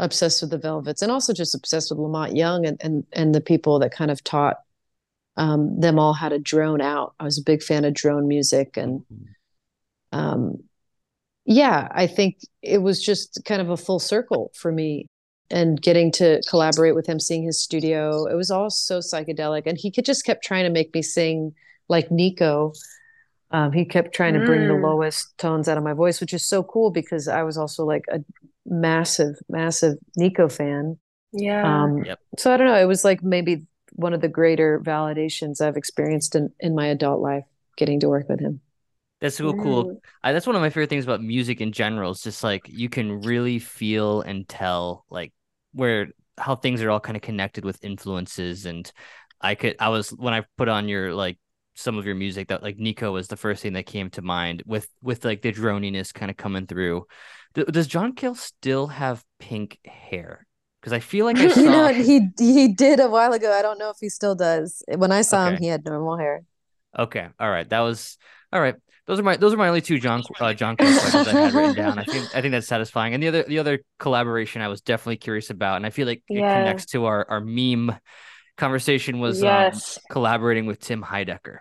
obsessed 0.00 0.42
with 0.42 0.50
the 0.50 0.58
Velvets 0.58 1.02
and 1.02 1.12
also 1.12 1.32
just 1.32 1.54
obsessed 1.54 1.90
with 1.90 1.98
La 1.98 2.08
Monte 2.08 2.36
Young 2.36 2.66
and 2.66 2.80
and 2.80 3.04
and 3.12 3.34
the 3.34 3.40
people 3.40 3.78
that 3.78 3.92
kind 3.92 4.10
of 4.10 4.24
taught 4.24 4.56
um, 5.36 5.78
them 5.80 5.98
all 5.98 6.12
how 6.12 6.28
to 6.28 6.38
drone 6.38 6.80
out. 6.80 7.14
I 7.20 7.24
was 7.24 7.38
a 7.38 7.44
big 7.44 7.62
fan 7.62 7.84
of 7.84 7.94
drone 7.94 8.26
music, 8.26 8.76
and 8.76 9.04
um, 10.12 10.64
yeah, 11.44 11.88
I 11.90 12.06
think 12.06 12.38
it 12.62 12.78
was 12.78 13.02
just 13.02 13.42
kind 13.44 13.60
of 13.60 13.70
a 13.70 13.76
full 13.76 13.98
circle 13.98 14.52
for 14.54 14.72
me 14.72 15.06
and 15.50 15.80
getting 15.80 16.12
to 16.12 16.40
collaborate 16.48 16.94
with 16.94 17.06
him, 17.06 17.18
seeing 17.18 17.42
his 17.42 17.60
studio. 17.60 18.26
It 18.26 18.34
was 18.34 18.50
all 18.50 18.70
so 18.70 19.00
psychedelic. 19.00 19.62
And 19.66 19.76
he 19.76 19.90
could 19.90 20.04
just 20.04 20.24
kept 20.24 20.44
trying 20.44 20.64
to 20.64 20.70
make 20.70 20.94
me 20.94 21.02
sing 21.02 21.52
like 21.88 22.10
Nico. 22.10 22.72
Um, 23.50 23.72
he 23.72 23.84
kept 23.84 24.14
trying 24.14 24.34
to 24.34 24.40
bring 24.40 24.68
the 24.68 24.74
Mm. 24.74 24.82
lowest 24.82 25.36
tones 25.38 25.68
out 25.68 25.76
of 25.76 25.82
my 25.84 25.92
voice, 25.92 26.20
which 26.20 26.32
is 26.34 26.46
so 26.46 26.62
cool 26.62 26.90
because 26.90 27.26
I 27.28 27.42
was 27.42 27.58
also 27.58 27.84
like 27.84 28.04
a 28.10 28.20
massive, 28.64 29.36
massive 29.48 29.98
Nico 30.16 30.48
fan. 30.48 30.98
Yeah. 31.32 31.84
Um, 31.84 32.04
Yep. 32.04 32.18
So 32.38 32.52
I 32.52 32.56
don't 32.56 32.68
know. 32.68 32.76
It 32.80 32.86
was 32.86 33.04
like 33.04 33.22
maybe 33.22 33.66
one 33.92 34.14
of 34.14 34.20
the 34.20 34.28
greater 34.28 34.80
validations 34.80 35.60
I've 35.60 35.76
experienced 35.76 36.34
in, 36.36 36.50
in 36.60 36.74
my 36.74 36.86
adult 36.86 37.20
life, 37.20 37.44
getting 37.76 38.00
to 38.00 38.08
work 38.08 38.28
with 38.28 38.40
him. 38.40 38.60
That's 39.20 39.36
so 39.36 39.52
cool. 39.52 39.84
Mm. 39.86 39.96
I, 40.22 40.32
that's 40.32 40.46
one 40.46 40.56
of 40.56 40.62
my 40.62 40.70
favorite 40.70 40.88
things 40.88 41.04
about 41.04 41.22
music 41.22 41.60
in 41.60 41.72
general. 41.72 42.12
It's 42.12 42.22
just 42.22 42.42
like 42.42 42.62
you 42.68 42.88
can 42.88 43.20
really 43.20 43.58
feel 43.58 44.22
and 44.22 44.48
tell 44.48 45.04
like 45.10 45.32
where 45.72 46.08
how 46.38 46.56
things 46.56 46.82
are 46.82 46.90
all 46.90 47.00
kind 47.00 47.16
of 47.16 47.22
connected 47.22 47.64
with 47.64 47.84
influences. 47.84 48.64
And 48.64 48.90
I 49.40 49.54
could 49.56 49.76
I 49.78 49.90
was 49.90 50.10
when 50.10 50.32
I 50.32 50.44
put 50.56 50.68
on 50.68 50.88
your 50.88 51.14
like 51.14 51.38
some 51.80 51.98
of 51.98 52.06
your 52.06 52.14
music 52.14 52.48
that 52.48 52.62
like 52.62 52.78
Nico 52.78 53.12
was 53.12 53.28
the 53.28 53.36
first 53.36 53.62
thing 53.62 53.72
that 53.74 53.86
came 53.86 54.10
to 54.10 54.22
mind 54.22 54.62
with 54.66 54.88
with 55.02 55.24
like 55.24 55.42
the 55.42 55.52
droniness 55.52 56.12
kind 56.12 56.30
of 56.30 56.36
coming 56.36 56.66
through. 56.66 57.06
Th- 57.54 57.66
does 57.66 57.86
John 57.86 58.14
Cale 58.14 58.34
still 58.34 58.88
have 58.88 59.24
pink 59.38 59.78
hair? 59.84 60.46
Because 60.80 60.92
I 60.92 61.00
feel 61.00 61.24
like 61.26 61.36
I 61.38 61.48
saw 61.48 61.60
You 61.60 61.70
know, 61.70 61.88
he 61.92 62.28
he 62.38 62.68
did 62.68 63.00
a 63.00 63.08
while 63.08 63.32
ago. 63.32 63.52
I 63.52 63.62
don't 63.62 63.78
know 63.78 63.90
if 63.90 63.96
he 64.00 64.08
still 64.08 64.34
does. 64.34 64.82
When 64.88 65.12
I 65.12 65.22
saw 65.22 65.48
him, 65.48 65.56
he 65.58 65.66
had 65.66 65.84
normal 65.84 66.16
hair. 66.16 66.42
Okay, 66.98 67.26
all 67.38 67.50
right. 67.50 67.68
That 67.68 67.80
was 67.80 68.18
all 68.52 68.60
right. 68.60 68.76
Those 69.06 69.18
are 69.18 69.22
my 69.22 69.36
those 69.36 69.52
are 69.52 69.56
my 69.56 69.68
only 69.68 69.80
two 69.80 69.98
John 69.98 70.22
uh, 70.38 70.54
John 70.54 70.76
Cale 70.76 70.98
questions 70.98 71.28
I 71.28 71.32
had 71.32 71.54
written 71.54 71.74
down. 71.74 71.98
I 71.98 72.04
think 72.04 72.34
I 72.34 72.40
think 72.40 72.52
that's 72.52 72.68
satisfying. 72.68 73.14
And 73.14 73.22
the 73.22 73.28
other 73.28 73.42
the 73.42 73.58
other 73.58 73.80
collaboration 73.98 74.62
I 74.62 74.68
was 74.68 74.80
definitely 74.80 75.16
curious 75.16 75.50
about, 75.50 75.76
and 75.76 75.86
I 75.86 75.90
feel 75.90 76.06
like 76.06 76.22
it 76.28 76.40
connects 76.40 76.86
to 76.86 77.06
our 77.06 77.26
our 77.28 77.40
meme 77.40 77.92
conversation 78.56 79.18
was 79.18 79.42
um, 79.42 79.72
collaborating 80.10 80.66
with 80.66 80.80
Tim 80.80 81.02
Heidecker. 81.02 81.58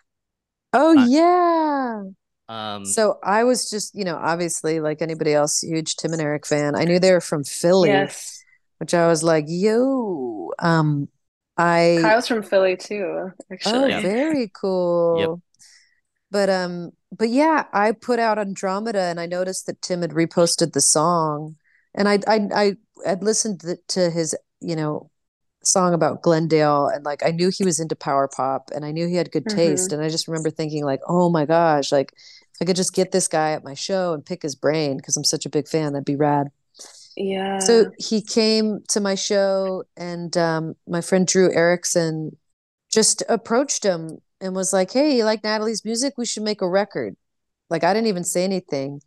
Oh 0.74 0.98
Uh, 0.98 1.06
yeah. 1.08 2.04
Um, 2.48 2.86
So 2.86 3.20
I 3.24 3.44
was 3.44 3.70
just, 3.70 3.94
you 3.96 4.04
know, 4.06 4.16
obviously 4.18 4.80
like 4.80 5.02
anybody 5.02 5.34
else, 5.34 5.60
huge 5.62 5.96
Tim 5.96 6.14
and 6.14 6.22
Eric 6.22 6.46
fan. 6.46 6.76
I 6.76 6.84
knew 6.86 7.00
they 7.00 7.12
were 7.12 7.22
from 7.22 7.44
Philly, 7.44 7.90
Yes. 7.90 8.44
which 8.80 8.94
I 8.94 9.08
was 9.08 9.24
like, 9.24 9.46
yo. 9.48 10.52
Um, 10.60 11.10
I 11.58 12.00
Kyle's 12.02 12.28
from 12.28 12.42
Philly 12.44 12.78
too, 12.78 13.32
Actually. 13.52 13.80
oh, 13.80 13.86
actually. 13.86 14.10
very 14.10 14.52
cool. 14.54 15.42
But 16.32 16.50
um, 16.50 16.92
but 17.12 17.30
yeah, 17.30 17.66
I 17.74 17.92
put 17.92 18.20
out 18.20 18.38
Andromeda, 18.40 19.02
and 19.02 19.20
I 19.20 19.26
noticed 19.26 19.66
that 19.66 19.82
Tim 19.82 20.02
had 20.02 20.12
reposted 20.12 20.74
the 20.74 20.82
song, 20.82 21.56
and 21.96 22.08
I 22.08 22.20
I 22.28 22.48
I 22.54 22.78
had 23.06 23.24
listened 23.24 23.62
to, 23.62 23.78
to 23.90 24.10
his, 24.12 24.36
you 24.62 24.76
know, 24.76 25.10
song 25.64 25.94
about 25.94 26.22
Glendale, 26.22 26.88
and 26.88 27.04
like 27.06 27.26
I 27.26 27.32
knew 27.32 27.50
he 27.50 27.64
was 27.66 27.80
into 27.80 27.96
power 27.96 28.28
pop, 28.28 28.72
and 28.74 28.86
I 28.86 28.92
knew 28.92 29.08
he 29.08 29.16
had 29.16 29.32
good 29.32 29.46
taste, 29.48 29.92
and 29.92 30.02
I 30.02 30.10
just 30.10 30.28
remember 30.28 30.50
thinking 30.50 30.86
like, 30.86 31.02
oh 31.08 31.30
my 31.30 31.46
gosh, 31.46 31.92
like 31.92 32.14
if 32.16 32.58
I 32.62 32.66
could 32.66 32.76
just 32.76 32.94
get 32.94 33.12
this 33.12 33.28
guy 33.28 33.52
at 33.52 33.64
my 33.64 33.74
show 33.74 34.14
and 34.14 34.26
pick 34.26 34.42
his 34.42 34.56
brain 34.56 34.98
because 34.98 35.16
I'm 35.18 35.24
such 35.24 35.46
a 35.46 35.50
big 35.50 35.68
fan, 35.68 35.94
that'd 35.94 36.06
be 36.06 36.16
rad. 36.16 36.52
Yeah. 37.16 37.60
So 37.60 37.92
he 37.98 38.22
came 38.22 38.82
to 38.90 39.02
my 39.02 39.16
show, 39.16 39.84
and 39.98 40.36
um, 40.38 40.76
my 40.88 41.02
friend 41.02 41.28
Drew 41.28 41.54
Erickson 41.54 42.38
just 42.92 43.24
approached 43.28 43.84
him 43.84 44.20
and 44.42 44.56
was 44.56 44.74
like, 44.74 44.92
"Hey, 44.92 45.18
you 45.18 45.26
like 45.26 45.44
Natalie's 45.44 45.84
music? 45.84 46.14
We 46.18 46.26
should 46.26 46.44
make 46.44 46.62
a 46.62 46.70
record." 46.70 47.16
Like 47.70 47.84
I 47.84 47.94
didn't 47.94 48.08
even 48.08 48.24
say 48.24 48.44
anything, 48.44 49.02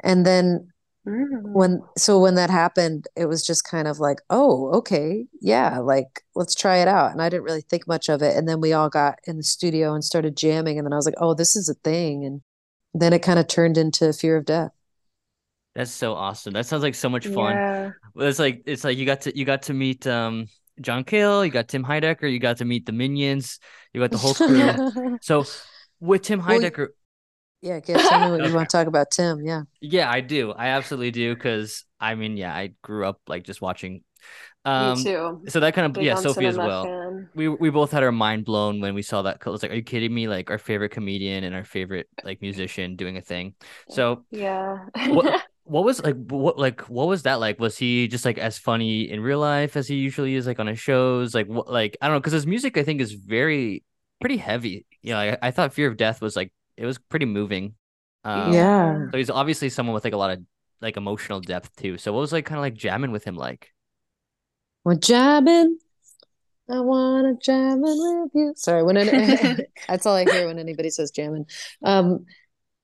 and 0.00 0.26
then 0.26 0.72
Mm. 1.06 1.52
when 1.52 1.82
so 1.96 2.18
when 2.20 2.34
that 2.34 2.50
happened, 2.50 3.06
it 3.16 3.26
was 3.26 3.46
just 3.46 3.64
kind 3.64 3.86
of 3.88 4.00
like, 4.00 4.18
"Oh, 4.28 4.72
okay, 4.78 5.26
yeah, 5.40 5.78
like 5.78 6.22
let's 6.34 6.54
try 6.54 6.78
it 6.78 6.88
out." 6.88 7.12
And 7.12 7.22
I 7.22 7.28
didn't 7.28 7.44
really 7.44 7.60
think 7.62 7.86
much 7.86 8.08
of 8.08 8.22
it, 8.22 8.36
and 8.36 8.48
then 8.48 8.60
we 8.60 8.72
all 8.72 8.88
got 8.88 9.18
in 9.24 9.36
the 9.36 9.44
studio 9.44 9.94
and 9.94 10.02
started 10.04 10.36
jamming, 10.36 10.78
and 10.78 10.86
then 10.86 10.92
I 10.92 10.96
was 10.96 11.06
like, 11.06 11.14
"Oh, 11.18 11.34
this 11.34 11.54
is 11.56 11.68
a 11.68 11.74
thing," 11.74 12.24
and 12.24 12.42
then 12.94 13.12
it 13.12 13.22
kind 13.22 13.38
of 13.38 13.46
turned 13.48 13.78
into 13.78 14.12
Fear 14.12 14.36
of 14.38 14.44
Death. 14.46 14.72
that's 15.74 15.90
so 15.90 16.14
awesome. 16.14 16.54
That 16.54 16.66
sounds 16.66 16.82
like 16.82 16.94
so 16.94 17.08
much 17.08 17.26
fun. 17.26 17.60
Yeah. 17.60 17.90
Well, 18.14 18.26
It's 18.28 18.38
like 18.38 18.62
it's 18.66 18.84
like 18.84 18.96
you 18.96 19.04
got 19.06 19.22
to 19.22 19.36
you 19.36 19.44
got 19.44 19.62
to 19.62 19.74
meet 19.74 20.06
um 20.06 20.46
John 20.80 21.04
Cale, 21.04 21.44
you 21.44 21.50
got 21.50 21.68
Tim 21.68 21.84
Heidecker, 21.84 22.30
you 22.30 22.38
got 22.38 22.58
to 22.58 22.64
meet 22.64 22.86
the 22.86 22.92
Minions, 22.92 23.58
you 23.92 24.00
got 24.00 24.10
the 24.10 24.18
whole 24.18 24.34
crew. 24.34 25.18
So 25.22 25.44
with 26.00 26.22
Tim 26.22 26.40
Well, 26.46 26.60
Heidecker, 26.60 26.88
Yeah, 27.62 27.80
yeah, 27.86 27.98
tell 27.98 28.20
me 28.20 28.30
what 28.30 28.42
you 28.44 28.52
want 28.52 28.68
to 28.70 28.76
talk 28.76 28.86
about, 28.86 29.10
Tim. 29.10 29.44
Yeah. 29.44 29.62
yeah, 29.80 30.10
I 30.10 30.20
do. 30.20 30.52
I 30.52 30.68
absolutely 30.68 31.10
do 31.10 31.34
because 31.34 31.84
I 32.00 32.14
mean, 32.14 32.36
yeah, 32.36 32.54
I 32.54 32.72
grew 32.82 33.06
up 33.06 33.20
like 33.26 33.44
just 33.44 33.60
watching. 33.60 34.02
Um, 34.64 34.98
Me 34.98 35.04
too. 35.04 35.40
so 35.48 35.60
that 35.60 35.74
kind 35.74 35.86
of 35.86 35.92
Big 35.94 36.06
yeah, 36.06 36.14
Sophie 36.16 36.46
as 36.46 36.58
well. 36.58 36.84
fan. 36.84 37.28
We 37.34 37.48
we 37.48 37.70
both 37.70 37.92
had 37.92 38.02
our 38.02 38.12
mind 38.12 38.44
blown 38.44 38.80
when 38.80 38.94
we 38.94 39.02
saw 39.02 39.22
that. 39.22 39.38
It 39.44 39.50
was 39.50 39.62
like, 39.62 39.72
are 39.72 39.76
you 39.76 39.82
kidding 39.82 40.12
me? 40.14 40.28
Like 40.28 40.50
our 40.50 40.58
favorite 40.58 40.90
comedian 40.90 41.44
and 41.44 41.54
our 41.54 41.64
favorite 41.64 42.08
like 42.24 42.40
musician 42.42 42.96
doing 42.96 43.16
a 43.16 43.22
thing. 43.22 43.54
So 43.88 44.24
Yeah. 44.30 44.86
what 45.04 45.26
what 45.64 45.84
was 45.84 46.02
like 46.02 46.16
what 46.28 46.58
like 46.58 46.82
what 46.88 47.08
was 47.08 47.22
that 47.24 47.40
like? 47.40 47.60
Was 47.60 47.76
he 47.78 48.08
just 48.08 48.24
like 48.24 48.38
as 48.38 48.58
funny 48.58 49.10
in 49.10 49.20
real 49.20 49.40
life 49.40 49.76
as 49.76 49.88
he 49.88 49.96
usually 49.96 50.34
is 50.34 50.46
like 50.46 50.60
on 50.60 50.66
his 50.66 50.78
shows? 50.80 51.34
Like 51.34 51.46
what 51.48 51.70
like 51.70 51.96
I 52.00 52.06
don't 52.08 52.16
know 52.16 52.20
because 52.20 52.32
his 52.32 52.46
music 52.46 52.76
I 52.78 52.82
think 52.84 53.00
is 53.00 53.12
very 53.12 53.84
pretty 54.20 54.36
heavy. 54.38 54.86
You 55.02 55.12
know, 55.14 55.18
I, 55.20 55.38
I 55.42 55.50
thought 55.50 55.74
Fear 55.74 55.88
of 55.90 55.96
Death 55.96 56.20
was 56.20 56.36
like 56.36 56.52
it 56.76 56.86
was 56.86 56.98
pretty 56.98 57.26
moving. 57.26 57.74
Um, 58.24 58.52
Yeah. 58.52 59.06
So 59.10 59.18
he's 59.18 59.30
obviously 59.30 59.68
someone 59.70 59.94
with 59.94 60.04
like 60.04 60.12
a 60.12 60.16
lot 60.18 60.30
of 60.30 60.40
like 60.80 60.96
emotional 60.96 61.40
depth 61.40 61.74
too. 61.76 61.98
So 61.98 62.12
what 62.12 62.20
was 62.20 62.32
like 62.32 62.46
kind 62.46 62.58
of 62.58 62.62
like 62.62 62.74
jamming 62.74 63.12
with 63.12 63.24
him 63.24 63.36
like? 63.36 63.72
We're 64.84 64.94
jamming. 64.96 65.78
I 66.68 66.80
wanna 66.80 67.34
jamming 67.40 67.82
with 67.82 68.30
you. 68.34 68.52
Sorry, 68.56 68.82
when 68.82 68.96
any, 68.96 69.64
that's 69.88 70.04
all 70.04 70.14
I 70.16 70.24
hear 70.24 70.46
when 70.46 70.58
anybody 70.58 70.90
says 70.90 71.10
jamming. 71.12 71.46
Um, 71.84 72.26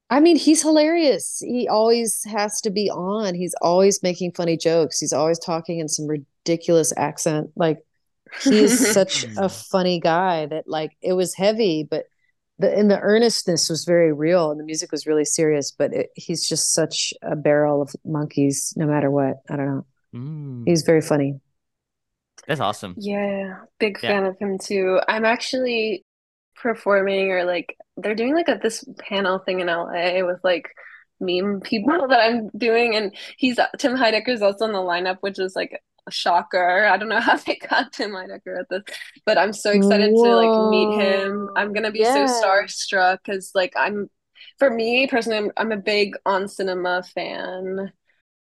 I 0.09 0.21
mean, 0.21 0.37
he's 0.37 0.63
hilarious. 0.63 1.41
He 1.41 1.69
always 1.69 2.23
has 2.25 2.61
to 2.63 2.71
be 2.71 2.91
on. 2.91 3.35
He's 3.35 3.55
always 3.63 4.03
making 4.03 4.33
funny 4.33 4.57
jokes. 4.57 5.01
He's 5.01 5.13
always 5.13 5.39
talking 5.39 5.81
in 5.81 5.89
some 5.89 6.07
ridiculous 6.07 6.93
accent. 6.97 7.51
Like 7.57 7.79
he's 8.45 8.93
such 8.93 9.25
a 9.37 9.49
funny 9.49 10.01
guy 10.01 10.47
that 10.47 10.69
like 10.69 10.93
it 11.03 11.15
was 11.15 11.35
heavy, 11.35 11.83
but 11.89 12.05
the 12.59 12.73
and 12.77 12.91
the 12.91 12.99
earnestness 13.01 13.69
was 13.69 13.85
very 13.85 14.13
real, 14.13 14.51
and 14.51 14.61
the 14.61 14.65
music 14.65 14.93
was 14.93 15.07
really 15.07 15.25
serious. 15.25 15.71
But 15.73 15.93
it, 15.93 16.11
he's 16.15 16.49
just 16.49 16.73
such 16.75 17.13
a 17.23 17.37
barrel 17.37 17.83
of 17.83 17.95
monkeys, 18.05 18.75
no 18.77 18.87
matter 18.87 19.11
what. 19.11 19.39
I 19.51 19.57
don't 19.57 19.67
know. 19.67 19.87
Mm, 20.15 20.65
He's 20.67 20.83
very 20.83 21.01
funny. 21.01 21.41
that's 22.47 22.61
awesome. 22.61 22.95
Yeah, 22.97 23.61
big 23.79 23.99
Yeah. 24.03 24.11
fan 24.11 24.25
of 24.27 24.39
him 24.39 24.59
too. 24.59 25.01
I'm 25.09 25.25
actually 25.25 26.05
performing 26.57 27.31
or 27.33 27.45
like 27.45 27.77
they're 27.97 28.15
doing 28.15 28.35
like 28.35 28.49
a 28.49 28.59
this 28.63 28.85
panel 28.99 29.39
thing 29.39 29.61
in 29.61 29.67
LA 29.69 30.25
with 30.25 30.39
like 30.45 30.69
meme 31.21 31.61
people 31.61 32.07
that 32.09 32.21
I'm 32.21 32.51
doing 32.57 32.95
and 32.97 33.15
he's 33.39 33.59
Tim 33.79 33.97
Heidecker's 33.97 34.43
also 34.43 34.67
in 34.67 34.73
the 34.73 34.79
lineup, 34.79 35.19
which 35.21 35.39
is 35.39 35.55
like 35.57 35.81
shocker. 36.11 36.85
I 36.85 36.97
don't 36.97 37.09
know 37.09 37.21
how 37.21 37.37
they 37.37 37.57
got 37.57 37.93
Tim 37.93 38.11
Heidecker 38.11 38.59
at 38.61 38.69
this, 38.69 38.83
but 39.25 39.39
I'm 39.39 39.53
so 39.53 39.71
excited 39.71 40.17
to 40.23 40.35
like 40.37 40.71
meet 40.71 40.93
him. 40.93 41.51
I'm 41.57 41.73
gonna 41.73 41.91
be 41.93 42.01
Yeah. 42.01 42.27
so 42.27 42.47
starstruck 42.47 43.19
because 43.25 43.53
like 43.55 43.73
I'm 43.77 44.11
for 44.59 44.71
me 44.71 45.07
personally, 45.07 45.39
I'm, 45.39 45.51
I'm 45.57 45.73
a 45.73 45.77
big 45.77 46.15
On 46.27 46.49
Cinema 46.49 47.03
fan. 47.03 47.93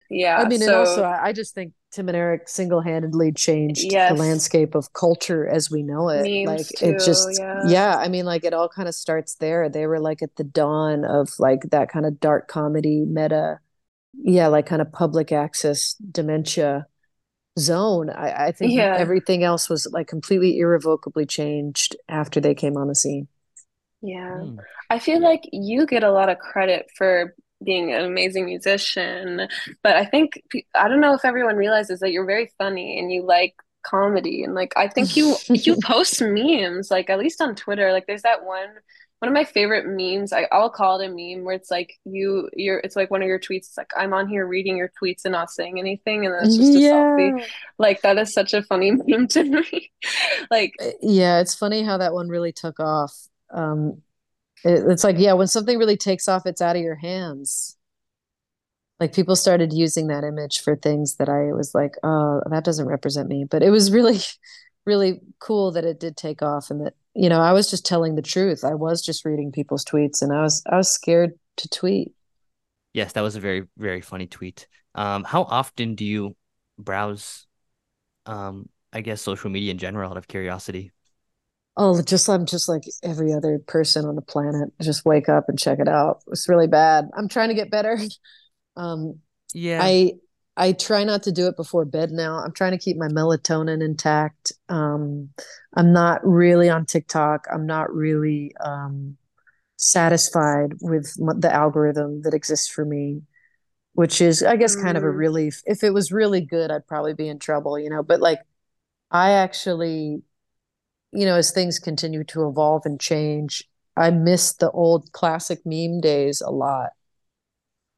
Yeah, 0.09 0.37
I 0.37 0.45
mean, 0.47 0.61
and 0.61 0.71
also 0.71 1.03
I 1.03 1.33
just 1.33 1.53
think 1.53 1.73
Tim 1.91 2.07
and 2.07 2.15
Eric 2.15 2.47
single-handedly 2.47 3.33
changed 3.33 3.91
the 3.91 4.13
landscape 4.13 4.73
of 4.73 4.93
culture 4.93 5.45
as 5.47 5.69
we 5.69 5.83
know 5.83 6.09
it. 6.09 6.23
Memes 6.23 6.47
Like 6.47 6.67
too, 6.67 6.85
it 6.91 6.99
just, 7.03 7.27
yeah. 7.37 7.61
yeah, 7.67 7.97
I 7.97 8.07
mean, 8.07 8.25
like 8.25 8.45
it 8.45 8.53
all 8.53 8.69
kind 8.69 8.87
of 8.87 8.95
starts 8.95 9.35
there. 9.35 9.67
They 9.69 9.85
were 9.85 9.99
like 9.99 10.21
at 10.21 10.35
the 10.37 10.43
dawn 10.45 11.03
of 11.03 11.29
like 11.39 11.61
that 11.71 11.89
kind 11.89 12.05
of 12.05 12.19
dark 12.21 12.47
comedy 12.47 13.03
meta, 13.05 13.59
yeah, 14.13 14.47
like 14.47 14.65
kind 14.65 14.81
of 14.81 14.91
public 14.93 15.31
access 15.31 15.95
dementia 15.95 16.87
zone. 17.57 18.09
I, 18.09 18.47
I 18.47 18.51
think 18.51 18.73
Yeah. 18.73 18.95
everything 18.95 19.43
else 19.43 19.69
was 19.69 19.87
like 19.91 20.07
completely 20.07 20.59
irrevocably 20.59 21.25
changed 21.25 21.95
after 22.09 22.39
they 22.39 22.55
came 22.55 22.77
on 22.77 22.87
the 22.87 22.95
scene. 22.95 23.27
yeah. 24.01 24.43
Hmm. 24.43 24.57
I 24.89 24.99
feel 24.99 25.21
like 25.21 25.41
you 25.51 25.85
get 25.85 26.03
a 26.03 26.11
lot 26.11 26.29
of 26.29 26.39
credit 26.39 26.87
for 26.95 27.35
being 27.63 27.91
an 27.93 28.05
amazing 28.05 28.45
musician, 28.45 29.47
but 29.83 29.95
I 29.97 30.05
think 30.05 30.41
I 30.75 30.87
don't 30.87 31.01
know 31.01 31.13
if 31.13 31.25
everyone 31.25 31.55
realizes 31.57 31.99
that 31.99 32.11
you're 32.11 32.25
very 32.25 32.51
funny 32.57 32.99
and 32.99 33.11
you 33.11 33.23
like 33.25 33.55
comedy 33.83 34.43
and 34.43 34.53
like 34.53 34.73
I 34.77 34.87
think 34.87 35.15
you 35.15 35.35
you 35.49 35.77
post 35.83 36.21
memes 36.21 36.91
like 36.91 37.09
at 37.09 37.19
least 37.19 37.41
on 37.41 37.55
Twitter 37.55 37.91
like 37.91 38.05
there's 38.05 38.23
that 38.23 38.43
one 38.45 38.67
one 39.19 39.29
of 39.29 39.33
my 39.33 39.43
favorite 39.43 39.85
memes 39.87 40.31
I, 40.33 40.47
I'll 40.51 40.69
call 40.69 40.99
it 40.99 41.05
a 41.05 41.09
meme 41.09 41.43
where 41.45 41.55
it's 41.55 41.71
like 41.71 41.93
you 42.05 42.49
you're 42.53 42.79
it's 42.79 42.95
like 42.95 43.09
one 43.11 43.21
of 43.21 43.27
your 43.27 43.39
tweets 43.39 43.67
it's 43.67 43.77
like 43.77 43.91
I'm 43.97 44.13
on 44.13 44.27
here 44.27 44.45
reading 44.47 44.77
your 44.77 44.91
tweets 45.01 45.25
and 45.25 45.31
not 45.31 45.51
saying 45.51 45.79
anything 45.79 46.25
and 46.25 46.33
then 46.35 46.43
it's 46.43 46.55
just 46.57 46.75
a 46.75 46.79
selfie 46.79 47.33
like 47.79 48.01
that 48.03 48.17
is 48.17 48.33
such 48.33 48.53
a 48.53 48.63
funny 48.63 48.91
meme 49.07 49.27
to 49.29 49.43
me 49.43 49.91
like 50.51 50.73
Uh, 50.81 50.91
Yeah, 51.01 51.39
it's 51.39 51.55
funny 51.55 51.83
how 51.83 51.97
that 51.97 52.13
one 52.13 52.29
really 52.29 52.51
took 52.51 52.79
off. 52.79 53.13
Um, 53.51 54.01
it, 54.63 54.83
it's 54.89 55.03
like, 55.03 55.17
yeah, 55.19 55.33
when 55.33 55.47
something 55.47 55.77
really 55.77 55.97
takes 55.97 56.27
off, 56.27 56.45
it's 56.45 56.61
out 56.61 56.75
of 56.75 56.81
your 56.83 56.95
hands. 56.95 57.77
Like 58.99 59.13
people 59.13 59.35
started 59.35 59.73
using 59.73 60.07
that 60.07 60.23
image 60.23 60.61
for 60.61 60.75
things 60.75 61.15
that 61.17 61.29
I 61.29 61.53
was 61.53 61.75
like, 61.75 61.95
oh, 62.03 62.41
that 62.49 62.63
doesn't 62.63 62.87
represent 62.87 63.29
me. 63.29 63.45
But 63.45 63.61
it 63.63 63.69
was 63.69 63.91
really, 63.91 64.17
really 64.85 65.21
cool 65.39 65.71
that 65.71 65.85
it 65.85 65.99
did 65.99 66.17
take 66.17 66.41
off 66.41 66.71
and 66.71 66.85
that, 66.85 66.95
you 67.17 67.29
know, 67.29 67.41
I 67.41 67.53
was 67.53 67.69
just 67.71 67.85
telling 67.85 68.15
the 68.15 68.23
truth. 68.23 68.63
I 68.65 68.75
was 68.75 69.01
just 69.03 69.25
reading 69.25 69.51
people's 69.51 69.85
tweets 69.85 70.21
and 70.23 70.33
I 70.33 70.43
was 70.43 70.63
I 70.71 70.77
was 70.77 70.91
scared 70.91 71.33
to 71.57 71.69
tweet. 71.69 72.13
Yes, 72.93 73.13
that 73.13 73.21
was 73.21 73.35
a 73.35 73.39
very, 73.39 73.67
very 73.77 74.01
funny 74.01 74.27
tweet. 74.27 74.67
Um, 74.95 75.23
how 75.23 75.43
often 75.43 75.95
do 75.95 76.05
you 76.05 76.35
browse, 76.79 77.45
um, 78.25 78.69
I 78.93 79.01
guess 79.01 79.21
social 79.21 79.49
media 79.49 79.71
in 79.71 79.77
general, 79.77 80.11
out 80.11 80.17
of 80.17 80.27
curiosity? 80.27 80.91
Oh, 81.79 82.01
just 82.01 82.27
I'm 82.27 82.45
just 82.45 82.67
like 82.67 82.83
every 83.03 83.33
other 83.33 83.59
person 83.59 84.05
on 84.05 84.15
the 84.15 84.21
planet. 84.21 84.69
Just 84.81 85.05
wake 85.05 85.29
up 85.29 85.45
and 85.47 85.59
check 85.59 85.79
it 85.79 85.87
out. 85.87 86.23
It's 86.27 86.49
really 86.49 86.67
bad. 86.67 87.09
I'm 87.15 87.27
trying 87.27 87.49
to 87.49 87.55
get 87.55 87.71
better. 87.71 87.99
Um, 88.77 89.21
Yeah. 89.53 89.97
I 89.97 90.13
I 90.57 90.73
try 90.73 91.03
not 91.05 91.23
to 91.23 91.31
do 91.31 91.47
it 91.47 91.57
before 91.57 91.85
bed 91.85 92.11
now. 92.11 92.37
I'm 92.39 92.53
trying 92.53 92.71
to 92.73 92.79
keep 92.79 92.97
my 92.97 93.09
melatonin 93.09 93.83
intact. 93.83 94.53
Um, 94.69 95.29
I'm 95.75 95.93
not 95.93 96.25
really 96.25 96.69
on 96.69 96.85
TikTok. 96.87 97.47
I'm 97.53 97.67
not 97.67 97.93
really 97.93 98.53
um, 98.59 99.17
satisfied 99.77 100.73
with 100.81 101.13
the 101.41 101.53
algorithm 101.53 102.23
that 102.23 102.33
exists 102.33 102.69
for 102.69 102.85
me, 102.85 103.23
which 103.93 104.21
is, 104.21 104.43
I 104.43 104.57
guess, 104.57 104.75
kind 104.75 104.97
of 104.97 105.03
a 105.03 105.07
Mm. 105.07 105.15
relief. 105.17 105.61
If 105.65 105.83
it 105.83 105.93
was 105.93 106.11
really 106.11 106.41
good, 106.41 106.71
I'd 106.71 106.87
probably 106.87 107.13
be 107.13 107.29
in 107.29 107.39
trouble, 107.39 107.79
you 107.79 107.89
know. 107.89 108.03
But 108.03 108.21
like, 108.21 108.39
I 109.11 109.31
actually, 109.31 110.23
you 111.13 111.25
know, 111.25 111.35
as 111.37 111.51
things 111.51 111.79
continue 111.79 112.23
to 112.25 112.47
evolve 112.47 112.85
and 112.85 112.99
change, 112.99 113.63
I 113.97 114.11
miss 114.11 114.53
the 114.53 114.71
old 114.71 115.11
classic 115.13 115.61
meme 115.65 116.01
days 116.01 116.41
a 116.41 116.51
lot. 116.51 116.91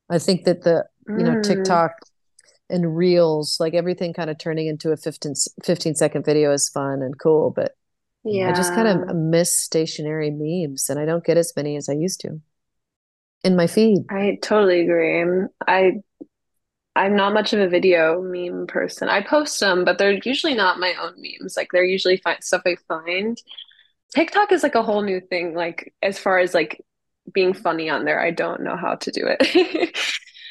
I 0.09 0.19
think 0.19 0.45
that 0.45 0.63
the 0.63 0.85
you 1.13 1.23
know 1.23 1.35
mm, 1.35 1.35
TikTok 1.35 1.93
and 2.69 2.95
Reels, 2.95 3.57
like 3.59 3.73
everything 3.73 4.13
kind 4.13 4.29
of 4.29 4.37
turning 4.37 4.67
into 4.67 4.91
a 4.91 4.97
15, 4.97 5.33
15 5.63 5.95
second 5.95 6.25
video 6.25 6.51
is 6.51 6.69
fun 6.69 7.01
and 7.01 7.17
cool, 7.19 7.51
but 7.51 7.75
yeah 8.25 8.49
I 8.49 8.53
just 8.53 8.73
kind 8.73 8.87
of 8.87 9.15
miss 9.15 9.51
stationary 9.55 10.29
memes 10.29 10.89
and 10.89 10.99
I 10.99 11.05
don't 11.05 11.23
get 11.23 11.37
as 11.37 11.53
many 11.55 11.77
as 11.77 11.87
I 11.89 11.93
used 11.93 12.19
to 12.21 12.41
in 13.43 13.55
my 13.55 13.67
feed. 13.67 13.99
I 14.09 14.37
totally 14.41 14.81
agree. 14.81 15.19
I'm- 15.19 15.49
I 15.67 16.01
I'm 16.95 17.15
not 17.15 17.33
much 17.33 17.53
of 17.53 17.61
a 17.61 17.69
video 17.69 18.21
meme 18.21 18.67
person. 18.67 19.07
I 19.07 19.21
post 19.21 19.59
them, 19.59 19.85
but 19.85 19.97
they're 19.97 20.19
usually 20.23 20.53
not 20.53 20.79
my 20.79 20.93
own 21.01 21.13
memes. 21.17 21.55
Like 21.55 21.69
they're 21.71 21.83
usually 21.83 22.17
fi 22.17 22.37
stuff 22.41 22.63
I 22.65 22.75
find. 22.87 23.41
TikTok 24.13 24.51
is 24.51 24.63
like 24.63 24.75
a 24.75 24.83
whole 24.83 25.01
new 25.01 25.21
thing. 25.21 25.53
Like 25.53 25.93
as 26.01 26.19
far 26.19 26.39
as 26.39 26.53
like 26.53 26.83
being 27.31 27.53
funny 27.53 27.89
on 27.89 28.05
there, 28.05 28.19
I 28.19 28.31
don't 28.31 28.63
know 28.63 28.75
how 28.75 28.95
to 28.95 29.11
do 29.11 29.21
it. 29.39 29.97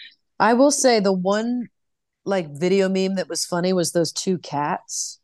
I 0.40 0.54
will 0.54 0.70
say 0.70 1.00
the 1.00 1.12
one 1.12 1.68
like 2.29 2.49
video 2.51 2.89
meme 2.89 3.16
that 3.16 3.29
was 3.29 3.47
funny 3.47 3.72
was 3.72 3.93
those 3.93 4.12
two 4.12 4.39
cats 4.39 5.20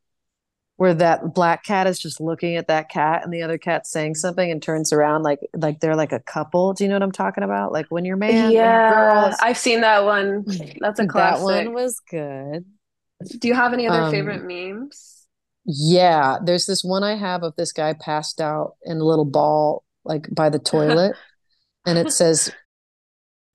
where 0.77 0.95
that 0.95 1.35
black 1.35 1.65
cat 1.65 1.87
is 1.87 1.99
just 2.01 2.21
looking 2.21 2.57
at 2.57 2.69
that 2.69 2.91
cat 2.91 3.25
and 3.25 3.33
the 3.33 3.43
other 3.43 3.59
cat's 3.59 3.91
saying 3.91 4.15
something 4.17 4.51
and 4.51 4.63
turns 4.63 4.93
around 4.93 5.23
like 5.23 5.41
like 5.57 5.81
they're 5.81 5.97
like 5.97 6.13
a 6.13 6.21
couple. 6.21 6.73
Do 6.75 6.85
you 6.85 6.89
know 6.91 6.97
what 6.97 7.03
I'm 7.05 7.13
talking 7.13 7.45
about? 7.45 7.73
Like 7.73 7.87
when 7.91 8.05
your 8.05 8.17
man 8.19 8.57
Yeah, 8.57 9.29
is 9.29 9.39
I've 9.41 9.59
seen 9.59 9.83
that 9.83 10.05
one. 10.05 10.45
That's 10.81 10.99
a 10.99 11.05
classic. 11.05 11.43
that 11.43 11.43
one 11.43 11.73
was 11.75 12.01
good. 12.01 12.65
Do 13.39 13.49
you 13.49 13.55
have 13.55 13.73
any 13.73 13.87
other 13.87 14.03
Um, 14.03 14.05
favorite 14.05 14.45
memes? 14.45 15.27
Yeah, 15.67 16.39
there's 16.45 16.67
this 16.67 16.85
one 16.85 17.03
I 17.03 17.17
have 17.17 17.43
of 17.43 17.57
this 17.57 17.73
guy 17.73 17.95
passed 17.95 18.41
out 18.41 18.77
in 18.85 18.99
a 18.99 19.05
little 19.05 19.25
ball, 19.25 19.85
like 20.05 20.29
by 20.35 20.51
the 20.51 20.59
toilet, 20.59 21.17
and 21.87 21.99
it 21.99 22.11
says, 22.13 22.51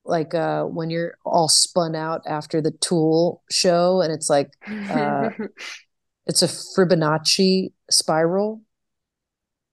like, 0.09 0.33
uh, 0.33 0.63
when 0.65 0.89
you're 0.89 1.17
all 1.25 1.47
spun 1.49 1.95
out 1.95 2.21
after 2.27 2.61
the 2.61 2.71
Tool 2.71 3.43
show, 3.51 4.01
and 4.01 4.11
it's 4.11 4.29
like, 4.29 4.51
uh, 4.89 5.29
it's 6.27 6.41
a 6.41 6.47
Fibonacci 6.47 7.71
spiral. 7.89 8.61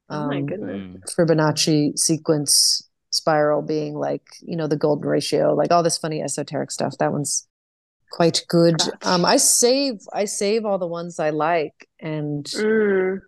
Oh 0.08 0.26
my 0.26 0.36
Um, 0.36 0.46
goodness. 0.46 1.16
Hmm. 1.16 1.22
Fibonacci 1.22 1.98
sequence 1.98 2.88
spiral 3.10 3.62
being 3.62 3.94
like, 3.94 4.22
you 4.42 4.56
know, 4.56 4.66
the 4.66 4.76
golden 4.76 5.08
ratio, 5.08 5.54
like 5.54 5.70
all 5.72 5.82
this 5.82 5.98
funny 5.98 6.22
esoteric 6.22 6.70
stuff. 6.70 6.96
That 6.98 7.12
one's 7.12 7.46
quite 8.12 8.44
good. 8.48 8.78
Gotcha. 8.78 8.98
Um, 9.02 9.24
I 9.24 9.36
save, 9.36 10.00
I 10.12 10.24
save 10.26 10.64
all 10.64 10.78
the 10.78 10.86
ones 10.86 11.18
I 11.18 11.30
like, 11.30 11.88
and 12.00 12.44
Mm. 12.46 13.20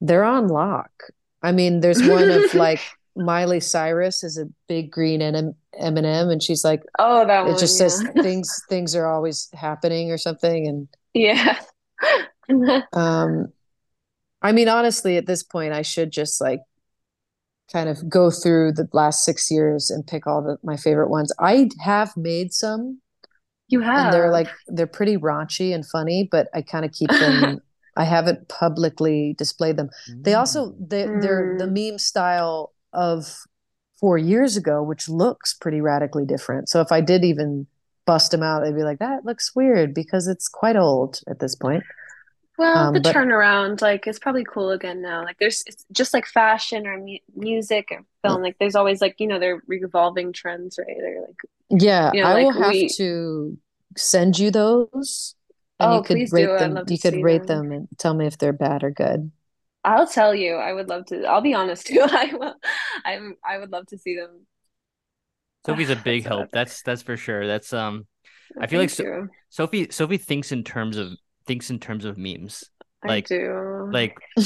they're 0.00 0.24
on 0.24 0.48
lock. 0.48 0.90
I 1.42 1.52
mean, 1.52 1.80
there's 1.80 2.02
one 2.06 2.30
of 2.30 2.54
like 2.54 2.80
Miley 3.16 3.60
Cyrus 3.60 4.22
is 4.22 4.38
a 4.38 4.46
big 4.68 4.90
green 4.90 5.22
M 5.22 5.54
and 5.74 6.06
M, 6.06 6.28
and 6.30 6.42
she's 6.42 6.64
like, 6.64 6.82
Oh, 6.98 7.26
that 7.26 7.46
it 7.46 7.50
one, 7.50 7.58
just 7.58 7.78
says 7.78 8.02
things 8.22 8.62
things 8.68 8.94
are 8.94 9.06
always 9.06 9.48
happening 9.54 10.10
or 10.10 10.18
something. 10.18 10.66
And 10.68 10.88
Yeah. 11.14 11.58
um, 12.92 13.52
I 14.42 14.52
mean, 14.52 14.68
honestly, 14.68 15.16
at 15.16 15.26
this 15.26 15.42
point, 15.42 15.72
I 15.72 15.82
should 15.82 16.12
just 16.12 16.40
like 16.40 16.60
kind 17.72 17.88
of 17.88 18.08
go 18.08 18.30
through 18.30 18.72
the 18.72 18.88
last 18.92 19.24
six 19.24 19.50
years 19.50 19.90
and 19.90 20.06
pick 20.06 20.26
all 20.26 20.42
the 20.42 20.58
my 20.62 20.76
favorite 20.76 21.10
ones. 21.10 21.32
I 21.40 21.68
have 21.80 22.16
made 22.16 22.52
some, 22.52 23.00
You 23.68 23.80
have. 23.80 24.04
and 24.04 24.12
they're 24.12 24.30
like 24.30 24.48
they're 24.68 24.86
pretty 24.86 25.16
raunchy 25.16 25.74
and 25.74 25.84
funny, 25.86 26.28
but 26.30 26.48
I 26.54 26.62
kind 26.62 26.84
of 26.84 26.92
keep 26.92 27.10
them. 27.10 27.60
I 27.98 28.04
haven't 28.04 28.48
publicly 28.48 29.34
displayed 29.38 29.78
them. 29.78 29.88
They 30.20 30.34
also 30.34 30.74
they 30.78 31.06
they're 31.06 31.56
the 31.58 31.66
meme 31.66 31.98
style 31.98 32.74
of 32.96 33.44
four 34.00 34.18
years 34.18 34.56
ago, 34.56 34.82
which 34.82 35.08
looks 35.08 35.54
pretty 35.54 35.80
radically 35.80 36.24
different. 36.26 36.68
So 36.68 36.80
if 36.80 36.90
I 36.90 37.00
did 37.00 37.24
even 37.24 37.66
bust 38.06 38.30
them 38.30 38.42
out, 38.42 38.62
they'd 38.64 38.74
be 38.74 38.82
like, 38.82 38.98
that 38.98 39.24
looks 39.24 39.54
weird 39.54 39.94
because 39.94 40.26
it's 40.26 40.48
quite 40.48 40.76
old 40.76 41.20
at 41.28 41.38
this 41.38 41.54
point. 41.54 41.84
Well, 42.58 42.76
Um, 42.88 42.94
the 42.94 43.00
but- 43.00 43.14
turnaround, 43.14 43.82
like, 43.82 44.06
it's 44.06 44.18
probably 44.18 44.44
cool 44.44 44.70
again 44.70 45.02
now. 45.02 45.22
Like, 45.24 45.36
there's 45.38 45.62
it's 45.66 45.84
just 45.92 46.14
like 46.14 46.24
fashion 46.26 46.86
or 46.86 46.96
mu 46.98 47.16
music 47.34 47.88
or 47.90 48.00
film. 48.22 48.42
Like, 48.42 48.56
there's 48.58 48.74
always 48.76 49.00
like, 49.02 49.16
you 49.18 49.26
know, 49.26 49.38
they're 49.38 49.60
revolving 49.66 50.32
trends, 50.32 50.78
right? 50.78 50.96
They're 50.98 51.20
like, 51.20 51.82
Yeah, 51.82 52.10
You 52.14 52.22
know, 52.22 52.28
I 52.28 52.32
like 52.34 52.44
will 52.44 52.62
have 52.62 52.72
we- 52.72 52.88
to 52.96 53.58
send 53.96 54.38
you 54.38 54.50
those, 54.50 55.34
and 55.80 55.90
Oh, 55.92 55.96
you 55.96 56.02
could 56.02 56.16
please 56.16 56.32
rate 56.32 56.46
do. 56.46 56.58
Them. 56.58 56.84
You 56.88 56.98
could 56.98 57.22
rate 57.22 57.46
them. 57.46 57.68
them 57.68 57.72
and 57.72 57.88
tell 57.98 58.14
me 58.14 58.26
if 58.26 58.38
they're 58.38 58.52
bad 58.54 58.82
or 58.84 58.90
good. 58.90 59.30
I'll 59.86 60.06
tell 60.06 60.34
you, 60.34 60.56
I 60.56 60.72
would 60.72 60.88
love 60.88 61.06
to. 61.06 61.24
I'll 61.24 61.40
be 61.40 61.54
honest 61.54 61.86
too. 61.86 62.00
I 62.04 62.32
will. 62.34 62.54
I'm. 63.04 63.36
I 63.48 63.58
would 63.58 63.70
love 63.70 63.86
to 63.86 63.98
see 63.98 64.16
them. 64.16 64.46
Sophie's 65.64 65.90
a 65.90 65.96
big 66.04 66.26
help. 66.26 66.50
That's 66.52 66.82
that's 66.82 67.02
for 67.02 67.16
sure. 67.16 67.46
That's 67.46 67.72
um 67.72 68.06
I 68.60 68.66
feel 68.66 68.80
like 68.80 68.98
you. 68.98 69.28
Sophie 69.48 69.88
Sophie 69.90 70.18
thinks 70.18 70.52
in 70.52 70.64
terms 70.64 70.96
of 70.96 71.12
thinks 71.46 71.70
in 71.70 71.78
terms 71.78 72.04
of 72.04 72.18
memes. 72.18 72.64
I 73.04 73.08
like- 73.08 73.28
do. 73.28 73.88
Like 73.92 74.16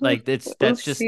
like 0.00 0.26
it's 0.28 0.54
that's 0.58 0.82
just 0.82 1.02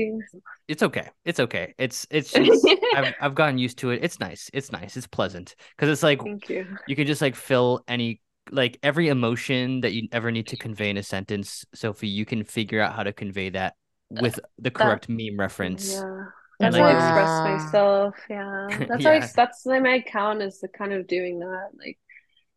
it's 0.68 0.82
okay. 0.82 1.08
It's 1.24 1.40
okay. 1.40 1.74
It's 1.78 2.06
it's 2.10 2.30
just 2.34 2.68
I've 2.94 3.14
I've 3.20 3.34
gotten 3.34 3.56
used 3.56 3.78
to 3.78 3.90
it. 3.90 4.00
It's 4.04 4.20
nice. 4.20 4.50
It's 4.52 4.70
nice. 4.70 4.96
It's 4.96 5.06
pleasant 5.06 5.54
because 5.76 5.88
it's 5.90 6.02
like 6.02 6.22
Thank 6.22 6.48
you. 6.50 6.66
you 6.86 6.94
can 6.94 7.06
just 7.06 7.22
like 7.22 7.34
fill 7.36 7.82
any 7.88 8.20
like 8.50 8.78
every 8.82 9.08
emotion 9.08 9.80
that 9.80 9.92
you 9.92 10.08
ever 10.12 10.30
need 10.30 10.46
to 10.48 10.56
convey 10.56 10.90
in 10.90 10.96
a 10.96 11.02
sentence, 11.02 11.64
Sophie, 11.74 12.08
you 12.08 12.24
can 12.24 12.44
figure 12.44 12.80
out 12.80 12.94
how 12.94 13.02
to 13.02 13.12
convey 13.12 13.50
that 13.50 13.74
uh, 14.16 14.20
with 14.22 14.40
the 14.58 14.70
correct 14.70 15.08
meme 15.08 15.38
reference. 15.38 15.92
Yeah. 15.92 16.24
That's 16.58 16.76
like, 16.76 16.82
how 16.82 16.88
I 16.88 16.92
express 16.92 17.28
Wow. 17.28 17.56
myself. 17.56 18.14
Yeah. 18.30 18.86
That's 18.88 19.04
how 19.04 19.10
I, 19.10 19.14
Yeah. 19.16 19.28
that's 19.34 19.66
my 19.66 19.94
account 19.96 20.42
is 20.42 20.60
the 20.60 20.68
kind 20.68 20.92
of 20.92 21.06
doing 21.06 21.40
that. 21.40 21.70
Like 21.78 21.98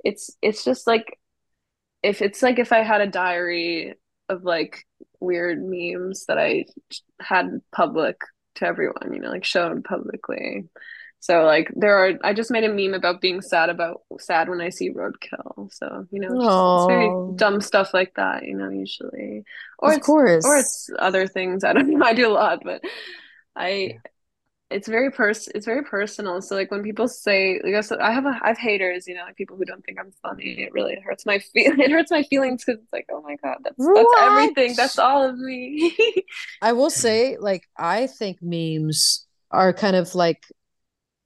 it's 0.03 0.37
it's 0.41 0.63
just 0.63 0.87
like 0.87 1.19
if 2.01 2.21
it's 2.21 2.41
like 2.41 2.59
if 2.59 2.71
I 2.71 2.83
had 2.83 3.01
a 3.01 3.07
diary 3.07 3.95
of 4.29 4.43
like 4.43 4.85
weird 5.19 5.61
memes 5.61 6.25
that 6.27 6.37
I 6.37 6.65
had 7.19 7.59
public 7.73 8.17
to 8.55 8.65
everyone, 8.65 9.13
you 9.13 9.19
know, 9.19 9.29
like 9.29 9.43
shown 9.43 9.83
publicly. 9.83 10.65
So 11.21 11.43
like 11.43 11.71
there 11.75 11.97
are 11.97 12.13
I 12.23 12.33
just 12.33 12.51
made 12.51 12.63
a 12.63 12.73
meme 12.73 12.93
about 12.93 13.21
being 13.21 13.41
sad 13.41 13.69
about 13.69 14.01
sad 14.19 14.49
when 14.49 14.61
I 14.61 14.69
see 14.69 14.91
roadkill. 14.91 15.71
So, 15.73 16.07
you 16.11 16.21
know, 16.21 16.29
just, 16.29 16.65
it's 16.75 16.85
very 16.87 17.35
dumb 17.35 17.61
stuff 17.61 17.93
like 17.93 18.13
that, 18.15 18.45
you 18.45 18.55
know, 18.55 18.69
usually. 18.69 19.43
Or 19.79 19.91
of 19.91 19.97
it's 19.97 20.05
course. 20.05 20.45
or 20.45 20.57
it's 20.57 20.89
other 20.97 21.27
things. 21.27 21.63
I 21.63 21.73
don't 21.73 21.89
know. 21.99 22.05
I 22.05 22.13
do 22.13 22.27
a 22.27 22.33
lot, 22.33 22.63
but 22.63 22.81
I 23.55 23.99
it's 24.69 24.87
very 24.87 25.11
pers 25.11 25.47
it's 25.53 25.65
very 25.65 25.83
personal. 25.83 26.41
So 26.41 26.55
like 26.55 26.69
when 26.71 26.83
people 26.83 27.07
say 27.07 27.59
like 27.63 27.73
I 27.73 28.09
I 28.09 28.11
have 28.11 28.25
a 28.25 28.39
I 28.41 28.49
have 28.49 28.57
haters, 28.57 29.07
you 29.07 29.15
know, 29.15 29.23
like 29.23 29.35
people 29.35 29.57
who 29.57 29.65
don't 29.65 29.83
think 29.83 29.99
I'm 29.99 30.13
funny. 30.21 30.61
It 30.61 30.73
really 30.73 30.97
hurts 31.03 31.25
my 31.25 31.39
feel 31.39 31.73
it 31.79 31.91
hurts 31.91 32.11
my 32.11 32.23
feelings 32.23 32.63
because 32.65 32.81
it's 32.81 32.93
like, 32.93 33.07
oh 33.11 33.21
my 33.21 33.35
God, 33.43 33.57
that's 33.63 33.75
that's 33.77 34.09
everything. 34.21 34.75
That's 34.75 34.99
all 34.99 35.27
of 35.27 35.37
me. 35.37 36.23
I 36.61 36.73
will 36.73 36.91
say, 36.91 37.37
like, 37.37 37.67
I 37.77 38.07
think 38.07 38.41
memes 38.41 39.25
are 39.51 39.73
kind 39.73 39.95
of 39.95 40.13
like, 40.13 40.43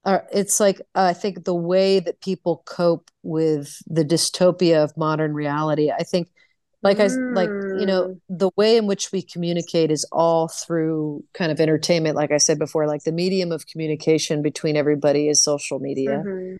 are 0.05 0.25
it's 0.33 0.59
like 0.59 0.79
uh, 0.95 1.03
I 1.03 1.13
think 1.13 1.45
the 1.45 1.55
way 1.55 1.99
that 1.99 2.21
people 2.21 2.63
cope 2.65 3.09
with 3.23 3.77
the 3.87 4.03
dystopia 4.05 4.83
of 4.83 4.95
modern 4.97 5.33
reality. 5.33 5.91
I 5.91 6.03
think, 6.03 6.29
like 6.83 6.99
I 6.99 7.09
like 7.29 7.53
you 7.71 7.85
know, 7.85 8.09
the 8.29 8.51
way 8.57 8.77
in 8.77 8.87
which 8.87 9.11
we 9.11 9.21
communicate 9.21 9.91
is 9.91 10.05
all 10.11 10.47
through 10.49 11.23
kind 11.33 11.51
of 11.51 11.59
entertainment. 11.59 12.15
Like 12.15 12.31
I 12.31 12.37
said 12.37 12.59
before, 12.59 12.87
like 12.87 13.03
the 13.03 13.11
medium 13.11 13.51
of 13.51 13.67
communication 13.67 14.41
between 14.41 14.75
everybody 14.77 15.29
is 15.29 15.41
social 15.43 15.79
media. 15.79 16.25
Mhm, 16.25 16.57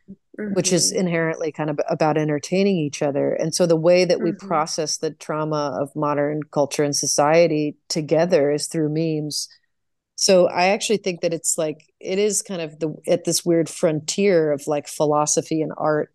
which 0.50 0.72
is 0.74 0.92
mhm. 0.92 1.00
inherently 1.00 1.52
kind 1.52 1.70
of 1.70 1.80
about 1.90 2.18
entertaining 2.18 2.78
each 2.78 3.02
other. 3.02 3.34
And 3.34 3.56
so 3.56 3.66
the 3.66 3.76
way 3.76 4.06
that 4.06 4.22
we 4.22 4.32
Mhm. 4.32 4.38
process 4.40 4.98
the 4.98 5.12
trauma 5.12 5.78
of 5.82 5.96
modern 5.96 6.44
culture 6.44 6.84
and 6.84 6.96
society 6.96 7.78
together 7.88 8.52
is 8.52 8.68
through 8.68 8.90
memes. 8.90 9.48
So 10.24 10.48
I 10.48 10.68
actually 10.68 10.98
think 10.98 11.20
that 11.22 11.34
it's 11.34 11.58
like 11.58 11.92
it 12.00 12.18
is 12.18 12.42
kind 12.42 12.62
of 12.62 12.80
the 12.80 12.96
at 13.08 13.26
this 13.26 13.44
weird 13.44 13.68
frontier 13.70 14.54
of 14.54 14.68
like 14.68 14.88
philosophy 14.88 15.62
and 15.62 15.74
art. 15.78 16.14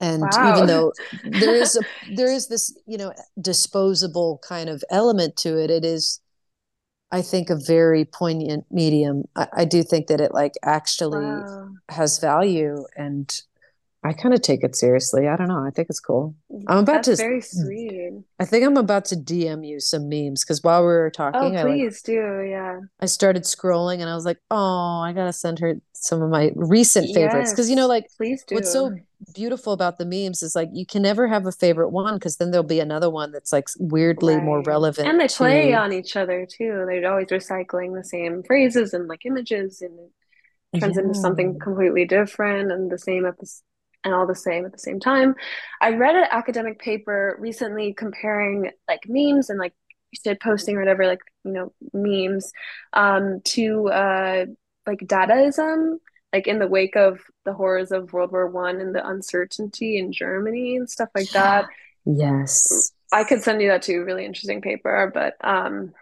And 0.00 0.32
Wow. 0.32 0.38
even 0.38 0.66
though 0.66 0.94
there 1.32 1.54
is 1.54 1.76
a 1.76 1.84
there 2.06 2.32
is 2.32 2.48
this, 2.48 2.76
you 2.86 2.98
know, 2.98 3.12
disposable 3.40 4.40
kind 4.48 4.70
of 4.70 4.84
element 4.90 5.36
to 5.38 5.58
it, 5.58 5.70
it 5.70 5.84
is 5.84 6.20
I 7.12 7.22
think 7.22 7.50
a 7.50 7.56
very 7.56 8.04
poignant 8.04 8.66
medium. 8.70 9.24
I, 9.36 9.48
I 9.52 9.64
do 9.66 9.82
think 9.82 10.08
that 10.08 10.20
it 10.20 10.34
like 10.34 10.54
actually 10.64 11.46
Wow. 11.46 11.78
has 11.90 12.18
value 12.18 12.86
and 12.96 13.30
I 14.04 14.12
kind 14.12 14.32
of 14.32 14.42
take 14.42 14.62
it 14.62 14.76
seriously. 14.76 15.26
I 15.26 15.36
don't 15.36 15.48
know. 15.48 15.64
I 15.66 15.70
think 15.70 15.88
it's 15.90 15.98
cool. 15.98 16.34
Mm, 16.52 16.64
I'm 16.68 16.78
about 16.78 17.04
That's 17.04 17.08
to 17.08 17.16
very 17.16 17.40
mm. 17.40 17.44
sweet. 17.44 18.12
I 18.38 18.44
think 18.44 18.64
I'm 18.64 18.76
about 18.76 19.04
to 19.06 19.16
DM 19.16 19.66
you 19.66 19.80
some 19.80 20.08
memes 20.08 20.44
because 20.44 20.62
while 20.62 20.82
we 20.82 20.86
were 20.86 21.06
Oh, 21.14 21.30
talking, 21.30 21.56
I 21.56 21.62
like 21.62 21.72
please 21.72 22.02
do. 22.02 22.46
Yeah. 22.48 22.80
I 23.00 23.06
started 23.06 23.42
scrolling 23.42 24.00
and 24.00 24.08
I 24.08 24.14
was 24.14 24.24
like, 24.24 24.38
oh, 24.50 25.00
I 25.00 25.12
gotta 25.12 25.32
send 25.32 25.58
her 25.58 25.80
some 25.94 26.22
of 26.22 26.30
my 26.30 26.52
recent 26.54 27.12
favorites. 27.12 27.50
Because 27.50 27.68
you 27.68 27.74
know, 27.74 27.88
like 27.88 28.06
please 28.16 28.44
do. 28.44 28.54
what's 28.54 28.72
so 28.72 28.94
beautiful 29.34 29.72
about 29.72 29.98
the 29.98 30.06
memes 30.06 30.44
is 30.44 30.54
like 30.54 30.68
you 30.72 30.86
can 30.86 31.02
never 31.02 31.26
have 31.26 31.44
a 31.46 31.52
favorite 31.52 31.90
one 31.90 32.14
because 32.14 32.36
then 32.36 32.52
there'll 32.52 32.66
be 32.66 32.78
another 32.78 33.10
one 33.10 33.32
that's 33.32 33.52
like 33.52 33.66
weirdly 33.80 34.36
more 34.40 34.62
relevant 34.62 35.08
And 35.08 35.18
they 35.20 35.26
play 35.26 35.72
to 35.72 35.76
on 35.76 35.92
each 35.92 36.14
other 36.16 36.46
too. 36.46 36.84
They're 36.86 37.10
always 37.10 37.26
recycling 37.26 37.96
the 37.96 38.04
same 38.04 38.44
phrases 38.44 38.94
and 38.94 39.08
like 39.08 39.26
images 39.26 39.82
and 39.82 39.98
it 40.72 40.80
turns 40.80 40.98
into 40.98 41.14
something 41.14 41.58
completely 41.58 42.04
different 42.04 42.70
and 42.70 42.90
the 42.90 42.98
same 42.98 43.26
at 43.26 43.38
the 43.38 43.50
and 44.04 44.14
all 44.14 44.26
the 44.26 44.34
same 44.34 44.64
at 44.64 44.72
the 44.72 44.78
same 44.78 45.00
time. 45.00 45.34
I 45.80 45.90
read 45.90 46.16
an 46.16 46.26
academic 46.30 46.78
paper 46.78 47.36
recently 47.40 47.94
comparing 47.94 48.70
like 48.88 49.02
memes 49.06 49.50
and 49.50 49.58
like 49.58 49.74
shit 50.24 50.40
posting 50.40 50.76
or 50.76 50.80
whatever, 50.80 51.06
like, 51.06 51.20
you 51.44 51.52
know, 51.52 51.72
memes, 51.92 52.52
um, 52.92 53.40
to 53.44 53.88
uh 53.90 54.46
like 54.86 55.00
Dadaism, 55.00 55.98
like 56.32 56.46
in 56.46 56.58
the 56.58 56.66
wake 56.66 56.96
of 56.96 57.20
the 57.44 57.52
horrors 57.52 57.92
of 57.92 58.12
World 58.12 58.32
War 58.32 58.46
One 58.48 58.80
and 58.80 58.94
the 58.94 59.06
uncertainty 59.06 59.98
in 59.98 60.12
Germany 60.12 60.76
and 60.76 60.88
stuff 60.88 61.10
like 61.14 61.30
that. 61.32 61.66
Yes. 62.04 62.92
I 63.12 63.24
could 63.24 63.42
send 63.42 63.60
you 63.62 63.68
that 63.68 63.82
too, 63.82 64.04
really 64.04 64.24
interesting 64.24 64.60
paper, 64.60 65.10
but 65.12 65.34
um 65.46 65.92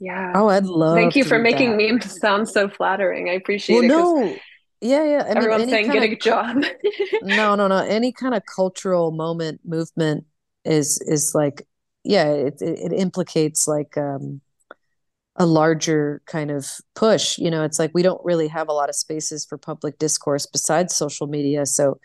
yeah. 0.00 0.34
Oh, 0.34 0.48
I'd 0.48 0.64
love 0.66 0.96
Thank 0.96 1.16
you 1.16 1.24
for 1.24 1.38
making 1.38 1.70
that. 1.70 1.76
memes 1.76 2.18
sound 2.20 2.48
so 2.48 2.68
flattering. 2.68 3.28
I 3.28 3.32
appreciate 3.34 3.76
Well, 3.76 3.82
it 3.82 3.88
no. 3.88 4.44
Yeah, 4.84 5.04
yeah. 5.04 5.24
I 5.34 5.40
mean, 5.40 5.40
everyone's 5.40 5.70
saying 5.70 5.86
kind 5.86 5.98
get 5.98 6.02
of 6.04 6.12
a 6.12 6.16
job. 6.16 6.62
no, 7.20 7.54
no, 7.54 7.68
no. 7.68 7.78
Any 7.78 8.12
kind 8.12 8.34
of 8.34 8.42
cultural 8.46 9.12
moment, 9.12 9.60
movement 9.64 10.24
is 10.64 11.00
is 11.06 11.32
like, 11.34 11.66
yeah, 12.04 12.26
it 12.26 12.60
it, 12.60 12.92
it 12.92 12.94
implicates 12.94 13.66
like 13.68 13.96
um 13.96 14.40
a 15.36 15.46
larger 15.46 16.22
kind 16.26 16.50
of 16.50 16.66
push. 16.94 17.38
You 17.38 17.50
know, 17.50 17.64
it's 17.64 17.78
like 17.78 17.92
we 17.94 18.02
don't 18.02 18.24
really 18.24 18.48
have 18.48 18.68
a 18.68 18.72
lot 18.72 18.88
of 18.90 18.96
spaces 18.96 19.44
for 19.44 19.58
public 19.58 19.98
discourse 19.98 20.46
besides 20.46 20.94
social 20.96 21.26
media. 21.28 21.66
So 21.66 22.00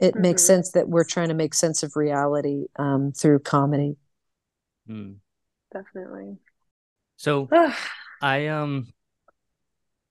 it 0.00 0.16
makes 0.16 0.42
Mhm. 0.42 0.46
sense 0.46 0.72
that 0.72 0.88
we're 0.90 1.04
trying 1.04 1.28
to 1.28 1.34
make 1.34 1.54
sense 1.54 1.82
of 1.84 1.96
reality 1.96 2.66
um, 2.78 3.12
through 3.12 3.40
comedy. 3.40 3.96
Hmm. 4.86 5.22
Definitely. 5.72 6.38
So 7.16 7.48
I 8.20 8.46
um 8.48 8.92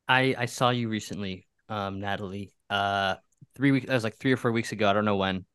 I 0.08 0.36
I 0.38 0.46
saw 0.46 0.70
you 0.70 0.90
recently, 0.90 1.48
um, 1.72 2.00
Natalie. 2.00 2.54
Uh, 2.70 3.16
three 3.56 3.72
weeks. 3.72 3.88
That 3.88 3.96
was 3.96 4.04
like 4.04 4.18
three 4.18 4.32
or 4.32 4.38
four 4.38 4.52
weeks 4.52 4.72
ago. 4.72 4.90
I 4.90 4.94
don't 4.94 5.06
know 5.06 5.18
when, 5.18 5.46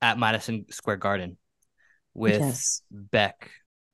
at 0.00 0.18
Madison 0.18 0.66
Square 0.70 0.96
Garden, 0.98 1.36
with 2.14 2.40
Yes. 2.40 2.82
Beck 2.90 3.50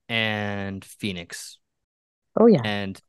and 0.08 0.84
Phoenix, 0.84 1.58
Oh 2.34 2.46
yeah. 2.46 2.62
and 2.64 3.00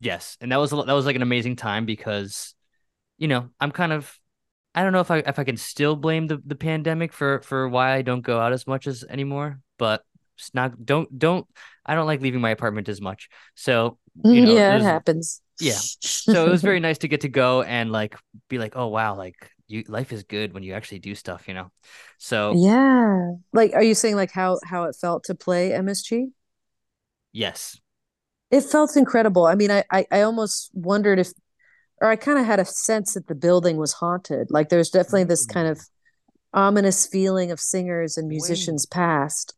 yes, 0.00 0.36
and 0.40 0.52
that 0.52 0.58
was 0.58 0.72
a, 0.72 0.76
that 0.76 0.92
was 0.92 1.06
like 1.06 1.16
an 1.16 1.22
amazing 1.22 1.56
time 1.56 1.86
because, 1.86 2.54
you 3.18 3.28
know, 3.28 3.50
I'm 3.60 3.72
kind 3.72 3.92
of. 3.92 4.12
I 4.74 4.84
don't 4.84 4.92
know 4.92 5.00
if 5.00 5.10
I 5.10 5.18
if 5.18 5.38
I 5.40 5.44
can 5.44 5.56
still 5.56 5.96
blame 5.96 6.28
the, 6.28 6.40
the 6.46 6.54
pandemic 6.54 7.12
for 7.12 7.40
for 7.42 7.68
why 7.68 7.94
I 7.94 8.02
don't 8.02 8.20
go 8.20 8.38
out 8.38 8.52
as 8.52 8.66
much 8.66 8.86
as 8.86 9.02
anymore, 9.08 9.60
but 9.78 10.04
it's 10.36 10.54
not 10.54 10.84
don't 10.84 11.18
don't 11.18 11.46
I 11.84 11.96
don't 11.96 12.06
like 12.06 12.20
leaving 12.20 12.40
my 12.40 12.50
apartment 12.50 12.88
as 12.88 13.00
much. 13.00 13.28
So 13.56 13.98
you 14.22 14.46
know, 14.46 14.52
yeah, 14.54 14.72
it 14.72 14.74
was- 14.76 14.84
happens. 14.84 15.40
Yeah. 15.60 15.72
so 16.00 16.46
it 16.46 16.50
was 16.50 16.62
very 16.62 16.80
nice 16.80 16.98
to 16.98 17.08
get 17.08 17.22
to 17.22 17.28
go 17.28 17.62
and 17.62 17.90
like 17.90 18.16
be 18.48 18.58
like, 18.58 18.74
oh 18.76 18.88
wow, 18.88 19.16
like 19.16 19.50
you 19.66 19.84
life 19.86 20.12
is 20.12 20.24
good 20.24 20.52
when 20.52 20.62
you 20.62 20.74
actually 20.74 20.98
do 20.98 21.14
stuff, 21.14 21.46
you 21.46 21.54
know. 21.54 21.70
So 22.18 22.54
Yeah. 22.56 23.32
Like, 23.52 23.74
are 23.74 23.82
you 23.82 23.94
saying 23.94 24.16
like 24.16 24.32
how 24.32 24.58
how 24.64 24.84
it 24.84 24.96
felt 25.00 25.24
to 25.24 25.34
play 25.34 25.70
MSG? 25.70 26.32
yes, 27.32 27.78
It 28.50 28.62
felt 28.62 28.96
incredible. 28.96 29.46
I 29.46 29.54
mean, 29.54 29.70
I 29.70 29.84
I, 29.90 30.06
I 30.10 30.20
almost 30.22 30.70
wondered 30.74 31.18
if, 31.18 31.28
or 32.00 32.08
I 32.08 32.16
kind 32.16 32.38
of 32.38 32.46
had 32.46 32.60
a 32.60 32.64
sense 32.64 33.14
that 33.14 33.26
the 33.26 33.34
building 33.34 33.76
was 33.76 33.92
haunted. 33.92 34.50
Like, 34.50 34.70
there's 34.70 34.90
definitely 34.90 35.24
this 35.24 35.46
mm. 35.46 35.52
kind 35.52 35.68
of 35.68 35.80
ominous 36.54 37.06
feeling 37.06 37.50
of 37.50 37.60
singers 37.60 38.16
and 38.16 38.26
musicians 38.28 38.86
past. 38.86 39.54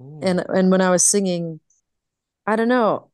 Ooh. 0.00 0.20
And 0.22 0.44
and 0.48 0.70
when 0.70 0.80
I 0.80 0.90
was 0.90 1.04
singing, 1.04 1.60
I 2.46 2.56
don't 2.56 2.68
know, 2.68 3.10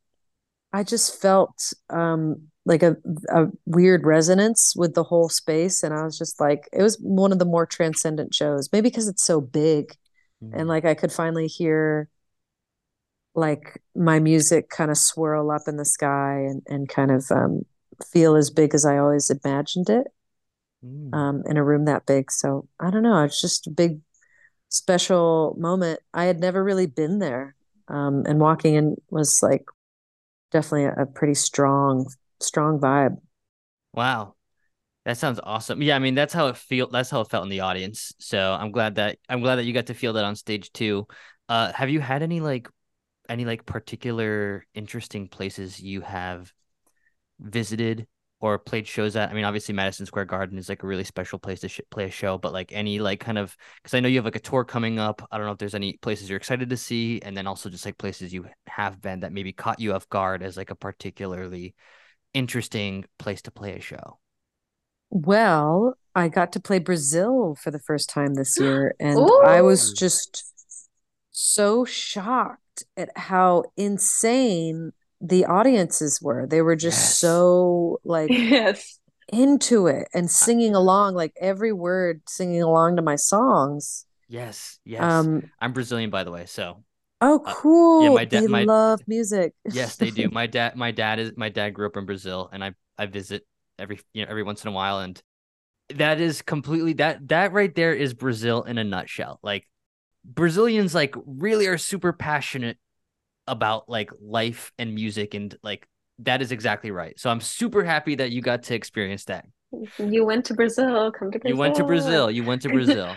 I 0.73 0.83
just 0.85 1.21
felt 1.21 1.73
um 1.91 2.49
like 2.67 2.83
a 2.83 2.97
a 3.29 3.47
weird 3.67 4.05
resonance 4.05 4.75
with 4.77 4.95
the 4.95 5.05
whole 5.05 5.29
space, 5.29 5.83
and 5.83 5.95
I 5.95 6.05
was 6.05 6.19
just 6.19 6.41
like, 6.41 6.69
it 6.73 6.83
was 6.83 6.97
one 7.01 7.33
of 7.33 7.39
the 7.39 7.45
more 7.45 7.67
transcendent 7.67 8.35
shows. 8.35 8.69
Maybe 8.73 8.89
because 8.91 9.09
it's 9.09 9.25
so 9.25 9.41
big. 9.41 9.95
Mm. 10.43 10.53
and 10.61 10.69
like 10.69 10.85
I 10.87 10.95
could 10.95 11.13
finally 11.13 11.47
hear 11.49 12.09
like 13.35 13.81
my 13.95 14.19
music 14.19 14.69
kind 14.71 14.91
of 14.91 14.99
swirl 14.99 15.51
up 15.51 15.63
in 15.69 15.77
the 15.77 15.85
sky 15.85 16.41
and 16.49 16.63
and 16.67 16.89
kind 16.89 17.11
of 17.11 17.31
um, 17.31 17.63
feel 18.13 18.35
as 18.37 18.51
big 18.51 18.75
as 18.75 18.85
I 18.85 18.99
always 18.99 19.31
imagined 19.31 19.91
it 19.91 20.07
Mm. 20.85 21.15
um, 21.15 21.43
in 21.47 21.59
a 21.59 21.65
room 21.65 21.85
that 21.87 22.07
big. 22.07 22.31
So 22.33 22.67
I 22.81 22.91
don't 22.91 23.03
know, 23.03 23.23
it's 23.25 23.41
just 23.41 23.67
a 23.67 23.71
big 23.71 24.01
special 24.71 25.55
moment. 25.59 26.01
I 26.15 26.25
had 26.25 26.41
never 26.41 26.65
really 26.65 26.87
been 26.87 27.19
there, 27.19 27.55
um, 27.89 28.25
and 28.27 28.41
walking 28.41 28.75
in 28.77 28.97
was 29.11 29.41
like 29.43 29.65
definitely 30.51 30.85
a, 30.87 31.07
pretty 31.07 31.35
strong 31.35 32.07
strong 32.41 32.79
vibe. 32.81 33.19
wow. 33.93 34.35
That 35.07 35.19
sounds 35.19 35.41
awesome. 35.43 35.83
Yeah, 35.83 35.97
I 35.97 36.01
mean 36.01 36.15
that's 36.15 36.35
how 36.35 36.49
it 36.49 36.57
feel 36.59 36.89
that's 36.89 37.11
how 37.11 37.23
it 37.23 37.31
felt 37.31 37.45
in 37.45 37.51
the 37.51 37.61
audience. 37.61 38.13
So 38.21 38.53
I'm 38.53 38.73
glad 38.73 38.97
that 38.97 39.19
I'm 39.29 39.41
glad 39.41 39.57
that 39.57 39.65
you 39.65 39.73
got 39.75 39.87
to 39.87 39.95
feel 39.95 40.15
that 40.15 40.25
on 40.25 40.37
stage 40.37 40.73
too. 40.73 41.09
Uh 41.49 41.73
have 41.73 41.91
you 41.91 42.01
had 42.01 42.23
any 42.23 42.41
like 42.41 42.69
any 43.29 43.45
like 43.47 43.67
particular 43.67 44.67
interesting 44.75 45.29
places 45.29 45.81
you 45.81 46.03
have 46.03 46.53
visited 47.41 48.07
or 48.41 48.59
played 48.59 48.87
shows 48.87 49.17
at? 49.17 49.31
I 49.31 49.35
mean, 49.35 49.45
obviously 49.45 49.75
Madison 49.75 50.07
Square 50.07 50.27
Garden 50.27 50.59
is 50.59 50.69
like 50.69 50.83
a 50.83 50.87
really 50.87 51.05
special 51.05 51.39
place 51.39 51.61
to 51.61 51.69
sh- 51.69 51.81
play 51.91 52.05
a 52.07 52.11
show, 52.11 52.39
but 52.39 52.53
like 52.53 52.73
any 52.73 52.99
like 52.99 53.21
kind 53.21 53.39
of 53.39 53.57
because 53.83 53.95
I 53.95 54.01
know 54.01 54.09
you 54.09 54.17
have 54.17 54.25
like 54.25 54.37
a 54.37 54.41
tour 54.41 54.65
coming 54.65 54.99
up. 54.99 55.27
I 55.31 55.37
don't 55.39 55.47
know 55.47 55.53
if 55.53 55.59
there's 55.59 55.75
any 55.75 55.95
places 55.99 56.29
you're 56.29 56.39
excited 56.39 56.71
to 56.71 56.77
see, 56.77 57.21
and 57.23 57.37
then 57.37 57.47
also 57.47 57.69
just 57.71 57.85
like 57.85 57.99
places 57.99 58.33
you 58.33 58.47
have 58.67 59.01
been 59.01 59.21
that 59.21 59.33
maybe 59.33 59.53
caught 59.53 59.81
you 59.81 59.95
off 59.95 60.09
guard 60.09 60.43
as 60.43 60.57
like 60.57 60.71
a 60.71 60.75
particularly 60.75 61.75
interesting 62.35 63.05
place 63.19 63.43
to 63.43 63.51
play 63.51 63.77
a 63.77 63.81
show. 63.81 64.19
Well, 65.11 65.95
I 66.15 66.29
got 66.29 66.53
to 66.53 66.61
play 66.61 66.79
Brazil 66.79 67.57
for 67.61 67.71
the 67.71 67.81
first 67.81 68.09
time 68.09 68.35
this 68.35 68.59
year, 68.61 68.95
and 69.01 69.19
I 69.45 69.61
was 69.63 69.93
just 69.93 70.45
so 71.31 71.85
shocked 71.85 72.85
at 72.97 73.11
how 73.17 73.65
insane 73.77 74.93
the 75.21 75.45
audiences 75.47 76.21
were. 76.23 76.47
They 76.47 76.63
were 76.63 76.77
just 76.77 76.99
Yes. 76.99 77.17
so 77.19 78.01
like 78.05 78.31
Yes. 78.33 78.99
into 79.33 79.87
it 79.87 80.09
and 80.15 80.31
singing 80.31 80.75
along, 80.75 81.15
like 81.15 81.33
every 81.41 81.73
word 81.73 82.23
singing 82.29 82.63
along 82.63 82.97
to 82.97 83.03
my 83.03 83.17
songs. 83.17 84.07
Yes, 84.29 84.79
yes. 84.85 85.03
Um, 85.03 85.51
I'm 85.61 85.73
Brazilian, 85.73 86.11
by 86.11 86.25
the 86.25 86.31
way, 86.31 86.47
so 86.47 86.85
oh, 87.21 87.43
Uh, 87.45 88.05
yeah, 88.05 88.15
my 88.15 88.25
dad- 88.25 88.45
They 88.45 88.47
my- 88.49 88.65
love 88.65 89.01
music. 89.07 89.55
yes, 89.73 89.97
they 89.97 90.11
do. 90.11 90.29
My 90.31 90.47
dad, 90.47 90.77
my 90.77 90.91
dad 90.91 91.19
is 91.19 91.33
my 91.37 91.49
dad 91.49 91.71
grew 91.71 91.87
up 91.87 91.97
in 91.97 92.07
Brazil, 92.07 92.49
and 92.53 92.63
I 92.65 92.75
I 92.97 93.07
visit 93.07 93.47
every 93.79 94.01
you 94.13 94.25
know 94.25 94.31
every 94.31 94.43
once 94.43 94.65
in 94.65 94.69
a 94.69 94.73
while, 94.73 95.01
and 95.01 95.21
that 95.97 96.21
is 96.21 96.43
completely 96.43 96.93
that 96.95 97.29
that 97.29 97.53
right 97.53 97.75
there 97.75 97.93
is 97.93 98.15
Brazil 98.15 98.63
in 98.63 98.79
a 98.79 98.85
nutshell. 98.85 99.41
Like 99.43 99.67
Brazilians, 100.25 100.95
like 100.95 101.15
really 101.27 101.67
are 101.67 101.79
super 101.79 102.13
passionate 102.13 102.79
about 103.51 103.89
like 103.89 104.11
life 104.23 104.73
and 104.79 104.95
music, 104.95 105.35
and 105.35 105.55
like 105.63 105.87
that 106.21 106.41
is 106.41 106.53
exactly 106.53 106.91
right. 106.91 107.19
So 107.19 107.31
I'm 107.31 107.41
super 107.41 107.85
happy 107.85 108.15
that 108.17 108.31
you 108.31 108.41
got 108.41 108.63
to 108.65 108.75
experience 108.75 109.25
that. 109.27 109.47
You 109.99 110.25
went 110.25 110.45
to 110.47 110.55
Brazil. 110.55 111.13
Come 111.13 111.31
to 111.33 111.39
Brazil. 111.39 111.55
You 111.55 111.57
went 111.57 111.75
to 111.77 111.85
Brazil. 111.85 112.31
You 112.31 112.45
went 112.45 112.63
to 112.63 112.69
Brazil. 112.69 113.17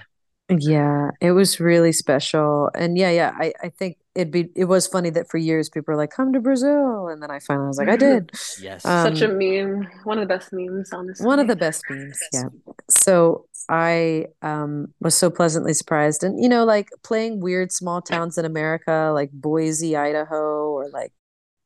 Yeah, 0.49 1.11
it 1.21 1.31
was 1.31 1.59
really 1.59 1.91
special. 1.91 2.69
And 2.75 2.97
yeah, 2.97 3.11
yeah, 3.11 3.31
I, 3.39 3.53
I 3.63 3.69
think 3.69 3.97
it'd 4.15 4.31
be 4.31 4.49
it 4.55 4.65
was 4.65 4.87
funny 4.87 5.09
that 5.11 5.29
for 5.29 5.37
years 5.37 5.69
people 5.69 5.93
were 5.93 5.97
like, 5.97 6.11
come 6.11 6.33
to 6.33 6.39
Brazil. 6.39 7.07
And 7.07 7.21
then 7.21 7.31
I 7.31 7.39
finally 7.39 7.67
was 7.67 7.77
like, 7.77 7.89
I 7.89 7.97
did. 7.97 8.31
Yes. 8.61 8.85
Um, 8.85 9.15
Such 9.15 9.23
a 9.23 9.33
meme. 9.33 9.87
One 10.03 10.17
of 10.19 10.27
the 10.27 10.33
best 10.33 10.53
memes, 10.53 10.91
honestly. 10.93 11.25
One 11.25 11.39
of 11.39 11.47
the 11.47 11.55
best 11.55 11.83
memes, 11.89 12.19
yeah. 12.31 12.49
So 12.89 13.45
I 13.69 14.27
um 14.41 14.93
was 14.99 15.15
so 15.15 15.29
pleasantly 15.29 15.73
surprised. 15.73 16.23
And 16.23 16.41
you 16.41 16.49
know, 16.49 16.65
like 16.65 16.89
playing 17.03 17.39
weird 17.39 17.71
small 17.71 18.01
towns 18.01 18.37
in 18.37 18.45
America, 18.45 19.11
like 19.13 19.31
Boise, 19.31 19.95
Idaho, 19.95 20.71
or 20.71 20.89
like 20.89 21.11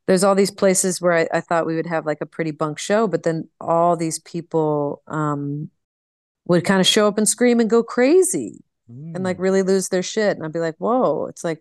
there's 0.07 0.23
all 0.23 0.35
these 0.35 0.51
places 0.51 1.01
where 1.01 1.13
I, 1.13 1.27
I 1.33 1.41
thought 1.41 1.65
we 1.65 1.75
would 1.75 1.87
have 1.87 2.05
like 2.05 2.19
a 2.21 2.25
pretty 2.25 2.51
bunk 2.51 2.79
show, 2.79 3.07
but 3.07 3.23
then 3.23 3.49
all 3.59 3.97
these 3.97 4.19
people 4.19 5.01
um 5.07 5.69
would 6.45 6.65
kind 6.65 6.79
of 6.79 6.87
show 6.87 7.07
up 7.07 7.17
and 7.17 7.27
scream 7.27 7.59
and 7.59 7.69
go 7.69 7.83
crazy 7.83 8.63
and 9.13 9.23
like 9.23 9.37
Mm. 9.37 9.41
really 9.41 9.63
lose 9.63 9.89
their 9.89 10.03
shit. 10.03 10.37
And 10.37 10.45
I'd 10.45 10.53
be 10.53 10.59
like, 10.59 10.75
whoa, 10.77 11.25
it's 11.27 11.43
like 11.43 11.59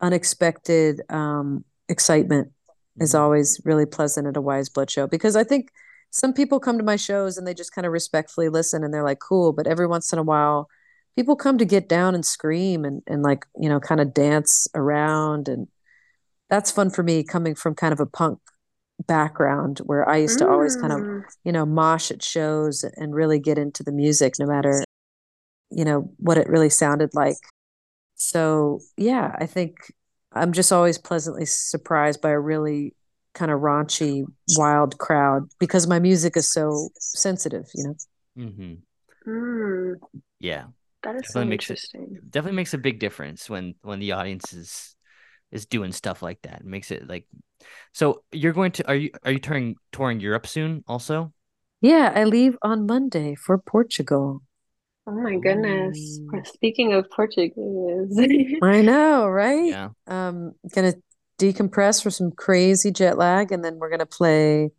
unexpected 0.00 1.00
um 1.10 1.64
excitement 1.88 2.50
is 3.00 3.14
Mm. 3.14 3.20
always 3.20 3.60
really 3.64 3.86
pleasant 3.86 4.26
at 4.26 4.36
a 4.36 4.40
Weyes 4.40 4.68
Blood 4.68 4.90
show 4.90 5.06
because 5.06 5.36
I 5.36 5.44
think 5.44 5.70
some 6.10 6.32
people 6.32 6.58
come 6.60 6.78
to 6.78 6.84
my 6.84 6.96
shows 6.96 7.36
and 7.36 7.46
they 7.46 7.54
just 7.54 7.74
kind 7.74 7.86
of 7.86 7.92
respectfully 7.92 8.48
listen 8.48 8.82
and 8.82 8.92
they're 8.92 9.04
like, 9.04 9.20
cool. 9.20 9.52
But 9.52 9.66
every 9.66 9.86
once 9.86 10.12
in 10.12 10.18
a 10.18 10.22
while, 10.22 10.68
people 11.16 11.36
come 11.36 11.58
to 11.58 11.64
get 11.66 11.88
down 11.88 12.14
and 12.14 12.24
scream 12.24 12.84
and, 12.84 13.02
and 13.06 13.22
like, 13.22 13.44
you 13.60 13.68
know, 13.68 13.78
kind 13.78 14.00
of 14.00 14.14
dance 14.14 14.66
around. 14.74 15.48
And 15.48 15.68
that's 16.48 16.70
fun 16.70 16.88
for 16.90 17.02
me 17.02 17.22
coming 17.24 17.54
from 17.54 17.74
kind 17.74 17.92
of 17.92 18.00
a 18.00 18.06
punk 18.06 18.38
background 19.06 19.78
where 19.84 20.08
I 20.08 20.16
used 20.16 20.38
to 20.38 20.48
always 20.48 20.76
kind 20.76 20.92
of, 20.92 21.00
Mm. 21.00 21.24
you 21.44 21.52
know, 21.52 21.66
mosh 21.66 22.10
at 22.10 22.22
shows 22.22 22.84
and 22.96 23.14
really 23.14 23.38
get 23.38 23.58
into 23.58 23.82
the 23.82 23.92
music 23.92 24.34
no 24.38 24.46
matter, 24.46 24.82
you 25.70 25.84
know, 25.84 26.10
what 26.16 26.38
it 26.38 26.48
really 26.48 26.70
sounded 26.70 27.10
like. 27.14 27.36
So, 28.18 28.80
yeah, 28.98 29.36
I 29.38 29.46
think 29.46 29.76
I'm 30.32 30.52
just 30.52 30.72
always 30.72 30.98
pleasantly 30.98 31.46
surprised 31.46 32.22
by 32.22 32.30
a 32.30 32.40
really 32.40 32.94
kind 33.34 33.50
of 33.52 33.60
raunchy, 33.60 34.26
wild 34.48 34.98
crowd 34.98 35.50
because 35.60 35.86
my 35.88 36.00
music 36.00 36.36
is 36.36 36.52
so 36.52 36.90
sensitive, 36.98 37.66
you 37.74 37.84
know. 37.84 37.96
mm-hmm. 38.36 38.74
Mm. 39.26 40.00
Yeah. 40.40 40.66
That 41.02 41.16
is 41.16 41.32
so 41.32 41.40
Definitely 41.40 41.50
makes 41.50 41.70
it- 41.70 41.80
interesting. 41.80 42.20
definitely 42.30 42.56
makes 42.56 42.74
a 42.74 42.78
big 42.78 43.00
difference 43.00 43.48
when 43.50 43.74
when 43.82 44.00
the 44.00 44.12
audience 44.12 44.52
is 44.52 44.96
is 45.52 45.66
doing 45.66 45.92
stuff 45.92 46.22
like 46.22 46.42
that. 46.42 46.60
It 46.62 46.66
makes 46.66 46.90
it 46.92 47.08
like 47.08 47.26
so 47.94 48.24
you're 48.32 48.54
going 48.54 48.72
to 48.74 48.88
are 48.88 48.96
you 48.96 49.10
are 49.24 49.32
you 49.32 49.40
touring 49.40 49.76
touring 49.92 50.20
Europe 50.20 50.46
soon 50.46 50.84
also? 50.88 51.32
Yeah, 51.80 52.12
I 52.14 52.22
leave 52.24 52.56
on 52.62 52.86
Monday 52.86 53.34
for 53.34 53.58
Portugal. 53.58 54.42
Oh 55.08 55.12
my 55.12 55.36
goodness. 55.36 56.20
Ooh. 56.20 56.42
Speaking 56.44 56.92
of 56.92 57.10
Portuguese. 57.10 58.18
I 58.62 58.82
know, 58.82 59.26
right? 59.26 59.64
Yeah. 59.64 59.88
Um, 60.06 60.52
gonna 60.74 60.92
decompress 61.38 62.02
for 62.02 62.10
some 62.10 62.30
crazy 62.30 62.90
jet 62.90 63.16
lag, 63.16 63.50
and 63.50 63.64
then 63.64 63.78
we're 63.78 63.88
gonna 63.88 64.04
play 64.04 64.70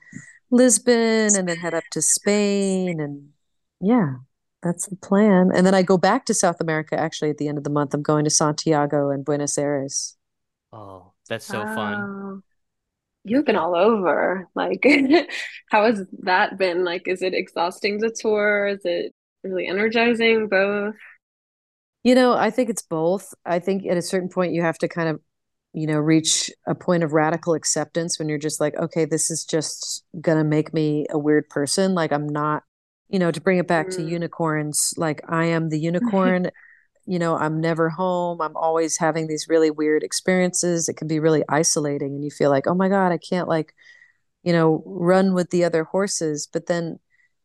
Lisbon 0.52 1.36
and 1.36 1.50
then 1.50 1.58
head 1.58 1.74
up 1.74 1.84
to 1.94 2.02
Spain, 2.04 3.00
and 3.00 3.30
yeah, 3.82 4.18
that's 4.62 4.86
the 4.86 4.98
plan. 4.98 5.50
And 5.52 5.66
then 5.66 5.74
I 5.74 5.82
go 5.82 5.98
back 5.98 6.26
to 6.26 6.36
South 6.36 6.62
America 6.62 7.00
actually 7.00 7.32
at 7.32 7.40
the 7.40 7.48
end 7.48 7.58
of 7.58 7.64
the 7.64 7.72
month. 7.72 7.96
I'm 7.96 8.04
going 8.04 8.26
to 8.26 8.30
Santiago 8.30 9.10
and 9.10 9.26
Buenos 9.26 9.58
Aires. 9.58 10.16
Oh, 10.72 11.14
that's 11.28 11.46
so 11.46 11.64
fun. 11.64 12.44
You've 13.24 13.46
been 13.46 13.56
all 13.56 13.76
over. 13.76 14.48
Like, 14.54 14.86
how 15.72 15.86
has 15.86 16.06
that 16.20 16.60
been? 16.60 16.86
Like, 16.86 17.08
is 17.08 17.24
it 17.24 17.34
exhausting 17.34 18.00
to 18.02 18.12
tour? 18.12 18.68
Is 18.68 18.82
it 18.84 19.16
really 19.44 19.68
energizing? 19.68 20.48
Both? 20.48 20.96
You 22.04 22.16
know, 22.16 22.34
I 22.34 22.50
think 22.50 22.70
it's 22.70 22.82
both. 22.82 23.34
I 23.46 23.60
think 23.60 23.86
at 23.86 23.98
a 23.98 24.02
certain 24.02 24.30
point 24.30 24.54
you 24.54 24.62
have 24.62 24.78
to 24.80 24.88
kind 24.88 25.10
of, 25.10 25.20
you 25.74 25.86
know, 25.88 25.98
reach 26.00 26.50
a 26.66 26.74
point 26.76 27.04
of 27.04 27.14
radical 27.14 27.54
acceptance 27.54 28.18
when 28.18 28.30
you're 28.30 28.38
just 28.38 28.60
like, 28.62 28.76
okay, 28.76 29.06
this 29.06 29.30
is 29.30 29.44
just 29.46 30.04
gonna 30.22 30.44
make 30.44 30.74
me 30.74 31.06
a 31.10 31.20
weird 31.20 31.50
person. 31.50 31.94
Like 31.94 32.12
I'm 32.14 32.28
not, 32.28 32.64
you 33.10 33.20
know, 33.20 33.32
to 33.32 33.42
bring 33.42 33.58
it 33.60 33.68
back 33.68 33.90
to 33.92 34.02
Mm. 34.02 34.10
unicorns, 34.12 34.94
like 34.98 35.22
I 35.28 35.46
am 35.46 35.70
the 35.70 35.80
unicorn. 35.80 36.52
You 37.08 37.20
know, 37.20 37.38
I'm 37.38 37.62
never 37.62 37.90
home. 37.90 38.42
I'm 38.42 38.56
always 38.58 38.98
having 38.98 39.28
these 39.28 39.48
really 39.50 39.72
weird 39.72 40.04
experiences. 40.04 40.90
It 40.90 40.98
can 40.98 41.08
be 41.08 41.20
really 41.20 41.44
isolating 41.50 42.16
and 42.16 42.24
you 42.24 42.32
feel 42.32 42.52
like, 42.52 42.68
oh 42.68 42.76
my 42.76 42.90
God, 42.90 43.12
I 43.12 43.18
can't 43.20 43.48
like, 43.50 43.74
you 44.44 44.54
know, 44.54 44.84
run 44.86 45.34
with 45.34 45.50
the 45.52 45.64
other 45.64 45.84
horses. 45.84 46.48
But 46.52 46.68
then 46.68 47.00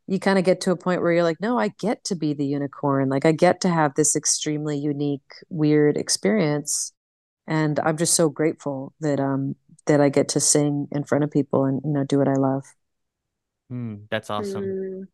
you 0.07 0.19
kind 0.21 0.39
of 0.39 0.45
get 0.45 0.61
to 0.63 0.71
a 0.71 0.77
point 0.77 1.03
where 1.03 1.13
you're 1.13 1.23
like, 1.23 1.41
no, 1.41 1.59
I 1.59 1.69
get 1.69 2.05
to 2.05 2.15
be 2.15 2.35
the 2.35 2.47
unicorn. 2.47 3.09
Like 3.09 3.25
I 3.25 3.33
get 3.33 3.61
to 3.63 3.69
have 3.69 3.95
this 3.95 4.15
extremely 4.17 4.77
unique, 4.79 5.23
weird 5.49 5.97
experience. 5.97 6.93
And 7.47 7.79
I'm 7.81 7.97
just 7.97 8.15
so 8.15 8.29
grateful 8.29 8.95
that 9.01 9.21
um 9.21 9.57
that 9.87 10.01
I 10.01 10.09
get 10.09 10.29
to 10.31 10.41
sing 10.41 10.89
in 10.93 11.05
front 11.05 11.25
of 11.25 11.31
people 11.31 11.65
and 11.65 11.81
you 11.85 11.93
know 11.93 12.05
do 12.05 12.19
what 12.19 12.29
I 12.29 12.35
love. 12.35 12.65
Hmm, 13.71 13.97
that's 14.11 14.31
awesome. 14.31 14.65
Mm. 14.65 15.09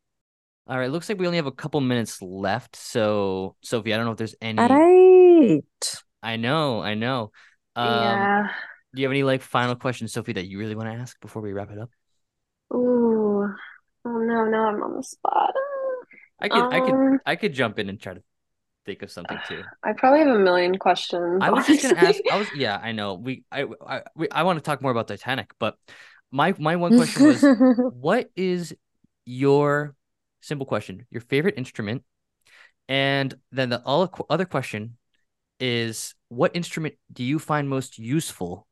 All 0.66 0.78
right, 0.78 0.90
looks 0.90 1.08
like 1.08 1.18
we 1.18 1.26
only 1.26 1.38
have 1.38 1.46
a 1.46 1.52
couple 1.52 1.80
minutes 1.80 2.22
left. 2.22 2.76
So, 2.76 3.56
Sophie, 3.62 3.92
I 3.92 3.96
don't 3.96 4.06
know 4.06 4.12
if 4.12 4.18
there's 4.18 4.36
any. 4.40 4.58
All 4.58 4.68
right. 4.68 5.62
I 6.22 6.36
know, 6.36 6.82
I 6.82 6.94
know. 6.94 7.32
Um, 7.76 8.30
Yeah. 8.30 8.52
do 8.94 9.02
you 9.02 9.06
have 9.06 9.12
any 9.12 9.22
like 9.22 9.42
final 9.42 9.76
questions, 9.76 10.12
Sophie, 10.12 10.34
that 10.34 10.46
you 10.48 10.58
really 10.58 10.74
want 10.74 10.88
to 10.90 10.94
ask 11.00 11.20
before 11.20 11.42
we 11.42 11.52
wrap 11.52 11.70
it 11.70 11.78
up? 11.78 11.90
Ooh. 12.74 13.29
Oh 14.04 14.18
no, 14.18 14.44
now 14.46 14.68
I'm 14.68 14.82
on 14.82 14.96
the 14.96 15.02
spot. 15.02 15.52
I 16.40 16.48
could, 16.48 16.72
I 16.72 16.80
could, 16.80 16.94
Um, 16.94 17.18
I 17.26 17.36
could 17.36 17.52
jump 17.52 17.78
in 17.78 17.88
and 17.88 18.00
try 18.00 18.14
to 18.14 18.22
think 18.86 19.02
of 19.02 19.10
something 19.10 19.38
too. 19.46 19.62
I 19.84 19.92
probably 19.92 20.20
have 20.20 20.34
a 20.34 20.38
million 20.38 20.78
questions, 20.78 21.38
I 21.42 21.50
was 21.50 21.66
just 21.66 21.82
gonna 21.82 22.00
ask. 22.08 22.20
I 22.30 22.38
was, 22.38 22.48
yeah, 22.56 22.78
I 22.82 22.92
know. 22.92 23.14
We, 23.14 23.44
I, 23.52 23.66
I, 23.86 24.02
we, 24.16 24.28
I 24.30 24.42
want 24.44 24.58
to 24.58 24.62
talk 24.62 24.82
more 24.82 24.90
about 24.90 25.08
Titanic, 25.08 25.52
but 25.58 25.76
my, 26.30 26.54
my 26.58 26.76
one 26.76 26.96
question 26.96 27.26
was, 27.26 27.42
what 27.94 28.30
is 28.36 28.74
your 29.26 29.94
simple 30.40 30.66
question? 30.66 31.06
Your 31.10 31.20
favorite 31.20 31.58
instrument, 31.58 32.04
and 32.88 33.34
then 33.52 33.68
the 33.68 33.82
all 33.82 34.10
other 34.30 34.46
question 34.46 34.96
is, 35.58 36.14
what 36.28 36.56
instrument 36.56 36.94
do 37.12 37.22
you 37.22 37.38
find 37.38 37.68
most 37.68 37.98
useful 37.98 38.66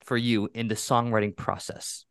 for 0.00 0.16
you 0.16 0.50
in 0.54 0.68
the 0.68 0.74
songwriting 0.74 1.36
process? 1.36 2.04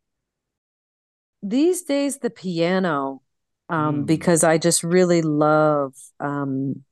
These 1.46 1.82
days 1.82 2.18
the 2.18 2.30
piano 2.30 3.20
um 3.68 4.02
Mm. 4.02 4.06
because 4.06 4.42
I 4.44 4.58
just 4.58 4.82
really 4.82 5.22
love 5.22 5.94
um 6.18 6.84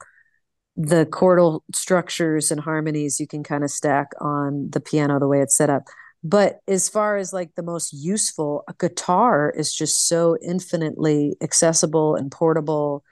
the 0.76 1.06
chordal 1.06 1.60
structures 1.74 2.50
and 2.50 2.60
harmonies 2.60 3.20
you 3.20 3.26
can 3.26 3.42
kind 3.42 3.64
of 3.64 3.70
stack 3.70 4.08
on 4.20 4.70
the 4.70 4.80
piano 4.80 5.18
the 5.18 5.28
way 5.28 5.40
it's 5.42 5.56
set 5.56 5.70
up. 5.70 5.82
But 6.24 6.60
as 6.68 6.88
far 6.88 7.16
as 7.16 7.32
like 7.32 7.54
the 7.56 7.62
most 7.62 7.92
useful, 7.92 8.62
a 8.68 8.74
guitar 8.78 9.50
is 9.56 9.74
just 9.74 10.08
so 10.08 10.36
infinitely 10.42 11.36
accessible 11.42 12.14
and 12.14 12.30
portable. 12.30 13.04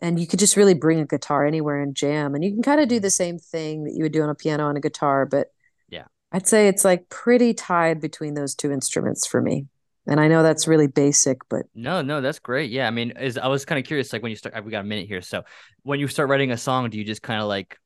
And 0.00 0.20
you 0.20 0.26
could 0.26 0.38
just 0.38 0.56
really 0.56 0.74
bring 0.74 1.00
a 1.00 1.06
guitar 1.06 1.46
anywhere 1.46 1.80
and 1.80 1.94
jam. 1.96 2.34
And 2.34 2.44
you 2.44 2.52
can 2.52 2.62
kind 2.62 2.80
of 2.80 2.88
do 2.88 3.00
the 3.00 3.10
same 3.10 3.38
thing 3.38 3.84
that 3.84 3.94
you 3.94 4.02
would 4.02 4.12
do 4.12 4.22
on 4.22 4.28
a 4.28 4.34
piano 4.34 4.68
and 4.68 4.76
a 4.78 4.80
guitar. 4.80 5.24
But 5.26 5.48
Yeah. 5.88 6.04
I'd 6.32 6.46
say 6.46 6.68
it's 6.68 6.84
like 6.84 7.08
pretty 7.08 7.54
tied 7.54 8.00
between 8.00 8.34
those 8.34 8.54
two 8.54 8.70
instruments 8.70 9.26
for 9.26 9.40
me. 9.40 9.66
And 10.06 10.20
I 10.20 10.28
know 10.28 10.42
that's 10.42 10.68
really 10.68 10.86
basic, 10.86 11.38
but 11.48 11.66
No, 11.76 12.02
no, 12.02 12.20
that's 12.20 12.38
great. 12.38 12.70
Yeah, 12.70 12.86
I 12.86 12.90
mean, 12.90 13.12
is 13.18 13.36
I 13.36 13.48
was 13.48 13.64
kind 13.64 13.80
of 13.80 13.84
curious, 13.86 14.12
like 14.12 14.22
when 14.22 14.30
you 14.30 14.36
start, 14.36 14.54
uh, 14.56 14.62
we 14.62 14.70
got 14.70 14.80
a 14.82 14.88
minute 14.88 15.08
here. 15.08 15.20
So 15.20 15.42
when 15.82 15.98
you 15.98 16.06
start 16.06 16.28
writing 16.28 16.52
a 16.52 16.56
song, 16.56 16.88
do 16.88 16.96
you 16.98 17.04
just 17.04 17.22
kind 17.22 17.40
of 17.42 17.48
like, 17.48 17.78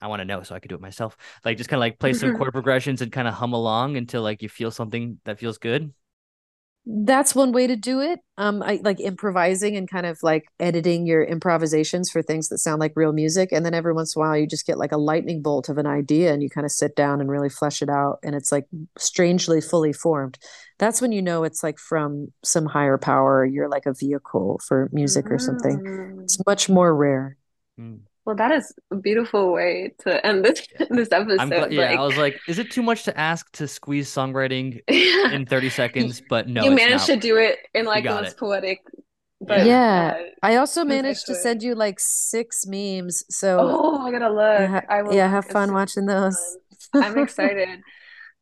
I 0.00 0.08
want 0.08 0.20
to 0.20 0.24
know 0.26 0.42
so 0.42 0.54
I 0.54 0.60
could 0.60 0.68
do 0.70 0.76
it 0.76 0.80
myself, 0.82 1.16
like 1.44 1.58
just 1.58 1.70
kind 1.70 1.78
of 1.78 1.82
like 1.82 1.98
play 2.00 2.14
some 2.14 2.32
chord 2.32 2.52
progressions 2.52 3.02
and 3.02 3.12
kind 3.12 3.28
of 3.28 3.34
hum 3.34 3.54
along 3.54 3.96
until 3.96 4.22
like 4.22 4.42
you 4.42 4.48
feel 4.48 4.70
something 4.70 5.20
that 5.24 5.38
feels 5.40 5.58
good? 5.58 5.92
That's 6.84 7.34
one 7.34 7.52
way 7.52 7.68
to 7.68 7.76
do 7.76 8.00
it. 8.00 8.18
Um, 8.38 8.60
I 8.60 8.80
like 8.82 8.98
improvising 8.98 9.76
and 9.76 9.88
kind 9.88 10.04
of 10.04 10.18
like 10.22 10.46
editing 10.58 11.06
your 11.06 11.22
improvisations 11.22 12.10
for 12.10 12.22
things 12.22 12.48
that 12.48 12.58
sound 12.58 12.80
like 12.80 12.92
real 12.96 13.12
music. 13.12 13.50
And 13.52 13.64
then 13.64 13.72
every 13.72 13.92
once 13.92 14.16
in 14.16 14.20
a 14.20 14.24
while, 14.24 14.36
you 14.36 14.48
just 14.48 14.66
get 14.66 14.78
like 14.78 14.90
a 14.90 14.96
lightning 14.96 15.42
bolt 15.42 15.68
of 15.68 15.78
an 15.78 15.86
idea 15.86 16.32
and 16.32 16.42
you 16.42 16.50
kind 16.50 16.64
of 16.64 16.72
sit 16.72 16.96
down 16.96 17.20
and 17.20 17.30
really 17.30 17.48
flesh 17.48 17.82
it 17.82 17.88
out. 17.88 18.18
And 18.24 18.34
it's 18.34 18.50
like 18.50 18.66
strangely 18.98 19.60
fully 19.60 19.92
formed. 19.92 20.38
That's 20.78 21.00
when 21.00 21.12
you 21.12 21.22
know 21.22 21.44
it's 21.44 21.62
like 21.62 21.78
from 21.78 22.32
some 22.42 22.66
higher 22.66 22.98
power. 22.98 23.44
You're 23.44 23.68
like 23.68 23.86
a 23.86 23.94
vehicle 23.94 24.60
for 24.66 24.88
music 24.92 25.30
or 25.30 25.38
something. 25.38 25.78
Mm. 25.78 26.22
It's 26.24 26.44
much 26.44 26.68
more 26.68 26.92
rare. 26.94 27.36
Mm. 27.78 28.00
Well, 28.24 28.36
that 28.36 28.52
is 28.52 28.72
a 28.92 28.96
beautiful 28.96 29.52
way 29.52 29.94
to 30.00 30.24
end 30.24 30.44
this 30.44 30.66
this 30.90 31.10
episode. 31.10 31.40
I'm 31.40 31.48
glad, 31.48 31.72
yeah, 31.72 31.90
like, 31.90 31.98
I 31.98 32.02
was 32.02 32.16
like, 32.16 32.40
is 32.46 32.58
it 32.58 32.70
too 32.70 32.82
much 32.82 33.02
to 33.04 33.18
ask 33.18 33.50
to 33.52 33.66
squeeze 33.66 34.08
songwriting 34.08 34.80
in 34.88 35.46
30 35.46 35.70
seconds? 35.70 36.22
But 36.28 36.48
no, 36.48 36.62
you 36.64 36.72
it's 36.72 36.80
managed 36.80 37.08
not. 37.08 37.14
to 37.14 37.16
do 37.16 37.36
it 37.36 37.58
in 37.74 37.84
like 37.86 38.04
the 38.04 38.10
got 38.10 38.22
most 38.22 38.32
it. 38.32 38.38
poetic. 38.38 38.78
But 39.40 39.66
Yeah. 39.66 40.14
uh, 40.16 40.22
I 40.42 40.56
also 40.56 40.84
managed 40.84 41.26
to 41.26 41.32
excellent. 41.32 41.42
send 41.42 41.62
you 41.64 41.74
like 41.74 41.98
six 41.98 42.64
memes. 42.66 43.24
So 43.28 43.58
oh, 43.60 43.98
I 44.06 44.12
gotta 44.12 44.30
look. 44.30 44.58
yeah, 44.60 44.66
ha- 44.68 44.82
I 44.88 45.02
will 45.02 45.14
yeah, 45.14 45.28
have 45.28 45.46
fun 45.46 45.72
watching 45.72 46.06
those. 46.06 46.38
done. 46.92 47.02
I'm 47.02 47.18
excited. 47.18 47.80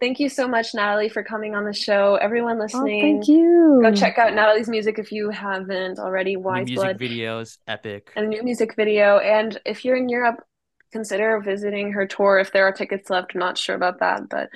Thank 0.01 0.19
you 0.19 0.29
so 0.31 0.49
much, 0.49 0.75
Natalie, 0.75 1.11
for 1.11 1.23
coming 1.23 1.55
on 1.55 1.65
the 1.65 1.75
show. 1.75 2.15
Everyone 2.17 2.57
Oh, 2.57 2.63
listening, 2.63 3.01
thank 3.03 3.29
you. 3.29 3.81
go 3.83 3.93
check 3.93 4.19
out 4.19 4.33
Natalie's 4.35 4.69
music 4.69 4.99
if 4.99 5.13
you 5.13 5.29
haven't 5.31 5.99
already. 5.99 6.37
New 6.37 6.41
Weyes 6.41 6.67
music 6.67 6.75
Blood 6.77 6.99
videos, 6.99 7.59
epic. 7.67 8.11
and 8.17 8.25
a 8.27 8.29
new 8.29 8.43
music 8.43 8.75
video. 8.77 9.19
And 9.19 9.61
if 9.67 9.85
you're 9.85 9.97
in 9.97 10.09
Europe, 10.09 10.43
consider 10.91 11.39
visiting 11.41 11.93
her 11.93 12.07
tour 12.07 12.39
if 12.39 12.51
there 12.53 12.67
are 12.67 12.73
tickets 12.73 13.11
left. 13.11 13.33
I'm 13.35 13.41
not 13.41 13.59
sure 13.59 13.77
about 13.77 14.01
that, 14.01 14.29
but 14.29 14.49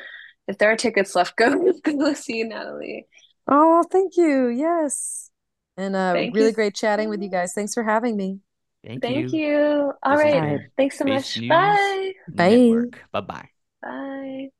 if 0.49 0.57
there 0.59 0.73
are 0.73 0.77
tickets 0.77 1.15
left, 1.15 1.37
go 1.39 1.73
go 1.85 2.15
see 2.15 2.43
Natalie. 2.43 3.07
Oh, 3.47 3.85
thank 3.91 4.17
you. 4.17 4.49
Yes. 4.49 5.31
And 5.77 5.95
uh 5.95 6.13
Thank 6.15 6.35
really 6.35 6.49
you 6.49 6.53
great 6.53 6.75
chatting 6.75 7.09
with 7.11 7.23
you 7.23 7.29
guys. 7.29 7.53
Thanks 7.53 7.75
for 7.75 7.83
having 7.83 8.17
me. 8.17 8.39
Thank, 8.87 9.03
Thank 9.03 9.33
you. 9.33 9.39
you. 9.39 9.93
All 10.03 10.17
This 10.17 10.25
right. 10.25 10.61
Thanks 10.77 10.99
so 10.99 11.05
Based 11.05 11.37
much. 11.37 11.41
News 11.41 11.49
Bye. 11.49 12.13
Bye. 12.29 12.49
Network. 12.57 13.01
Bye 13.13 13.21
bye. 13.83 14.51